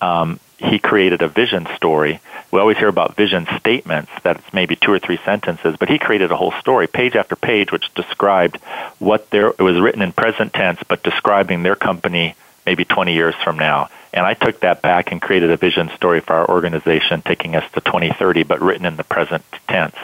um, 0.00 0.40
he 0.60 0.78
created 0.78 1.22
a 1.22 1.28
vision 1.28 1.66
story. 1.76 2.20
We 2.50 2.60
always 2.60 2.76
hear 2.76 2.88
about 2.88 3.16
vision 3.16 3.46
statements 3.58 4.10
that's 4.22 4.52
maybe 4.52 4.76
two 4.76 4.92
or 4.92 4.98
three 4.98 5.18
sentences, 5.24 5.76
but 5.78 5.88
he 5.88 5.98
created 5.98 6.30
a 6.30 6.36
whole 6.36 6.52
story, 6.52 6.86
page 6.86 7.16
after 7.16 7.36
page, 7.36 7.72
which 7.72 7.92
described 7.94 8.58
what 8.98 9.30
their 9.30 9.48
it 9.48 9.60
was 9.60 9.80
written 9.80 10.02
in 10.02 10.12
present 10.12 10.52
tense, 10.52 10.80
but 10.86 11.02
describing 11.02 11.62
their 11.62 11.76
company 11.76 12.34
maybe 12.66 12.84
20 12.84 13.14
years 13.14 13.34
from 13.42 13.58
now. 13.58 13.88
And 14.12 14.26
I 14.26 14.34
took 14.34 14.60
that 14.60 14.82
back 14.82 15.12
and 15.12 15.22
created 15.22 15.50
a 15.50 15.56
vision 15.56 15.90
story 15.96 16.20
for 16.20 16.34
our 16.34 16.48
organization, 16.48 17.22
taking 17.22 17.56
us 17.56 17.64
to 17.72 17.80
2030, 17.80 18.42
but 18.42 18.60
written 18.60 18.84
in 18.84 18.96
the 18.96 19.04
present 19.04 19.44
tense. 19.68 19.96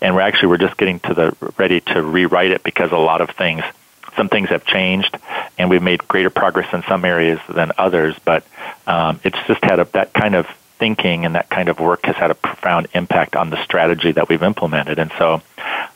And 0.00 0.14
we're 0.14 0.20
actually 0.20 0.48
we're 0.48 0.58
just 0.58 0.76
getting 0.76 1.00
to 1.00 1.14
the 1.14 1.36
ready 1.58 1.80
to 1.80 2.02
rewrite 2.02 2.52
it 2.52 2.62
because 2.62 2.92
a 2.92 2.96
lot 2.96 3.20
of 3.20 3.30
things 3.30 3.64
some 4.16 4.28
things 4.28 4.48
have 4.50 4.64
changed, 4.64 5.16
and 5.58 5.70
we've 5.70 5.82
made 5.82 6.06
greater 6.06 6.30
progress 6.30 6.72
in 6.72 6.82
some 6.88 7.04
areas 7.04 7.40
than 7.48 7.72
others. 7.78 8.16
But 8.24 8.44
um, 8.86 9.20
it's 9.24 9.38
just 9.46 9.62
had 9.64 9.80
a, 9.80 9.84
that 9.92 10.12
kind 10.12 10.34
of 10.34 10.46
thinking 10.78 11.24
and 11.24 11.34
that 11.36 11.48
kind 11.48 11.68
of 11.68 11.78
work 11.78 12.04
has 12.04 12.16
had 12.16 12.30
a 12.30 12.34
profound 12.34 12.88
impact 12.94 13.36
on 13.36 13.50
the 13.50 13.62
strategy 13.64 14.12
that 14.12 14.28
we've 14.28 14.42
implemented. 14.42 14.98
And 14.98 15.12
so, 15.18 15.42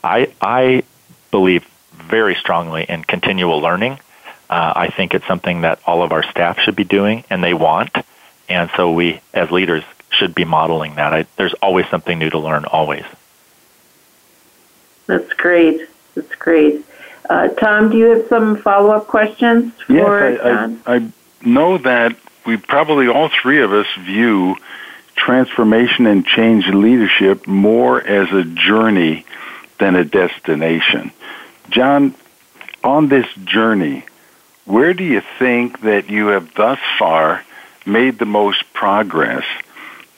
I 0.03 0.33
I 0.41 0.83
believe 1.31 1.67
very 1.93 2.35
strongly 2.37 2.85
in 2.89 3.05
continual 3.05 3.61
learning. 3.61 3.99
Uh, 4.49 4.73
I 4.77 4.89
think 4.89 5.15
it's 5.15 5.27
something 5.27 5.63
that 5.63 5.81
all 5.87 6.03
of 6.03 6.13
our 6.13 6.23
staff 6.23 6.59
should 6.61 6.77
be 6.77 6.85
doing, 6.85 7.25
and 7.29 7.45
they 7.45 7.53
want. 7.53 7.95
And 8.49 8.71
so 8.77 8.93
we, 8.93 9.21
as 9.35 9.51
leaders, 9.51 9.85
should 10.11 10.35
be 10.35 10.45
modeling 10.45 10.95
that. 10.95 11.13
I, 11.13 11.27
there's 11.37 11.53
always 11.55 11.87
something 11.89 12.19
new 12.19 12.31
to 12.31 12.39
learn, 12.39 12.65
always. 12.65 13.05
That's 15.07 15.33
great. 15.35 15.83
That's 16.15 16.35
great. 16.37 16.85
Uh, 17.29 17.49
Tom, 17.49 17.91
do 17.91 17.99
you 17.99 18.07
have 18.17 18.29
some 18.29 18.57
follow 18.57 18.91
up 18.91 19.07
questions 19.07 19.73
for 19.83 19.95
yes, 19.95 20.41
I, 20.41 20.49
John? 20.49 20.83
I, 20.87 20.95
I 20.97 21.13
know 21.43 21.79
that 21.79 22.17
we 22.47 22.57
probably 22.57 23.09
all 23.09 23.29
three 23.43 23.63
of 23.63 23.73
us 23.73 23.87
view 24.01 24.57
transformation 25.15 26.07
and 26.07 26.25
change 26.25 26.67
leadership 26.69 27.47
more 27.47 28.01
as 28.01 28.33
a 28.33 28.45
journey 28.45 29.27
than 29.79 29.95
a 29.95 30.05
destination. 30.05 31.13
John, 31.71 32.15
on 32.83 33.09
this 33.09 33.27
journey, 33.45 34.05
where 34.65 34.95
do 34.95 35.05
you 35.05 35.23
think 35.39 35.81
that 35.81 36.09
you 36.09 36.29
have 36.29 36.55
thus 36.55 36.79
far 36.99 37.45
made 37.85 38.19
the 38.19 38.27
most 38.27 38.73
progress? 38.73 39.45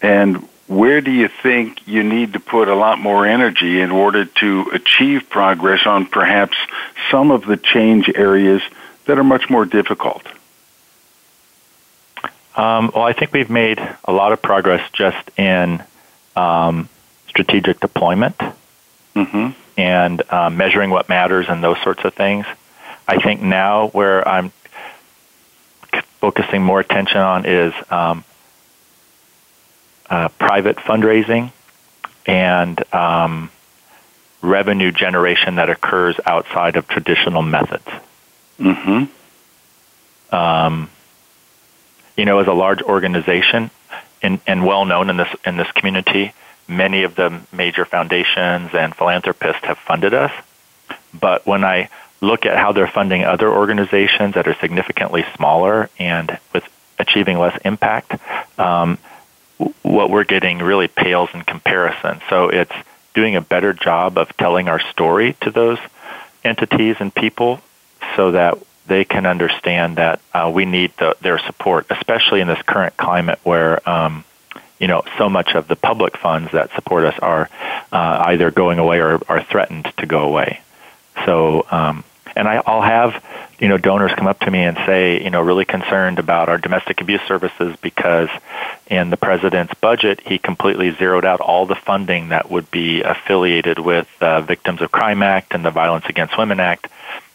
And 0.03 0.49
where 0.71 1.01
do 1.01 1.11
you 1.11 1.27
think 1.27 1.89
you 1.89 2.05
need 2.05 2.35
to 2.35 2.39
put 2.39 2.69
a 2.69 2.75
lot 2.77 2.97
more 3.01 3.27
energy 3.27 3.81
in 3.81 3.91
order 3.91 4.25
to 4.25 4.71
achieve 4.73 5.29
progress 5.29 5.85
on 5.85 6.07
perhaps 6.07 6.57
some 7.11 7.33
of 7.33 7.45
the 7.45 7.57
change 7.57 8.09
areas 8.15 8.63
that 9.07 9.19
are 9.19 9.25
much 9.25 9.51
more 9.51 9.65
difficult? 9.65 10.23
Um, 12.55 12.93
well, 12.95 13.03
I 13.03 13.15
think 13.15 13.33
we've 13.33 13.51
made 13.51 13.81
a 14.05 14.13
lot 14.13 14.31
of 14.31 14.41
progress 14.41 14.89
just 14.93 15.37
in 15.37 15.83
um, 16.37 16.89
strategic 17.27 17.81
deployment 17.81 18.39
mm-hmm. 19.17 19.49
and 19.77 20.23
uh, 20.31 20.51
measuring 20.51 20.91
what 20.91 21.09
matters 21.09 21.47
and 21.49 21.65
those 21.65 21.83
sorts 21.83 22.05
of 22.05 22.15
things. 22.15 22.47
I 23.09 23.21
think 23.21 23.43
now 23.43 23.89
where 23.89 24.27
I'm 24.27 24.53
focusing 26.21 26.63
more 26.63 26.79
attention 26.79 27.19
on 27.19 27.45
is 27.45 27.75
um, 27.91 28.23
uh, 30.11 30.29
private 30.29 30.77
fundraising 30.77 31.53
and 32.27 32.83
um, 32.93 33.51
revenue 34.43 34.91
generation 34.91 35.57
that 35.57 35.71
occurs 35.71 36.17
outside 36.27 36.77
of 36.77 36.87
traditional 36.89 37.43
methods. 37.43 37.87
Mm-hmm. 38.59 40.35
Um, 40.35 40.91
you 42.17 42.25
know, 42.25 42.39
as 42.41 42.47
a 42.47 42.53
large 42.53 42.83
organization 42.83 43.71
and, 44.23 44.41
and 44.47 44.67
well 44.67 44.85
known 44.85 45.11
in 45.11 45.17
this 45.17 45.35
in 45.47 45.57
this 45.57 45.71
community, 45.73 46.33
many 46.69 47.05
of 47.05 47.15
the 47.15 47.41
major 47.53 47.85
foundations 47.85 48.71
and 48.75 48.95
philanthropists 48.95 49.65
have 49.65 49.79
funded 49.79 50.15
us. 50.15 50.33
But 51.13 51.47
when 51.47 51.65
I 51.65 51.89
look 52.21 52.47
at 52.47 52.57
how 52.57 52.73
they're 52.73 52.87
funding 52.87 53.25
other 53.25 53.51
organizations 53.51 54.35
that 54.35 54.47
are 54.47 54.55
significantly 54.61 55.25
smaller 55.37 55.89
and 55.99 56.39
with 56.53 56.65
achieving 56.99 57.39
less 57.39 57.59
impact, 57.65 58.13
um, 58.59 58.99
what 59.83 60.11
we're 60.11 60.25
getting 60.25 60.59
really 60.59 60.89
pales 60.89 61.31
in 61.35 61.43
comparison. 61.43 62.21
So 62.29 62.49
it's 62.49 62.73
doing 63.15 63.37
a 63.37 63.41
better 63.41 63.73
job 63.73 64.19
of 64.19 64.35
telling 64.37 64.69
our 64.69 64.81
story 64.81 65.37
to 65.43 65.51
those 65.51 65.79
entities 66.45 66.97
and 67.01 67.15
people 67.15 67.61
so 68.17 68.33
that 68.33 68.59
they 68.87 69.05
can 69.05 69.27
understand 69.27 69.97
that 69.97 70.21
uh, 70.33 70.51
we 70.53 70.65
need 70.65 70.93
the, 70.99 71.17
their 71.21 71.39
support, 71.39 71.87
especially 71.91 72.41
in 72.41 72.49
this 72.49 72.61
current 72.63 72.97
climate 72.97 73.39
where 73.45 73.89
um, 73.89 74.25
you 74.79 74.89
know 74.89 75.03
so 75.19 75.29
much 75.29 75.55
of 75.55 75.69
the 75.69 75.77
public 75.77 76.17
funds 76.17 76.51
that 76.53 76.73
support 76.75 77.05
us 77.05 77.19
are 77.21 77.49
uh, 77.93 78.25
either 78.29 78.51
going 78.51 78.79
away 78.79 79.01
or 79.01 79.21
are 79.29 79.45
threatened 79.45 79.93
to 79.99 80.07
go 80.07 80.21
away. 80.21 80.61
So 81.25 81.67
um, 81.71 82.05
and 82.37 82.49
I, 82.49 82.63
I'll 82.65 82.83
have 82.83 83.23
you 83.59 83.69
know 83.69 83.77
donors 83.77 84.13
come 84.15 84.27
up 84.27 84.41
to 84.41 84.51
me 84.51 84.61
and 84.61 84.77
say 84.87 85.23
you 85.23 85.31
know 85.31 85.41
really 85.41 85.65
concerned 85.65 86.19
about 86.19 86.49
our 86.49 86.59
domestic 86.59 87.01
abuse 87.01 87.21
services 87.27 87.77
because 87.83 88.29
in 88.87 89.11
the 89.11 89.17
president's 89.17 89.75
budget 89.75 90.21
he 90.27 90.39
completely 90.39 90.91
zeroed 90.93 91.25
out 91.25 91.41
all 91.41 91.67
the 91.67 91.75
funding 91.75 92.31
that 92.31 92.51
would 92.51 92.71
be 92.71 93.03
affiliated 93.03 93.79
with 93.79 94.09
uh, 94.21 94.41
Victims 94.41 94.81
of 94.81 94.91
Crime 94.91 95.23
Act 95.23 95.55
and 95.55 95.65
the 95.65 95.71
Violence 95.71 96.07
Against 96.09 96.37
Women 96.39 96.61
Act. 96.61 96.89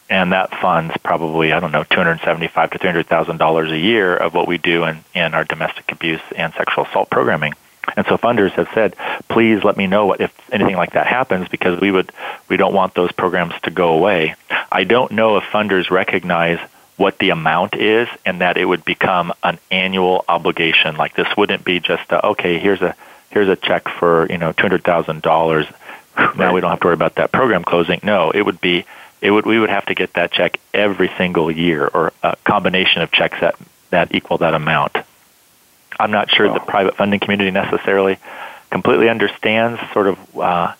And 0.07 0.33
that 0.33 0.51
funds 0.61 0.93
probably 1.03 1.51
I 1.51 1.59
don't 1.59 1.71
know 1.71 1.83
two 1.83 1.97
hundred 1.97 2.19
seventy-five 2.21 2.71
to 2.71 2.77
three 2.77 2.89
hundred 2.89 3.07
thousand 3.07 3.37
dollars 3.37 3.71
a 3.71 3.77
year 3.77 4.15
of 4.15 4.35
what 4.35 4.47
we 4.47 4.59
do 4.59 4.83
in, 4.83 5.03
in 5.15 5.33
our 5.33 5.43
domestic 5.43 5.91
abuse 5.91 6.21
and 6.35 6.53
sexual 6.53 6.85
assault 6.85 7.09
programming. 7.09 7.53
And 7.95 8.05
so 8.07 8.17
funders 8.17 8.51
have 8.51 8.69
said, 8.73 8.95
please 9.29 9.63
let 9.63 9.77
me 9.77 9.87
know 9.87 10.13
if 10.13 10.33
anything 10.51 10.75
like 10.75 10.93
that 10.93 11.07
happens 11.07 11.47
because 11.47 11.79
we 11.79 11.91
would 11.91 12.11
we 12.49 12.57
don't 12.57 12.73
want 12.73 12.93
those 12.93 13.11
programs 13.11 13.53
to 13.63 13.71
go 13.71 13.93
away. 13.93 14.35
I 14.71 14.83
don't 14.83 15.11
know 15.11 15.37
if 15.37 15.43
funders 15.45 15.89
recognize 15.89 16.59
what 16.97 17.17
the 17.19 17.29
amount 17.29 17.75
is 17.75 18.07
and 18.25 18.41
that 18.41 18.57
it 18.57 18.65
would 18.65 18.85
become 18.85 19.33
an 19.43 19.59
annual 19.69 20.23
obligation. 20.27 20.95
Like 20.95 21.15
this 21.15 21.27
wouldn't 21.37 21.65
be 21.65 21.79
just 21.79 22.11
a, 22.11 22.25
okay, 22.27 22.59
here's 22.59 22.81
a 22.81 22.95
here's 23.29 23.49
a 23.49 23.55
check 23.55 23.89
for, 23.89 24.27
you 24.29 24.37
know, 24.37 24.51
two 24.51 24.61
hundred 24.61 24.83
thousand 24.83 25.21
dollars. 25.21 25.67
Now 26.37 26.53
we 26.53 26.61
don't 26.61 26.69
have 26.69 26.79
to 26.79 26.87
worry 26.87 26.93
about 26.93 27.15
that 27.15 27.31
program 27.31 27.63
closing. 27.63 27.99
No, 28.03 28.31
it 28.31 28.41
would 28.41 28.61
be 28.61 28.85
it 29.21 29.31
would 29.31 29.45
we 29.45 29.59
would 29.59 29.69
have 29.69 29.85
to 29.87 29.95
get 29.95 30.13
that 30.13 30.31
check 30.31 30.59
every 30.73 31.11
single 31.17 31.51
year 31.51 31.89
or 31.93 32.13
a 32.23 32.35
combination 32.45 33.01
of 33.01 33.11
checks 33.11 33.39
that 33.41 33.55
that 33.89 34.13
equal 34.15 34.37
that 34.39 34.53
amount. 34.53 34.95
I'm 35.99 36.11
not 36.11 36.29
sure 36.29 36.51
the 36.51 36.59
private 36.59 36.95
funding 36.95 37.19
community 37.19 37.51
necessarily 37.51 38.17
completely 38.69 39.09
understands 39.09 39.79
sort 39.93 40.07
of 40.07 40.37
uh, 40.37 40.73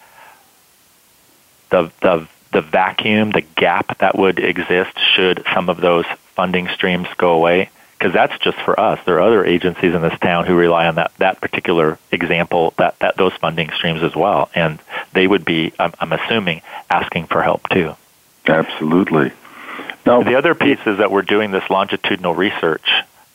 the 1.70 1.92
the 2.02 2.28
the 2.52 2.62
vacuum, 2.62 3.32
the 3.32 3.42
gap 3.42 3.98
that 4.00 4.18
would 4.18 4.40
exist 4.40 4.98
should 5.16 5.44
some 5.54 5.70
of 5.70 5.82
those 5.82 6.06
funding 6.36 6.68
streams 6.70 7.08
go 7.18 7.34
away. 7.34 7.70
Because 7.98 8.14
that's 8.14 8.38
just 8.40 8.58
for 8.58 8.78
us. 8.78 9.00
There 9.06 9.16
are 9.16 9.22
other 9.22 9.46
agencies 9.46 9.96
in 9.96 10.02
this 10.02 10.20
town 10.20 10.46
who 10.46 10.54
rely 10.54 10.88
on 10.88 10.96
that, 10.96 11.14
that 11.18 11.40
particular 11.40 11.98
example, 12.12 12.74
that, 12.78 13.00
that 13.00 13.16
those 13.16 13.32
funding 13.34 13.72
streams 13.72 14.04
as 14.04 14.14
well, 14.14 14.50
and 14.54 14.80
they 15.14 15.26
would 15.26 15.46
be, 15.46 15.72
I'm, 15.80 15.94
I'm 16.00 16.12
assuming, 16.12 16.62
asking 16.90 17.28
for 17.28 17.42
help 17.42 17.70
too. 17.70 17.96
Absolutely. 18.48 19.32
Now, 20.06 20.24
the 20.24 20.36
other 20.36 20.56
piece 20.56 20.86
is 20.86 20.98
that 20.98 21.10
we're 21.10 21.22
doing 21.22 21.52
this 21.52 21.68
longitudinal 21.70 22.36
research 22.36 22.86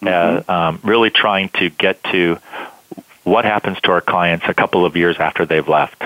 mm-hmm. 0.02 0.50
uh, 0.50 0.54
um, 0.54 0.80
really 0.82 1.10
trying 1.10 1.48
to 1.50 1.70
get 1.70 2.02
to 2.04 2.38
what 3.24 3.44
happens 3.44 3.80
to 3.82 3.92
our 3.92 4.00
clients 4.00 4.46
a 4.48 4.54
couple 4.54 4.84
of 4.84 4.96
years 4.96 5.18
after 5.18 5.46
they've 5.46 5.68
left. 5.68 6.02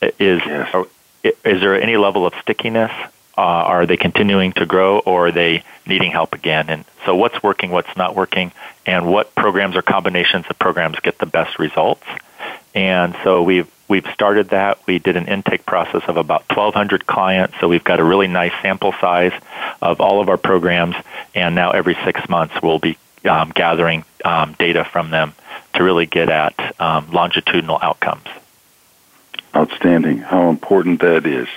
Is 0.00 0.40
yes. 0.44 0.74
are, 0.74 0.86
is 1.22 1.60
there 1.60 1.80
any 1.80 1.96
level 1.96 2.26
of 2.26 2.34
stickiness? 2.42 2.92
Uh, 3.36 3.40
are 3.40 3.86
they 3.86 3.96
continuing 3.96 4.52
to 4.52 4.66
grow, 4.66 4.98
or 4.98 5.28
are 5.28 5.32
they 5.32 5.62
needing 5.86 6.10
help 6.10 6.32
again? 6.32 6.68
And 6.68 6.84
so, 7.04 7.14
what's 7.14 7.40
working, 7.42 7.70
what's 7.70 7.96
not 7.96 8.16
working, 8.16 8.50
and 8.84 9.06
what 9.06 9.34
programs 9.34 9.76
or 9.76 9.82
combinations 9.82 10.46
of 10.50 10.58
programs 10.58 10.98
get 11.00 11.18
the 11.18 11.26
best 11.26 11.58
results? 11.58 12.04
And 12.74 13.16
so 13.24 13.42
we've 13.42 13.68
we've 13.88 14.06
started 14.12 14.50
that. 14.50 14.78
We 14.86 14.98
did 14.98 15.16
an 15.16 15.26
intake 15.26 15.64
process 15.64 16.02
of 16.06 16.16
about 16.16 16.44
1,200 16.48 17.06
clients, 17.06 17.54
so 17.60 17.68
we've 17.68 17.84
got 17.84 18.00
a 18.00 18.04
really 18.04 18.26
nice 18.26 18.52
sample 18.62 18.92
size 19.00 19.32
of 19.80 20.00
all 20.00 20.20
of 20.20 20.28
our 20.28 20.36
programs. 20.36 20.94
And 21.34 21.54
now 21.54 21.70
every 21.70 21.96
six 22.04 22.28
months 22.28 22.54
we'll 22.62 22.78
be 22.78 22.98
um, 23.28 23.50
gathering 23.54 24.04
um, 24.24 24.54
data 24.58 24.84
from 24.84 25.10
them 25.10 25.34
to 25.74 25.84
really 25.84 26.06
get 26.06 26.28
at 26.28 26.80
um, 26.80 27.10
longitudinal 27.10 27.78
outcomes. 27.80 28.26
Outstanding. 29.54 30.18
How 30.18 30.50
important 30.50 31.00
that 31.00 31.26
is. 31.26 31.48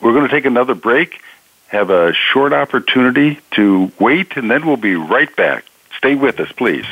We're 0.00 0.12
going 0.12 0.28
to 0.28 0.34
take 0.34 0.46
another 0.46 0.74
break, 0.74 1.20
have 1.68 1.90
a 1.90 2.12
short 2.12 2.52
opportunity 2.52 3.38
to 3.52 3.92
wait, 3.98 4.36
and 4.36 4.50
then 4.50 4.66
we'll 4.66 4.76
be 4.76 4.96
right 4.96 5.34
back. 5.36 5.64
Stay 5.96 6.14
with 6.14 6.40
us, 6.40 6.50
please. 6.52 6.86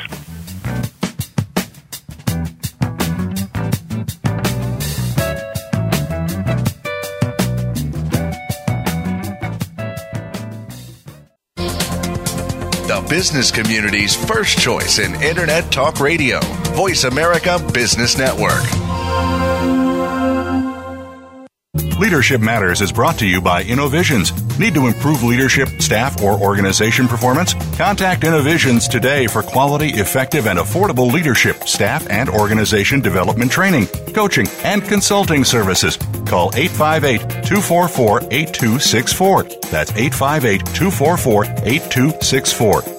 Business 13.09 13.49
community's 13.49 14.15
first 14.15 14.59
choice 14.59 14.99
in 14.99 15.19
Internet 15.23 15.71
Talk 15.71 15.99
Radio, 15.99 16.39
Voice 16.75 17.05
America 17.05 17.57
Business 17.73 18.15
Network. 18.17 18.63
Leadership 21.99 22.39
Matters 22.39 22.81
is 22.81 22.91
brought 22.91 23.17
to 23.17 23.25
you 23.27 23.41
by 23.41 23.63
Innovisions. 23.63 24.31
Need 24.59 24.75
to 24.75 24.87
improve 24.87 25.23
leadership, 25.23 25.67
staff, 25.81 26.21
or 26.21 26.39
organization 26.39 27.07
performance? 27.07 27.55
Contact 27.77 28.23
Innovisions 28.23 28.87
today 28.87 29.27
for 29.27 29.41
quality, 29.41 29.89
effective, 29.89 30.47
and 30.47 30.59
affordable 30.59 31.11
leadership, 31.11 31.63
staff, 31.67 32.07
and 32.09 32.29
organization 32.29 33.01
development 33.01 33.51
training, 33.51 33.87
coaching, 34.13 34.47
and 34.63 34.83
consulting 34.83 35.43
services. 35.43 35.97
Call 36.25 36.51
858 36.55 37.19
244 37.43 38.21
8264. 38.31 39.43
That's 39.71 39.91
858 39.91 40.59
244 40.75 41.43
8264 41.65 42.98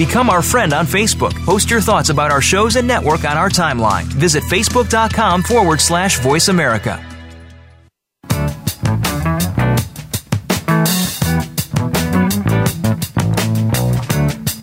Become 0.00 0.30
our 0.30 0.40
friend 0.40 0.72
on 0.72 0.86
Facebook. 0.86 1.34
Post 1.44 1.70
your 1.70 1.82
thoughts 1.82 2.08
about 2.08 2.30
our 2.30 2.40
shows 2.40 2.76
and 2.76 2.88
network 2.88 3.26
on 3.26 3.36
our 3.36 3.50
timeline. 3.50 4.04
Visit 4.04 4.42
facebook.com 4.44 5.42
forward 5.42 5.78
slash 5.78 6.18
voice 6.20 6.48
America. 6.48 6.98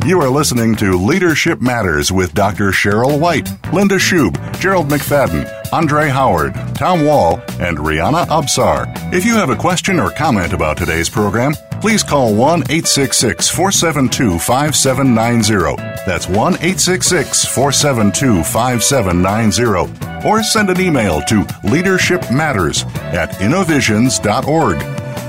You 0.08 0.20
are 0.22 0.30
listening 0.30 0.76
to 0.78 0.98
Leadership 0.98 1.62
Matters 1.62 2.12
with 2.12 2.34
Dr. 2.34 2.72
Cheryl 2.72 3.20
White, 3.20 3.48
Linda 3.72 4.00
Schub, 4.00 4.60
Gerald 4.60 4.88
McFadden, 4.88 5.48
Andre 5.72 6.10
Howard, 6.10 6.56
Tom 6.74 7.06
Wall, 7.06 7.36
and 7.60 7.78
Rihanna 7.78 8.26
Absar. 8.26 9.14
If 9.14 9.24
you 9.24 9.36
have 9.36 9.52
a 9.52 9.56
question 9.56 10.00
or 10.00 10.10
comment 10.10 10.54
about 10.54 10.78
today's 10.78 11.10
program, 11.10 11.54
please 11.82 12.04
call 12.04 12.34
1 12.34 12.62
866 12.70 13.50
472 13.50 14.40
5790. 14.40 15.76
That's 16.06 16.28
1 16.28 16.54
866 16.56 17.46
472 17.46 18.44
5790. 18.44 20.28
Or 20.28 20.44
send 20.44 20.70
an 20.70 20.82
email 20.82 21.22
to 21.24 21.46
Leadership 21.64 22.32
Matters 22.32 22.84
at 22.98 23.40
innovisions.org. 23.42 24.78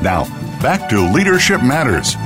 Now, 0.03 0.25
back 0.61 0.89
to 0.91 1.13
Leadership 1.13 1.63
Matters. 1.63 2.17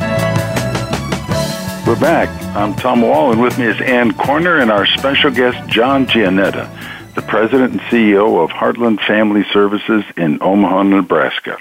We're 1.86 1.98
back. 1.98 2.28
I'm 2.56 2.74
Tom 2.74 3.02
Wall, 3.02 3.32
and 3.32 3.42
with 3.42 3.58
me 3.58 3.66
is 3.66 3.80
Ann 3.80 4.14
Corner 4.14 4.58
and 4.58 4.70
our 4.70 4.86
special 4.86 5.32
guest, 5.32 5.68
John 5.68 6.06
Jeanetta, 6.06 6.68
the 7.14 7.22
president 7.22 7.72
and 7.72 7.80
CEO 7.82 8.42
of 8.42 8.50
Heartland 8.50 9.04
Family 9.04 9.44
Services 9.52 10.04
in 10.16 10.40
Omaha, 10.40 10.84
Nebraska. 10.84 11.58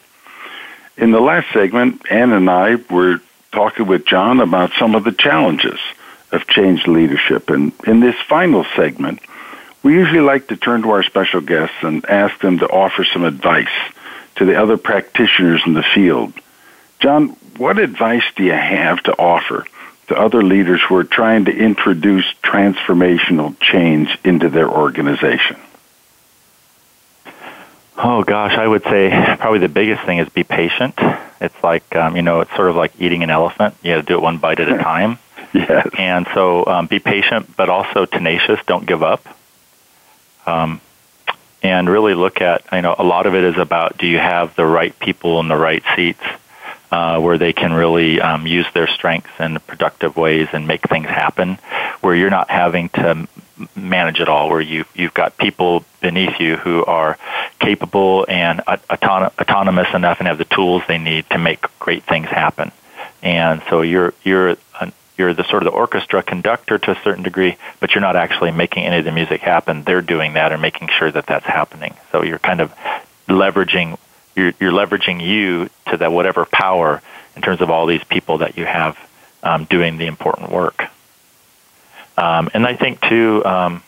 In 0.98 1.12
the 1.12 1.22
last 1.22 1.52
segment, 1.54 2.06
Ann 2.12 2.32
and 2.32 2.50
I 2.50 2.76
were 2.76 3.22
talking 3.52 3.88
with 3.88 4.06
John 4.06 4.40
about 4.40 4.72
some 4.78 4.96
of 4.96 5.04
the 5.04 5.12
challenges 5.12 5.80
of 6.32 6.48
change 6.48 6.88
leadership. 6.88 7.50
And 7.50 7.74
in 7.86 8.00
this 8.00 8.16
final 8.28 8.66
segment, 8.76 9.20
we 9.84 9.94
usually 9.94 10.22
like 10.22 10.48
to 10.48 10.58
turn 10.58 10.84
to 10.84 10.92
our 10.92 11.04
special 11.04 11.42
guests 11.42 11.76
and 11.82 12.06
ask 12.06 12.40
them 12.42 12.60
to 12.60 12.68
offer 12.68 13.04
some 13.04 13.24
advice 13.24 13.68
to 14.36 14.46
the 14.46 14.62
other 14.62 14.78
practitioners 14.78 15.62
in 15.66 15.74
the 15.74 15.84
field. 15.84 16.34
John, 17.00 17.30
what 17.58 17.80
advice 17.80 18.24
do 18.36 18.44
you 18.44 18.54
have 18.54 19.02
to 19.04 19.14
offer 19.14 19.66
to 20.08 20.16
other 20.20 20.44
leaders 20.44 20.82
who 20.88 20.96
are 20.98 21.04
trying 21.04 21.46
to 21.46 21.56
introduce 21.56 22.26
transformational 22.44 23.60
change 23.60 24.18
into 24.24 24.50
their 24.50 24.70
organization? 24.70 25.58
Oh 28.04 28.24
gosh, 28.24 28.58
I 28.58 28.68
would 28.68 28.84
say 28.84 29.10
probably 29.40 29.60
the 29.60 29.70
biggest 29.70 30.04
thing 30.04 30.18
is 30.18 30.28
be 30.30 30.44
patient. 30.44 30.96
It's 31.40 31.64
like 31.64 31.96
um, 31.96 32.16
you 32.16 32.24
know, 32.24 32.42
it's 32.42 32.56
sort 32.56 32.70
of 32.70 32.76
like 32.76 32.94
eating 33.00 33.22
an 33.22 33.30
elephant. 33.30 33.76
You 33.84 33.94
got 33.94 33.98
to 33.98 34.04
do 34.04 34.16
it 34.16 34.22
one 34.22 34.40
bite 34.40 34.60
at 34.60 34.70
a 34.70 34.78
time. 34.84 35.20
yes. 35.54 35.88
And 35.98 36.28
so 36.34 36.66
um, 36.66 36.88
be 36.88 37.00
patient, 37.00 37.56
but 37.56 37.70
also 37.70 38.06
tenacious. 38.06 38.60
Don't 38.66 38.88
give 38.88 39.04
up. 39.04 39.24
Um, 40.48 40.82
and 41.62 41.88
really 41.88 42.16
look 42.16 42.42
at 42.42 42.64
you 42.72 42.82
know 42.82 42.96
a 42.98 43.04
lot 43.04 43.28
of 43.28 43.36
it 43.36 43.44
is 43.44 43.58
about 43.58 44.00
do 44.00 44.08
you 44.08 44.18
have 44.18 44.56
the 44.56 44.66
right 44.66 44.98
people 45.00 45.40
in 45.40 45.48
the 45.48 45.56
right 45.56 45.84
seats 45.96 46.24
uh, 46.92 47.20
where 47.20 47.38
they 47.38 47.54
can 47.54 47.72
really 47.72 48.20
um, 48.20 48.46
use 48.48 48.66
their 48.74 48.88
strengths 48.88 49.40
in 49.40 49.60
productive 49.62 50.18
ways 50.18 50.48
and 50.54 50.68
make 50.68 50.82
things 50.90 51.08
happen, 51.08 51.58
where 52.02 52.16
you're 52.16 52.30
not 52.30 52.50
having 52.50 52.90
to 52.90 53.28
manage 53.76 54.20
it 54.20 54.30
all, 54.30 54.50
where 54.50 54.62
you 54.62 54.86
you've 54.94 55.14
got 55.14 55.38
people 55.38 55.84
beneath 56.02 56.40
you 56.40 56.56
who 56.58 56.84
are 56.86 57.18
capable 57.60 58.26
and 58.28 58.62
auton- 58.68 59.32
autonomous 59.40 59.94
enough 59.94 60.20
and 60.20 60.28
have 60.28 60.38
the 60.38 60.46
tools 60.46 60.84
they 60.88 60.98
need 60.98 61.30
to 61.30 61.38
make 61.38 61.62
great 61.80 62.04
things 62.04 62.28
happen. 62.28 62.72
And 63.22 63.62
so 63.70 63.82
you're 63.82 64.14
you're 64.24 64.58
an, 64.80 64.94
you're 65.18 65.34
the 65.34 65.44
sort 65.44 65.64
of 65.64 65.72
the 65.72 65.78
orchestra 65.78 66.24
conductor 66.24 66.78
to 66.78 66.92
a 66.92 67.02
certain 67.04 67.24
degree, 67.24 67.58
but 67.80 67.94
you're 67.94 68.02
not 68.02 68.16
actually 68.16 68.52
making 68.52 68.86
any 68.86 69.00
of 69.00 69.06
the 69.06 69.12
music 69.12 69.42
happen. 69.42 69.84
They're 69.84 70.02
doing 70.02 70.34
that 70.34 70.52
and 70.52 70.62
making 70.62 70.90
sure 70.98 71.12
that 71.12 71.28
that's 71.28 71.46
happening. 71.46 71.96
So 72.12 72.24
you're 72.24 72.40
kind 72.40 72.62
of 72.62 72.74
leveraging 73.28 73.98
you're, 74.36 74.54
you're 74.60 74.72
leveraging 74.72 75.22
you 75.22 75.70
to 75.90 75.98
that 75.98 76.12
whatever 76.12 76.46
power 76.46 77.02
in 77.36 77.42
terms 77.42 77.62
of 77.62 77.70
all 77.70 77.86
these 77.86 78.04
people 78.04 78.40
that 78.40 78.58
you 78.58 78.66
have 78.66 78.98
um, 79.44 79.66
doing 79.66 79.98
the 79.98 80.08
important 80.08 80.52
work. 80.52 80.86
Um, 82.22 82.52
and 82.54 82.68
I 82.68 82.76
think 82.76 83.02
too 83.02 83.44
um, 83.44 83.82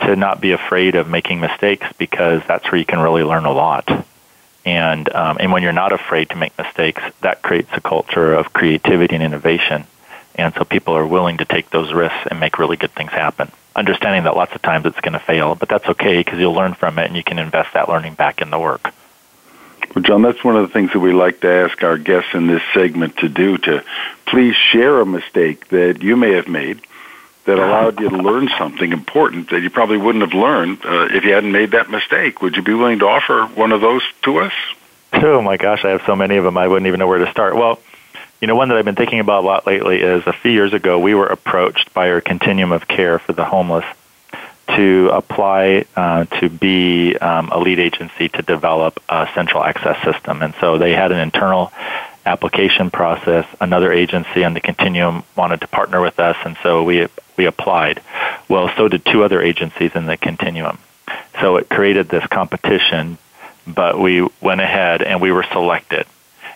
to 0.00 0.16
not 0.16 0.40
be 0.40 0.50
afraid 0.50 0.96
of 0.96 1.08
making 1.08 1.38
mistakes 1.38 1.86
because 1.96 2.42
that's 2.48 2.64
where 2.72 2.78
you 2.78 2.84
can 2.84 2.98
really 2.98 3.22
learn 3.22 3.44
a 3.44 3.52
lot. 3.52 3.88
And 4.64 5.12
um, 5.14 5.36
and 5.38 5.52
when 5.52 5.62
you're 5.62 5.72
not 5.72 5.92
afraid 5.92 6.30
to 6.30 6.36
make 6.36 6.58
mistakes, 6.58 7.00
that 7.20 7.40
creates 7.42 7.70
a 7.72 7.80
culture 7.80 8.34
of 8.34 8.52
creativity 8.52 9.14
and 9.14 9.22
innovation. 9.22 9.84
And 10.34 10.52
so 10.54 10.64
people 10.64 10.96
are 10.96 11.06
willing 11.06 11.38
to 11.38 11.44
take 11.44 11.70
those 11.70 11.92
risks 11.92 12.26
and 12.28 12.40
make 12.40 12.58
really 12.58 12.76
good 12.76 12.92
things 12.92 13.12
happen. 13.12 13.52
Understanding 13.76 14.24
that 14.24 14.34
lots 14.36 14.52
of 14.54 14.62
times 14.62 14.84
it's 14.86 15.00
going 15.00 15.12
to 15.12 15.20
fail, 15.20 15.54
but 15.54 15.68
that's 15.68 15.86
okay 15.86 16.18
because 16.18 16.40
you'll 16.40 16.54
learn 16.54 16.74
from 16.74 16.98
it 16.98 17.06
and 17.06 17.16
you 17.16 17.22
can 17.22 17.38
invest 17.38 17.74
that 17.74 17.88
learning 17.88 18.14
back 18.14 18.40
in 18.40 18.50
the 18.50 18.58
work. 18.58 18.92
Well, 19.94 20.02
John, 20.02 20.22
that's 20.22 20.42
one 20.42 20.56
of 20.56 20.66
the 20.66 20.72
things 20.72 20.92
that 20.92 21.00
we 21.00 21.12
like 21.12 21.40
to 21.40 21.48
ask 21.48 21.82
our 21.84 21.98
guests 21.98 22.34
in 22.34 22.48
this 22.48 22.62
segment 22.74 23.18
to 23.18 23.28
do 23.28 23.58
to 23.58 23.84
please 24.26 24.56
share 24.56 25.00
a 25.00 25.06
mistake 25.06 25.68
that 25.68 26.02
you 26.02 26.16
may 26.16 26.32
have 26.32 26.48
made 26.48 26.80
that 27.44 27.58
allowed 27.58 28.00
you 28.00 28.08
to 28.08 28.16
learn 28.16 28.48
something 28.56 28.92
important 28.92 29.50
that 29.50 29.62
you 29.62 29.70
probably 29.70 29.98
wouldn't 29.98 30.22
have 30.22 30.34
learned 30.34 30.84
uh, 30.84 31.08
if 31.10 31.24
you 31.24 31.32
hadn't 31.32 31.52
made 31.52 31.72
that 31.72 31.90
mistake. 31.90 32.40
Would 32.40 32.56
you 32.56 32.62
be 32.62 32.74
willing 32.74 33.00
to 33.00 33.06
offer 33.06 33.46
one 33.46 33.72
of 33.72 33.80
those 33.80 34.02
to 34.22 34.38
us? 34.38 34.52
Oh 35.12 35.42
my 35.42 35.56
gosh, 35.56 35.84
I 35.84 35.90
have 35.90 36.02
so 36.06 36.16
many 36.16 36.36
of 36.36 36.44
them 36.44 36.56
I 36.56 36.68
wouldn't 36.68 36.86
even 36.86 37.00
know 37.00 37.06
where 37.06 37.18
to 37.18 37.30
start. 37.30 37.54
Well, 37.56 37.80
you 38.40 38.48
know, 38.48 38.54
one 38.54 38.68
that 38.68 38.78
I've 38.78 38.84
been 38.84 38.96
thinking 38.96 39.20
about 39.20 39.44
a 39.44 39.46
lot 39.46 39.66
lately 39.66 40.00
is 40.00 40.26
a 40.26 40.32
few 40.32 40.50
years 40.50 40.72
ago 40.72 40.98
we 40.98 41.14
were 41.14 41.26
approached 41.26 41.92
by 41.94 42.10
our 42.10 42.20
continuum 42.20 42.72
of 42.72 42.88
care 42.88 43.18
for 43.18 43.32
the 43.32 43.44
homeless 43.44 43.84
to 44.68 45.10
apply 45.12 45.84
uh, 45.96 46.24
to 46.40 46.48
be 46.48 47.16
um, 47.16 47.50
a 47.52 47.58
lead 47.58 47.78
agency 47.78 48.28
to 48.28 48.42
develop 48.42 49.00
a 49.08 49.28
central 49.34 49.62
access 49.62 50.02
system. 50.02 50.42
And 50.42 50.54
so 50.60 50.78
they 50.78 50.92
had 50.92 51.12
an 51.12 51.18
internal 51.18 51.72
application 52.24 52.90
process. 52.90 53.46
Another 53.60 53.92
agency 53.92 54.44
on 54.44 54.54
the 54.54 54.60
continuum 54.60 55.24
wanted 55.36 55.60
to 55.62 55.68
partner 55.68 56.00
with 56.00 56.18
us, 56.20 56.36
and 56.44 56.56
so 56.62 56.82
we 56.82 57.08
we 57.36 57.46
applied. 57.46 58.02
Well, 58.48 58.70
so 58.76 58.88
did 58.88 59.04
two 59.04 59.24
other 59.24 59.40
agencies 59.40 59.92
in 59.94 60.06
the 60.06 60.16
continuum. 60.16 60.78
So 61.40 61.56
it 61.56 61.68
created 61.68 62.08
this 62.08 62.26
competition, 62.26 63.18
but 63.66 63.98
we 63.98 64.28
went 64.40 64.60
ahead 64.60 65.02
and 65.02 65.20
we 65.20 65.32
were 65.32 65.44
selected. 65.44 66.06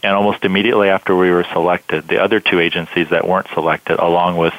And 0.03 0.15
almost 0.15 0.45
immediately 0.45 0.89
after 0.89 1.17
we 1.17 1.31
were 1.31 1.47
selected, 1.53 2.07
the 2.07 2.23
other 2.23 2.41
two 2.41 2.61
agencies 2.61 3.09
that 3.11 3.27
weren't 3.27 3.49
selected, 3.55 3.99
along 3.99 4.37
with 4.37 4.55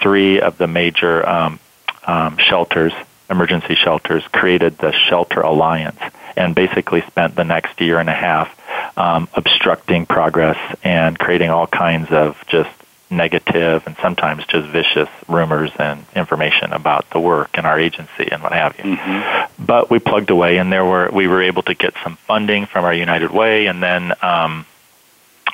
three 0.00 0.40
of 0.40 0.56
the 0.56 0.66
major 0.66 1.28
um, 1.28 1.58
um, 2.06 2.38
shelters, 2.38 2.92
emergency 3.28 3.74
shelters, 3.74 4.22
created 4.32 4.78
the 4.78 4.92
Shelter 4.92 5.40
Alliance 5.40 5.98
and 6.36 6.54
basically 6.54 7.02
spent 7.02 7.34
the 7.34 7.44
next 7.44 7.80
year 7.80 7.98
and 7.98 8.08
a 8.08 8.14
half 8.14 8.52
um, 8.98 9.28
obstructing 9.34 10.06
progress 10.06 10.58
and 10.82 11.18
creating 11.18 11.50
all 11.50 11.66
kinds 11.66 12.10
of 12.10 12.42
just 12.46 12.70
negative 13.10 13.86
and 13.86 13.96
sometimes 14.02 14.44
just 14.46 14.66
vicious 14.68 15.08
rumors 15.28 15.70
and 15.78 16.04
information 16.14 16.72
about 16.72 17.08
the 17.10 17.20
work 17.20 17.56
in 17.56 17.64
our 17.64 17.78
agency 17.78 18.28
and 18.30 18.42
what 18.42 18.52
have 18.52 18.76
you. 18.78 18.84
Mm-hmm. 18.84 19.64
But 19.64 19.90
we 19.90 19.98
plugged 19.98 20.30
away, 20.30 20.58
and 20.58 20.72
there 20.72 20.84
were 20.84 21.08
we 21.12 21.28
were 21.28 21.42
able 21.42 21.62
to 21.64 21.74
get 21.74 21.94
some 22.02 22.16
funding 22.16 22.66
from 22.66 22.84
our 22.84 22.94
United 22.94 23.30
Way, 23.30 23.66
and 23.66 23.82
then 23.82 24.12
um, 24.22 24.66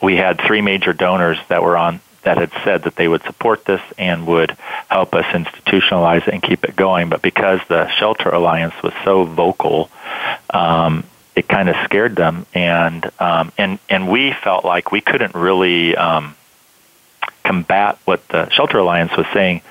we 0.02 0.16
had 0.16 0.40
three 0.40 0.62
major 0.62 0.92
donors 0.92 1.38
that 1.48 1.62
were 1.62 1.76
on 1.76 2.00
that 2.22 2.38
had 2.38 2.52
said 2.64 2.84
that 2.84 2.96
they 2.96 3.08
would 3.08 3.22
support 3.24 3.64
this 3.64 3.80
and 3.98 4.26
would 4.26 4.56
help 4.88 5.14
us 5.14 5.24
institutionalize 5.26 6.26
it 6.28 6.34
and 6.34 6.42
keep 6.42 6.64
it 6.64 6.76
going. 6.76 7.08
But 7.08 7.22
because 7.22 7.60
the 7.68 7.88
Shelter 7.90 8.30
Alliance 8.30 8.74
was 8.82 8.92
so 9.04 9.24
vocal, 9.24 9.90
um, 10.50 11.04
it 11.34 11.48
kind 11.48 11.68
of 11.68 11.76
scared 11.84 12.14
them, 12.14 12.46
and 12.54 13.10
um, 13.18 13.52
and 13.56 13.78
and 13.88 14.08
we 14.08 14.32
felt 14.32 14.64
like 14.64 14.92
we 14.92 15.00
couldn't 15.00 15.34
really 15.34 15.96
um, 15.96 16.34
combat 17.44 17.98
what 18.04 18.26
the 18.28 18.48
Shelter 18.50 18.78
Alliance 18.78 19.16
was 19.16 19.26
saying 19.32 19.62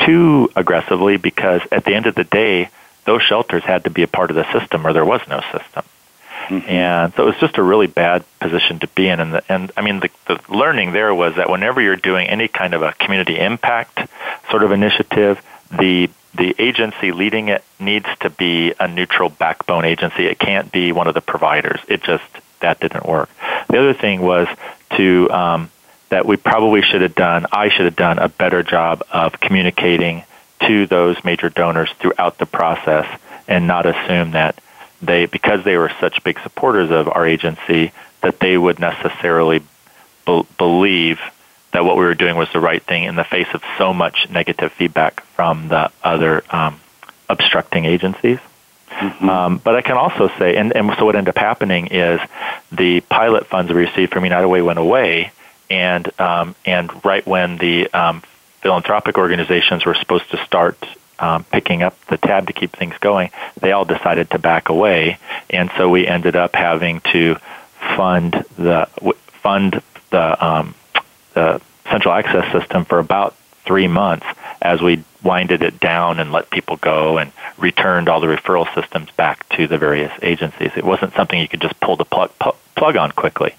too 0.00 0.50
aggressively 0.54 1.16
because 1.16 1.62
at 1.72 1.84
the 1.84 1.94
end 1.94 2.06
of 2.06 2.14
the 2.14 2.24
day, 2.24 2.68
those 3.04 3.22
shelters 3.22 3.64
had 3.64 3.84
to 3.84 3.90
be 3.90 4.02
a 4.02 4.08
part 4.08 4.30
of 4.30 4.36
the 4.36 4.50
system, 4.52 4.86
or 4.86 4.92
there 4.92 5.04
was 5.04 5.20
no 5.28 5.40
system. 5.52 5.84
Mm-hmm. 6.48 6.68
And 6.68 7.14
so 7.14 7.24
it 7.24 7.26
was 7.26 7.36
just 7.40 7.58
a 7.58 7.62
really 7.62 7.86
bad 7.86 8.24
position 8.40 8.78
to 8.80 8.88
be 8.88 9.08
in. 9.08 9.20
And, 9.20 9.34
the, 9.34 9.52
and 9.52 9.72
I 9.76 9.82
mean, 9.82 10.00
the, 10.00 10.10
the 10.26 10.40
learning 10.54 10.92
there 10.92 11.14
was 11.14 11.36
that 11.36 11.48
whenever 11.48 11.80
you're 11.80 11.96
doing 11.96 12.26
any 12.26 12.48
kind 12.48 12.74
of 12.74 12.82
a 12.82 12.92
community 12.92 13.38
impact 13.38 13.98
sort 14.50 14.62
of 14.62 14.72
initiative, 14.72 15.40
the 15.70 16.10
the 16.36 16.54
agency 16.58 17.12
leading 17.12 17.48
it 17.48 17.62
needs 17.78 18.06
to 18.20 18.28
be 18.28 18.74
a 18.80 18.88
neutral 18.88 19.28
backbone 19.28 19.84
agency. 19.84 20.26
It 20.26 20.38
can't 20.38 20.72
be 20.72 20.90
one 20.90 21.06
of 21.06 21.14
the 21.14 21.20
providers. 21.20 21.80
It 21.88 22.02
just 22.02 22.24
that 22.60 22.80
didn't 22.80 23.06
work. 23.06 23.30
The 23.68 23.78
other 23.78 23.94
thing 23.94 24.20
was 24.20 24.48
to 24.96 25.30
um, 25.30 25.70
that 26.08 26.26
we 26.26 26.36
probably 26.36 26.82
should 26.82 27.02
have 27.02 27.14
done. 27.14 27.46
I 27.52 27.68
should 27.68 27.84
have 27.84 27.96
done 27.96 28.18
a 28.18 28.28
better 28.28 28.62
job 28.62 29.04
of 29.10 29.38
communicating 29.40 30.24
to 30.66 30.86
those 30.86 31.22
major 31.24 31.50
donors 31.50 31.90
throughout 31.98 32.38
the 32.38 32.46
process, 32.46 33.06
and 33.46 33.66
not 33.66 33.86
assume 33.86 34.32
that 34.32 34.58
they 35.06 35.26
because 35.26 35.64
they 35.64 35.76
were 35.76 35.92
such 36.00 36.22
big 36.24 36.38
supporters 36.40 36.90
of 36.90 37.08
our 37.08 37.26
agency 37.26 37.92
that 38.22 38.40
they 38.40 38.56
would 38.56 38.78
necessarily 38.78 39.60
be- 40.26 40.46
believe 40.58 41.20
that 41.72 41.84
what 41.84 41.96
we 41.96 42.04
were 42.04 42.14
doing 42.14 42.36
was 42.36 42.48
the 42.52 42.60
right 42.60 42.82
thing 42.82 43.04
in 43.04 43.16
the 43.16 43.24
face 43.24 43.48
of 43.52 43.62
so 43.76 43.92
much 43.92 44.28
negative 44.30 44.72
feedback 44.72 45.22
from 45.24 45.68
the 45.68 45.90
other 46.02 46.42
um, 46.50 46.80
obstructing 47.28 47.84
agencies. 47.84 48.38
Mm-hmm. 48.90 49.28
Um, 49.28 49.58
but 49.58 49.74
I 49.74 49.82
can 49.82 49.96
also 49.96 50.28
say, 50.38 50.56
and, 50.56 50.74
and 50.74 50.94
so 50.96 51.04
what 51.04 51.16
ended 51.16 51.36
up 51.36 51.38
happening 51.38 51.88
is 51.88 52.20
the 52.70 53.00
pilot 53.00 53.46
funds 53.46 53.72
we 53.72 53.80
received 53.80 54.12
from 54.12 54.22
United 54.22 54.46
Way 54.46 54.62
went 54.62 54.78
away, 54.78 55.32
and 55.68 56.08
um, 56.20 56.54
and 56.64 57.04
right 57.04 57.26
when 57.26 57.58
the 57.58 57.92
um, 57.92 58.22
philanthropic 58.60 59.18
organizations 59.18 59.84
were 59.84 59.94
supposed 59.94 60.30
to 60.30 60.44
start 60.44 60.78
um, 61.18 61.44
picking 61.44 61.82
up 61.82 61.98
the 62.06 62.16
tab 62.16 62.46
to 62.48 62.52
keep 62.52 62.72
things 62.72 62.94
going, 63.00 63.30
they 63.60 63.72
all 63.72 63.84
decided 63.84 64.30
to 64.30 64.38
back 64.38 64.68
away, 64.68 65.18
and 65.50 65.70
so 65.76 65.88
we 65.88 66.06
ended 66.06 66.36
up 66.36 66.54
having 66.54 67.00
to 67.12 67.36
fund 67.96 68.44
the 68.56 68.88
fund 69.42 69.82
the 70.10 70.44
um, 70.44 70.74
the 71.34 71.60
central 71.90 72.14
access 72.14 72.50
system 72.52 72.84
for 72.84 72.98
about 72.98 73.36
three 73.64 73.88
months 73.88 74.26
as 74.60 74.80
we 74.80 75.02
winded 75.22 75.62
it 75.62 75.80
down 75.80 76.20
and 76.20 76.32
let 76.32 76.50
people 76.50 76.76
go 76.76 77.18
and 77.18 77.32
returned 77.56 78.08
all 78.08 78.20
the 78.20 78.26
referral 78.26 78.72
systems 78.74 79.10
back 79.12 79.48
to 79.50 79.66
the 79.66 79.78
various 79.78 80.12
agencies. 80.22 80.70
It 80.76 80.84
wasn't 80.84 81.14
something 81.14 81.38
you 81.38 81.48
could 81.48 81.62
just 81.62 81.78
pull 81.80 81.96
the 81.96 82.04
plug, 82.04 82.30
plug 82.74 82.96
on 82.96 83.10
quickly. 83.12 83.54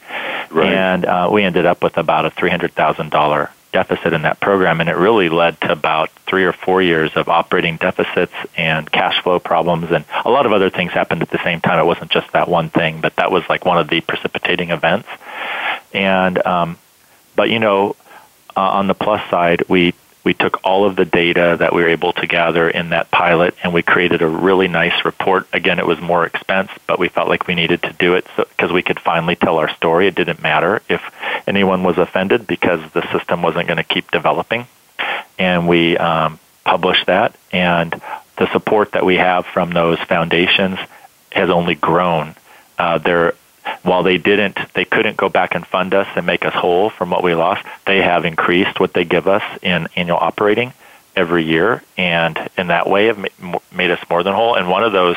Right. 0.51 0.73
And 0.73 1.05
uh, 1.05 1.29
we 1.31 1.43
ended 1.43 1.65
up 1.65 1.83
with 1.83 1.97
about 1.97 2.25
a 2.25 2.29
$300,000 2.29 3.49
deficit 3.75 4.13
in 4.13 4.21
that 4.21 4.39
program, 4.39 4.79
and 4.79 4.89
it 4.89 4.95
really 4.95 5.27
led 5.27 5.59
to 5.59 5.69
about 5.73 6.09
three 6.25 6.45
or 6.45 6.53
four 6.53 6.81
years 6.81 7.11
of 7.17 7.27
operating 7.27 7.75
deficits 7.75 8.31
and 8.55 8.89
cash 8.89 9.21
flow 9.21 9.37
problems, 9.37 9.91
and 9.91 10.05
a 10.23 10.29
lot 10.29 10.45
of 10.45 10.53
other 10.53 10.69
things 10.69 10.93
happened 10.93 11.21
at 11.21 11.29
the 11.29 11.43
same 11.43 11.59
time. 11.59 11.77
It 11.77 11.85
wasn't 11.85 12.09
just 12.09 12.31
that 12.31 12.47
one 12.47 12.69
thing, 12.69 13.01
but 13.01 13.17
that 13.17 13.31
was 13.31 13.43
like 13.49 13.65
one 13.65 13.77
of 13.77 13.89
the 13.89 13.99
precipitating 13.99 14.69
events. 14.69 15.09
And 15.93 16.37
um, 16.47 16.77
but 17.35 17.49
you 17.49 17.59
know, 17.59 17.97
uh, 18.55 18.61
on 18.61 18.87
the 18.87 18.93
plus 18.93 19.29
side, 19.29 19.67
we 19.67 19.93
we 20.25 20.33
took 20.33 20.59
all 20.63 20.85
of 20.85 20.95
the 20.95 21.05
data 21.05 21.55
that 21.59 21.73
we 21.73 21.83
were 21.83 21.89
able 21.89 22.11
to 22.11 22.25
gather 22.25 22.67
in 22.67 22.89
that 22.89 23.11
pilot 23.11 23.53
and 23.63 23.73
we 23.73 23.83
created 23.83 24.23
a 24.23 24.27
really 24.27 24.67
nice 24.67 25.05
report. 25.05 25.47
Again, 25.53 25.77
it 25.79 25.85
was 25.85 26.01
more 26.01 26.25
expense, 26.25 26.71
but 26.87 26.97
we 26.97 27.09
felt 27.09 27.29
like 27.29 27.47
we 27.47 27.53
needed 27.53 27.83
to 27.83 27.93
do 27.93 28.15
it 28.15 28.25
because 28.35 28.69
so, 28.69 28.73
we 28.73 28.81
could 28.81 28.99
finally 28.99 29.35
tell 29.35 29.59
our 29.59 29.69
story. 29.75 30.07
It 30.07 30.15
didn't 30.15 30.41
matter 30.41 30.81
if 30.89 31.01
anyone 31.47 31.83
was 31.83 31.99
offended 31.99 32.47
because 32.47 32.81
the 32.91 33.09
system 33.11 33.43
wasn't 33.43 33.67
going 33.67 33.77
to 33.77 33.83
keep 33.83 34.09
developing. 34.09 34.65
And 35.37 35.67
we 35.67 35.95
um, 35.95 36.39
published 36.63 37.05
that, 37.05 37.35
and 37.51 38.01
the 38.37 38.51
support 38.51 38.93
that 38.93 39.05
we 39.05 39.17
have 39.17 39.45
from 39.45 39.71
those 39.71 39.99
foundations 39.99 40.79
has 41.31 41.49
only 41.49 41.75
grown. 41.75 42.35
Uh, 42.79 42.97
they're 42.97 43.35
while 43.83 44.03
they 44.03 44.17
didn't, 44.17 44.57
they 44.73 44.85
couldn't 44.85 45.17
go 45.17 45.29
back 45.29 45.55
and 45.55 45.65
fund 45.65 45.93
us 45.93 46.07
and 46.15 46.25
make 46.25 46.45
us 46.45 46.53
whole 46.53 46.89
from 46.89 47.09
what 47.09 47.23
we 47.23 47.35
lost. 47.35 47.65
They 47.85 48.01
have 48.01 48.25
increased 48.25 48.79
what 48.79 48.93
they 48.93 49.05
give 49.05 49.27
us 49.27 49.43
in 49.61 49.87
annual 49.95 50.17
operating 50.17 50.73
every 51.15 51.43
year, 51.43 51.81
and 51.97 52.37
in 52.57 52.67
that 52.67 52.89
way 52.89 53.05
have 53.05 53.17
made 53.71 53.89
us 53.91 53.99
more 54.09 54.21
than 54.23 54.33
whole. 54.33 54.55
And 54.55 54.69
one 54.69 54.83
of 54.83 54.91
those 54.91 55.15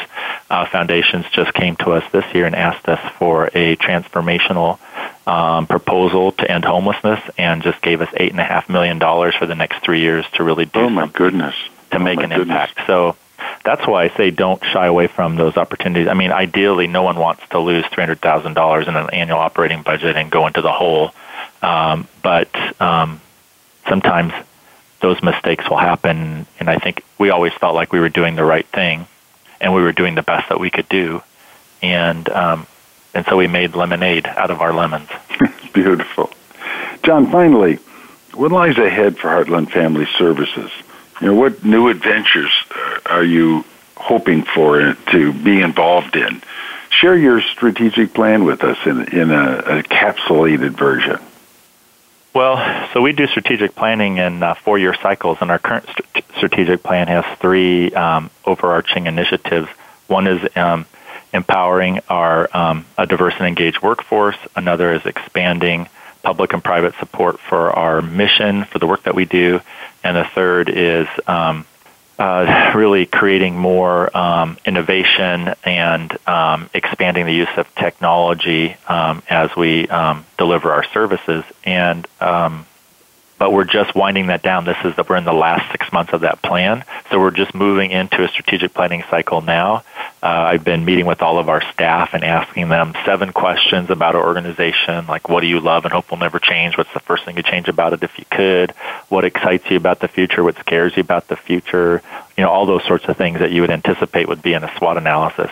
uh, 0.49 0.67
foundations 0.67 1.27
just 1.33 1.53
came 1.53 1.77
to 1.77 1.93
us 1.93 2.05
this 2.13 2.25
year 2.35 2.47
and 2.47 2.55
asked 2.55 2.89
us 2.89 3.01
for 3.19 3.47
a 3.55 3.77
transformational 3.77 4.79
um, 5.27 5.67
proposal 5.67 6.33
to 6.33 6.51
end 6.51 6.65
homelessness, 6.65 7.21
and 7.37 7.63
just 7.63 7.83
gave 7.83 8.01
us 8.01 8.09
eight 8.17 8.31
and 8.31 8.41
a 8.41 8.45
half 8.45 8.69
million 8.69 8.99
dollars 8.99 9.35
for 9.35 9.47
the 9.47 9.55
next 9.55 9.83
three 9.83 10.01
years 10.01 10.25
to 10.35 10.45
really 10.45 10.65
do. 10.65 10.81
Oh 10.81 10.91
my 10.91 11.07
goodness! 11.09 11.55
To 11.91 11.97
oh 11.97 12.01
make 12.01 12.19
an 12.21 12.31
goodness. 12.31 12.49
impact. 12.49 12.81
So 12.87 13.17
that's 13.65 13.87
why 13.87 14.05
I 14.05 14.09
say 14.11 14.31
don't 14.31 14.63
shy 14.65 14.87
away 14.87 15.07
from 15.07 15.37
those 15.37 15.57
opportunities. 15.57 16.09
I 16.09 16.15
mean, 16.15 16.33
ideally, 16.33 16.87
no 16.87 17.03
one 17.03 17.17
wants 17.17 17.43
to 17.51 17.59
lose 17.59 17.85
three 17.87 18.03
hundred 18.03 18.21
thousand 18.21 18.55
dollars 18.55 18.89
in 18.89 18.97
an 18.97 19.11
annual 19.11 19.39
operating 19.39 19.83
budget 19.83 20.17
and 20.17 20.31
go 20.31 20.47
into 20.47 20.63
the 20.63 20.73
hole. 20.73 21.13
Um, 21.63 22.09
but 22.23 22.49
um, 22.81 23.21
sometimes 23.89 24.33
those 25.01 25.23
mistakes 25.23 25.69
will 25.69 25.79
happen, 25.79 26.47
and 26.59 26.71
I 26.71 26.79
think 26.79 27.05
we 27.19 27.31
always 27.31 27.53
felt 27.55 27.75
like 27.75 27.93
we 27.93 28.01
were 28.01 28.09
doing 28.09 28.37
the 28.37 28.45
right 28.45 28.67
thing, 28.67 29.07
and 29.61 29.75
we 29.75 29.83
were 29.83 29.93
doing 29.93 30.15
the 30.15 30.23
best 30.23 30.49
that 30.49 30.61
we 30.61 30.71
could 30.71 30.89
do, 30.89 31.23
and 31.83 32.29
um, 32.31 32.67
and 33.15 33.25
so 33.27 33.37
we 33.37 33.47
made 33.47 33.75
lemonade 33.75 34.27
out 34.27 34.51
of 34.51 34.61
our 34.61 34.73
lemons. 34.73 35.09
Beautiful, 35.73 36.31
John. 37.03 37.31
Finally, 37.31 37.77
what 38.35 38.53
lies 38.53 38.79
ahead 38.79 39.19
for 39.19 39.29
Heartland 39.29 39.71
Family 39.71 40.07
Services? 40.17 40.71
You 41.21 41.29
know, 41.29 41.35
what 41.35 41.65
new 41.65 41.89
adventures 41.89 42.53
are 43.09 43.25
you 43.25 43.65
hoping 43.97 44.43
for 44.43 44.95
to 44.95 45.33
be 45.33 45.61
involved 45.61 46.17
in? 46.17 46.43
Share 46.91 47.17
your 47.17 47.41
strategic 47.41 48.15
plan 48.15 48.45
with 48.45 48.65
us 48.65 48.79
in, 48.87 49.09
in 49.13 49.31
a, 49.31 49.59
a 49.59 49.83
encapsulated 49.83 50.71
version. 50.71 51.19
Well, 52.35 52.89
so 52.93 53.03
we 53.03 53.13
do 53.13 53.27
strategic 53.27 53.75
planning 53.75 54.19
in 54.19 54.43
uh, 54.43 54.55
four-year 54.55 54.95
cycles, 54.95 55.39
and 55.41 55.51
our 55.51 55.59
current 55.59 55.87
st- 55.87 56.25
strategic 56.37 56.83
plan 56.83 57.09
has 57.09 57.25
three 57.39 57.93
um, 57.95 58.31
overarching 58.45 59.07
initiatives. 59.07 59.69
One 60.07 60.27
is 60.27 60.49
um, 60.57 60.87
empowering 61.33 62.01
our 62.09 62.49
um, 62.57 62.87
a 62.97 63.07
diverse 63.07 63.35
and 63.39 63.47
engaged 63.47 63.83
workforce. 63.83 64.37
Another 64.55 64.93
is 64.93 65.05
expanding 65.05 65.89
public 66.23 66.53
and 66.53 66.63
private 66.63 66.95
support 67.01 67.41
for 67.41 67.71
our 67.71 68.03
mission, 68.03 68.65
for 68.65 68.79
the 68.79 68.87
work 68.87 69.03
that 69.05 69.15
we 69.15 69.25
do, 69.25 69.61
and 70.05 70.17
the 70.17 70.25
third 70.25 70.69
is 70.69 71.09
um, 71.27 71.65
uh, 72.19 72.73
really 72.75 73.07
creating 73.07 73.57
more 73.57 74.17
um, 74.17 74.59
innovation 74.65 75.55
and 75.65 76.17
um, 76.27 76.69
expanding 76.75 77.27
the 77.27 77.35
use 77.35 77.57
of 77.57 77.73
technology 77.75 78.77
um, 78.89 79.23
as 79.29 79.55
we 79.57 79.89
um, 79.89 80.27
deliver 80.37 80.73
our 80.73 80.85
services. 80.85 81.45
And 81.65 82.07
um, 82.21 82.67
but 83.39 83.53
we're 83.53 83.65
just 83.65 83.95
winding 83.95 84.27
that 84.27 84.43
down. 84.43 84.65
This 84.65 84.77
is 84.85 84.97
that 84.97 85.09
we're 85.09 85.17
in 85.17 85.25
the 85.25 85.33
last 85.33 85.71
six 85.71 85.93
months 85.93 86.13
of 86.13 86.23
that 86.23 86.43
plan, 86.43 86.85
so 87.11 87.21
we're 87.21 87.31
just 87.31 87.55
moving 87.55 87.91
into 87.91 88.25
a 88.25 88.29
strategic 88.29 88.75
planning 88.75 89.05
cycle 89.11 89.41
now. 89.41 89.85
Uh, 90.21 90.27
I've 90.27 90.65
been 90.65 90.85
meeting 90.85 91.07
with 91.07 91.23
all 91.23 91.39
of 91.39 91.49
our 91.49 91.63
staff 91.73 92.11
and 92.13 92.25
asking 92.25 92.69
them 92.69 92.95
seven 93.07 93.33
questions 93.33 93.89
about 93.91 94.17
our 94.17 94.27
organization, 94.27 95.07
like 95.07 95.29
what 95.29 95.41
do 95.41 95.47
you 95.47 95.61
love 95.61 95.85
and 95.85 95.93
hope 95.93 96.11
will 96.11 96.19
never 96.19 96.41
change? 96.41 96.77
What's 96.77 96.93
the 96.93 97.01
first 97.01 97.25
thing 97.25 97.37
you 97.37 97.43
change 97.45 97.69
about 97.69 97.93
it 97.93 98.03
if 98.03 98.19
you 98.19 98.25
could? 98.31 98.73
What 99.09 99.25
excites 99.25 99.71
you 99.71 99.77
about 99.77 100.01
the 100.01 100.09
future? 100.09 100.43
What 100.43 100.59
scares 100.59 100.97
you 100.97 101.03
about 101.03 101.29
the 101.29 101.37
future? 101.37 102.03
You 102.37 102.45
know, 102.45 102.51
all 102.51 102.67
those 102.67 102.85
sorts 102.85 103.05
of 103.07 103.17
things 103.17 103.39
that 103.39 103.53
you 103.53 103.61
would 103.61 103.71
anticipate 103.71 104.29
would 104.29 104.43
be 104.43 104.55
in 104.55 104.65
a 104.65 104.77
SWOT 104.77 104.97
analysis. 104.97 105.51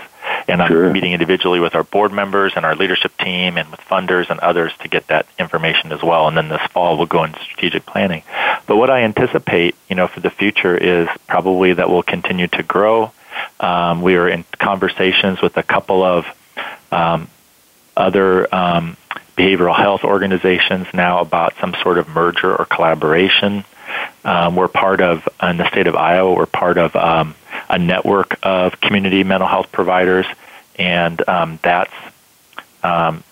And 0.49 0.63
I'm 0.63 0.69
sure. 0.69 0.93
meeting 0.93 1.13
individually 1.13 1.59
with 1.59 1.75
our 1.75 1.83
board 1.83 2.13
members 2.13 2.53
and 2.57 2.65
our 2.65 2.77
leadership 2.77 3.17
team 3.19 3.57
and 3.57 3.71
with 3.71 3.81
funders 3.81 4.31
and 4.31 4.39
others 4.41 4.73
to 4.81 4.89
get 4.89 5.09
that 5.09 5.27
information 5.39 5.93
as 5.93 6.03
well. 6.03 6.29
And 6.29 6.37
then 6.37 6.49
this 6.49 6.63
fall 6.71 6.97
we'll 6.97 7.07
go 7.07 7.25
into 7.25 7.41
strategic 7.41 7.85
planning. 7.85 8.23
But 8.67 8.77
what 8.77 8.91
I 8.91 9.03
anticipate, 9.03 9.75
you 9.89 9.97
know, 9.97 10.07
for 10.07 10.21
the 10.21 10.31
future 10.31 10.77
is 10.77 11.09
probably 11.27 11.75
that 11.75 11.91
we'll 11.91 12.03
continue 12.03 12.47
to 12.49 12.63
grow. 12.63 13.13
Um, 13.61 14.03
we 14.03 14.17
are 14.17 14.29
in 14.29 14.45
conversations 14.59 15.43
with 15.43 15.57
a 15.57 15.63
couple 15.63 16.03
of 16.03 16.27
um, 16.93 17.29
other 17.97 18.55
um, 18.55 18.97
behavioral 19.37 19.77
health 19.77 20.05
organizations 20.05 20.87
now 20.95 21.21
about 21.21 21.55
some 21.61 21.75
sort 21.83 21.99
of 21.99 22.09
merger 22.09 22.55
or 22.55 22.65
collaboration. 22.65 23.65
Um, 24.25 24.57
we're 24.57 24.69
part 24.69 25.01
of, 25.01 25.29
in 25.43 25.57
the 25.59 25.69
state 25.71 25.87
of 25.87 25.95
Iowa, 25.95 26.35
we're 26.35 26.47
part 26.47 26.79
of 26.79 26.97
um, 26.97 27.35
a 27.69 27.79
network 27.79 28.39
of 28.43 28.81
community 28.81 29.25
mental 29.25 29.49
health 29.49 29.73
providers, 29.73 30.27
and 30.77 31.27
um, 31.29 31.59
that's 31.63 31.93
um, 32.83 33.23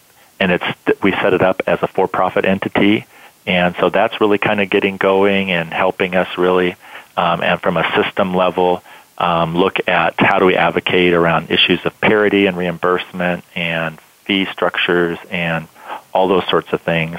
and 0.40 0.52
it's 0.52 0.64
we 1.02 1.12
set 1.12 1.34
it 1.34 1.42
up 1.42 1.62
as 1.66 1.82
a 1.82 1.86
for-profit 1.86 2.44
entity, 2.44 3.06
and 3.46 3.74
so 3.76 3.90
that's 3.90 4.20
really 4.20 4.38
kind 4.38 4.60
of 4.60 4.70
getting 4.70 4.96
going 4.96 5.50
and 5.50 5.72
helping 5.72 6.14
us 6.14 6.38
really, 6.38 6.76
um, 7.16 7.42
and 7.42 7.60
from 7.60 7.76
a 7.76 7.84
system 7.94 8.34
level, 8.34 8.82
um, 9.18 9.56
look 9.56 9.88
at 9.88 10.14
how 10.18 10.38
do 10.38 10.46
we 10.46 10.56
advocate 10.56 11.14
around 11.14 11.50
issues 11.50 11.84
of 11.84 11.98
parity 12.00 12.46
and 12.46 12.56
reimbursement 12.56 13.44
and 13.54 14.00
fee 14.24 14.46
structures 14.46 15.18
and 15.30 15.68
all 16.12 16.28
those 16.28 16.46
sorts 16.48 16.72
of 16.72 16.80
things. 16.80 17.18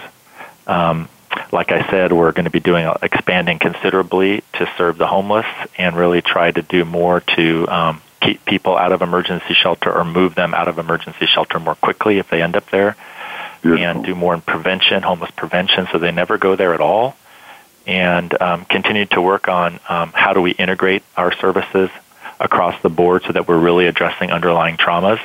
Um, 0.67 1.07
like 1.51 1.71
I 1.71 1.89
said, 1.89 2.11
we're 2.11 2.31
going 2.31 2.45
to 2.45 2.51
be 2.51 2.59
doing 2.59 2.91
expanding 3.01 3.59
considerably 3.59 4.43
to 4.53 4.69
serve 4.77 4.97
the 4.97 5.07
homeless 5.07 5.45
and 5.77 5.95
really 5.95 6.21
try 6.21 6.51
to 6.51 6.61
do 6.61 6.85
more 6.85 7.21
to 7.21 7.67
um, 7.67 8.01
keep 8.21 8.43
people 8.45 8.75
out 8.75 8.91
of 8.91 9.01
emergency 9.01 9.53
shelter 9.53 9.91
or 9.91 10.03
move 10.03 10.35
them 10.35 10.53
out 10.53 10.67
of 10.67 10.79
emergency 10.79 11.25
shelter 11.25 11.59
more 11.59 11.75
quickly 11.75 12.17
if 12.17 12.29
they 12.29 12.41
end 12.41 12.55
up 12.55 12.69
there, 12.71 12.95
Beautiful. 13.61 13.85
and 13.85 14.05
do 14.05 14.15
more 14.15 14.33
in 14.33 14.41
prevention, 14.41 15.03
homeless 15.03 15.31
prevention, 15.31 15.87
so 15.91 15.99
they 15.99 16.11
never 16.11 16.37
go 16.37 16.55
there 16.55 16.73
at 16.73 16.81
all, 16.81 17.15
and 17.85 18.39
um, 18.41 18.65
continue 18.65 19.05
to 19.05 19.21
work 19.21 19.47
on 19.47 19.79
um, 19.87 20.11
how 20.13 20.33
do 20.33 20.41
we 20.41 20.51
integrate 20.51 21.03
our 21.15 21.31
services 21.33 21.89
across 22.39 22.81
the 22.81 22.89
board 22.89 23.23
so 23.23 23.33
that 23.33 23.47
we're 23.47 23.57
really 23.57 23.85
addressing 23.85 24.31
underlying 24.31 24.77
traumas, 24.77 25.21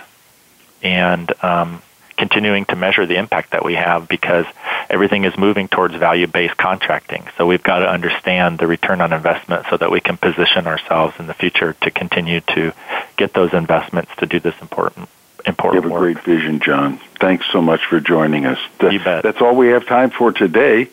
and 0.82 1.32
um, 1.42 1.82
continuing 2.20 2.66
to 2.66 2.76
measure 2.76 3.06
the 3.06 3.16
impact 3.16 3.50
that 3.52 3.64
we 3.64 3.74
have 3.74 4.06
because 4.06 4.44
everything 4.90 5.24
is 5.24 5.34
moving 5.38 5.68
towards 5.68 5.94
value-based 5.94 6.56
contracting. 6.56 7.26
So 7.38 7.46
we've 7.46 7.62
got 7.62 7.78
to 7.78 7.88
understand 7.88 8.58
the 8.58 8.66
return 8.66 9.00
on 9.00 9.12
investment 9.14 9.64
so 9.70 9.78
that 9.78 9.90
we 9.90 10.00
can 10.00 10.18
position 10.18 10.66
ourselves 10.66 11.14
in 11.18 11.26
the 11.26 11.34
future 11.34 11.72
to 11.80 11.90
continue 11.90 12.40
to 12.54 12.72
get 13.16 13.32
those 13.32 13.54
investments 13.54 14.12
to 14.18 14.26
do 14.26 14.38
this 14.38 14.54
important 14.60 15.08
important 15.46 15.82
You 15.84 15.88
have 15.88 15.90
a 15.90 15.94
work. 15.94 16.14
great 16.14 16.24
vision, 16.24 16.60
John. 16.60 17.00
Thanks 17.18 17.46
so 17.50 17.62
much 17.62 17.80
for 17.86 17.98
joining 17.98 18.44
us. 18.44 18.58
You 18.82 19.00
bet. 19.00 19.22
That's 19.22 19.40
all 19.40 19.56
we 19.56 19.68
have 19.68 19.86
time 19.86 20.10
for 20.10 20.32
today. 20.32 20.88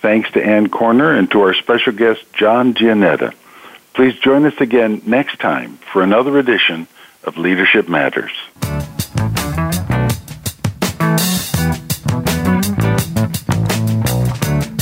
Thanks 0.00 0.30
to 0.32 0.40
Ann 0.42 0.68
Corner 0.68 1.10
and 1.12 1.28
to 1.32 1.40
our 1.40 1.52
special 1.54 1.92
guest, 1.92 2.22
John 2.32 2.74
Jeanetta. 2.74 3.34
Please 3.94 4.16
join 4.20 4.46
us 4.46 4.54
again 4.60 5.02
next 5.04 5.40
time 5.40 5.78
for 5.92 6.02
another 6.04 6.38
edition 6.38 6.86
of 7.24 7.36
Leadership 7.36 7.88
Matters. 7.88 8.30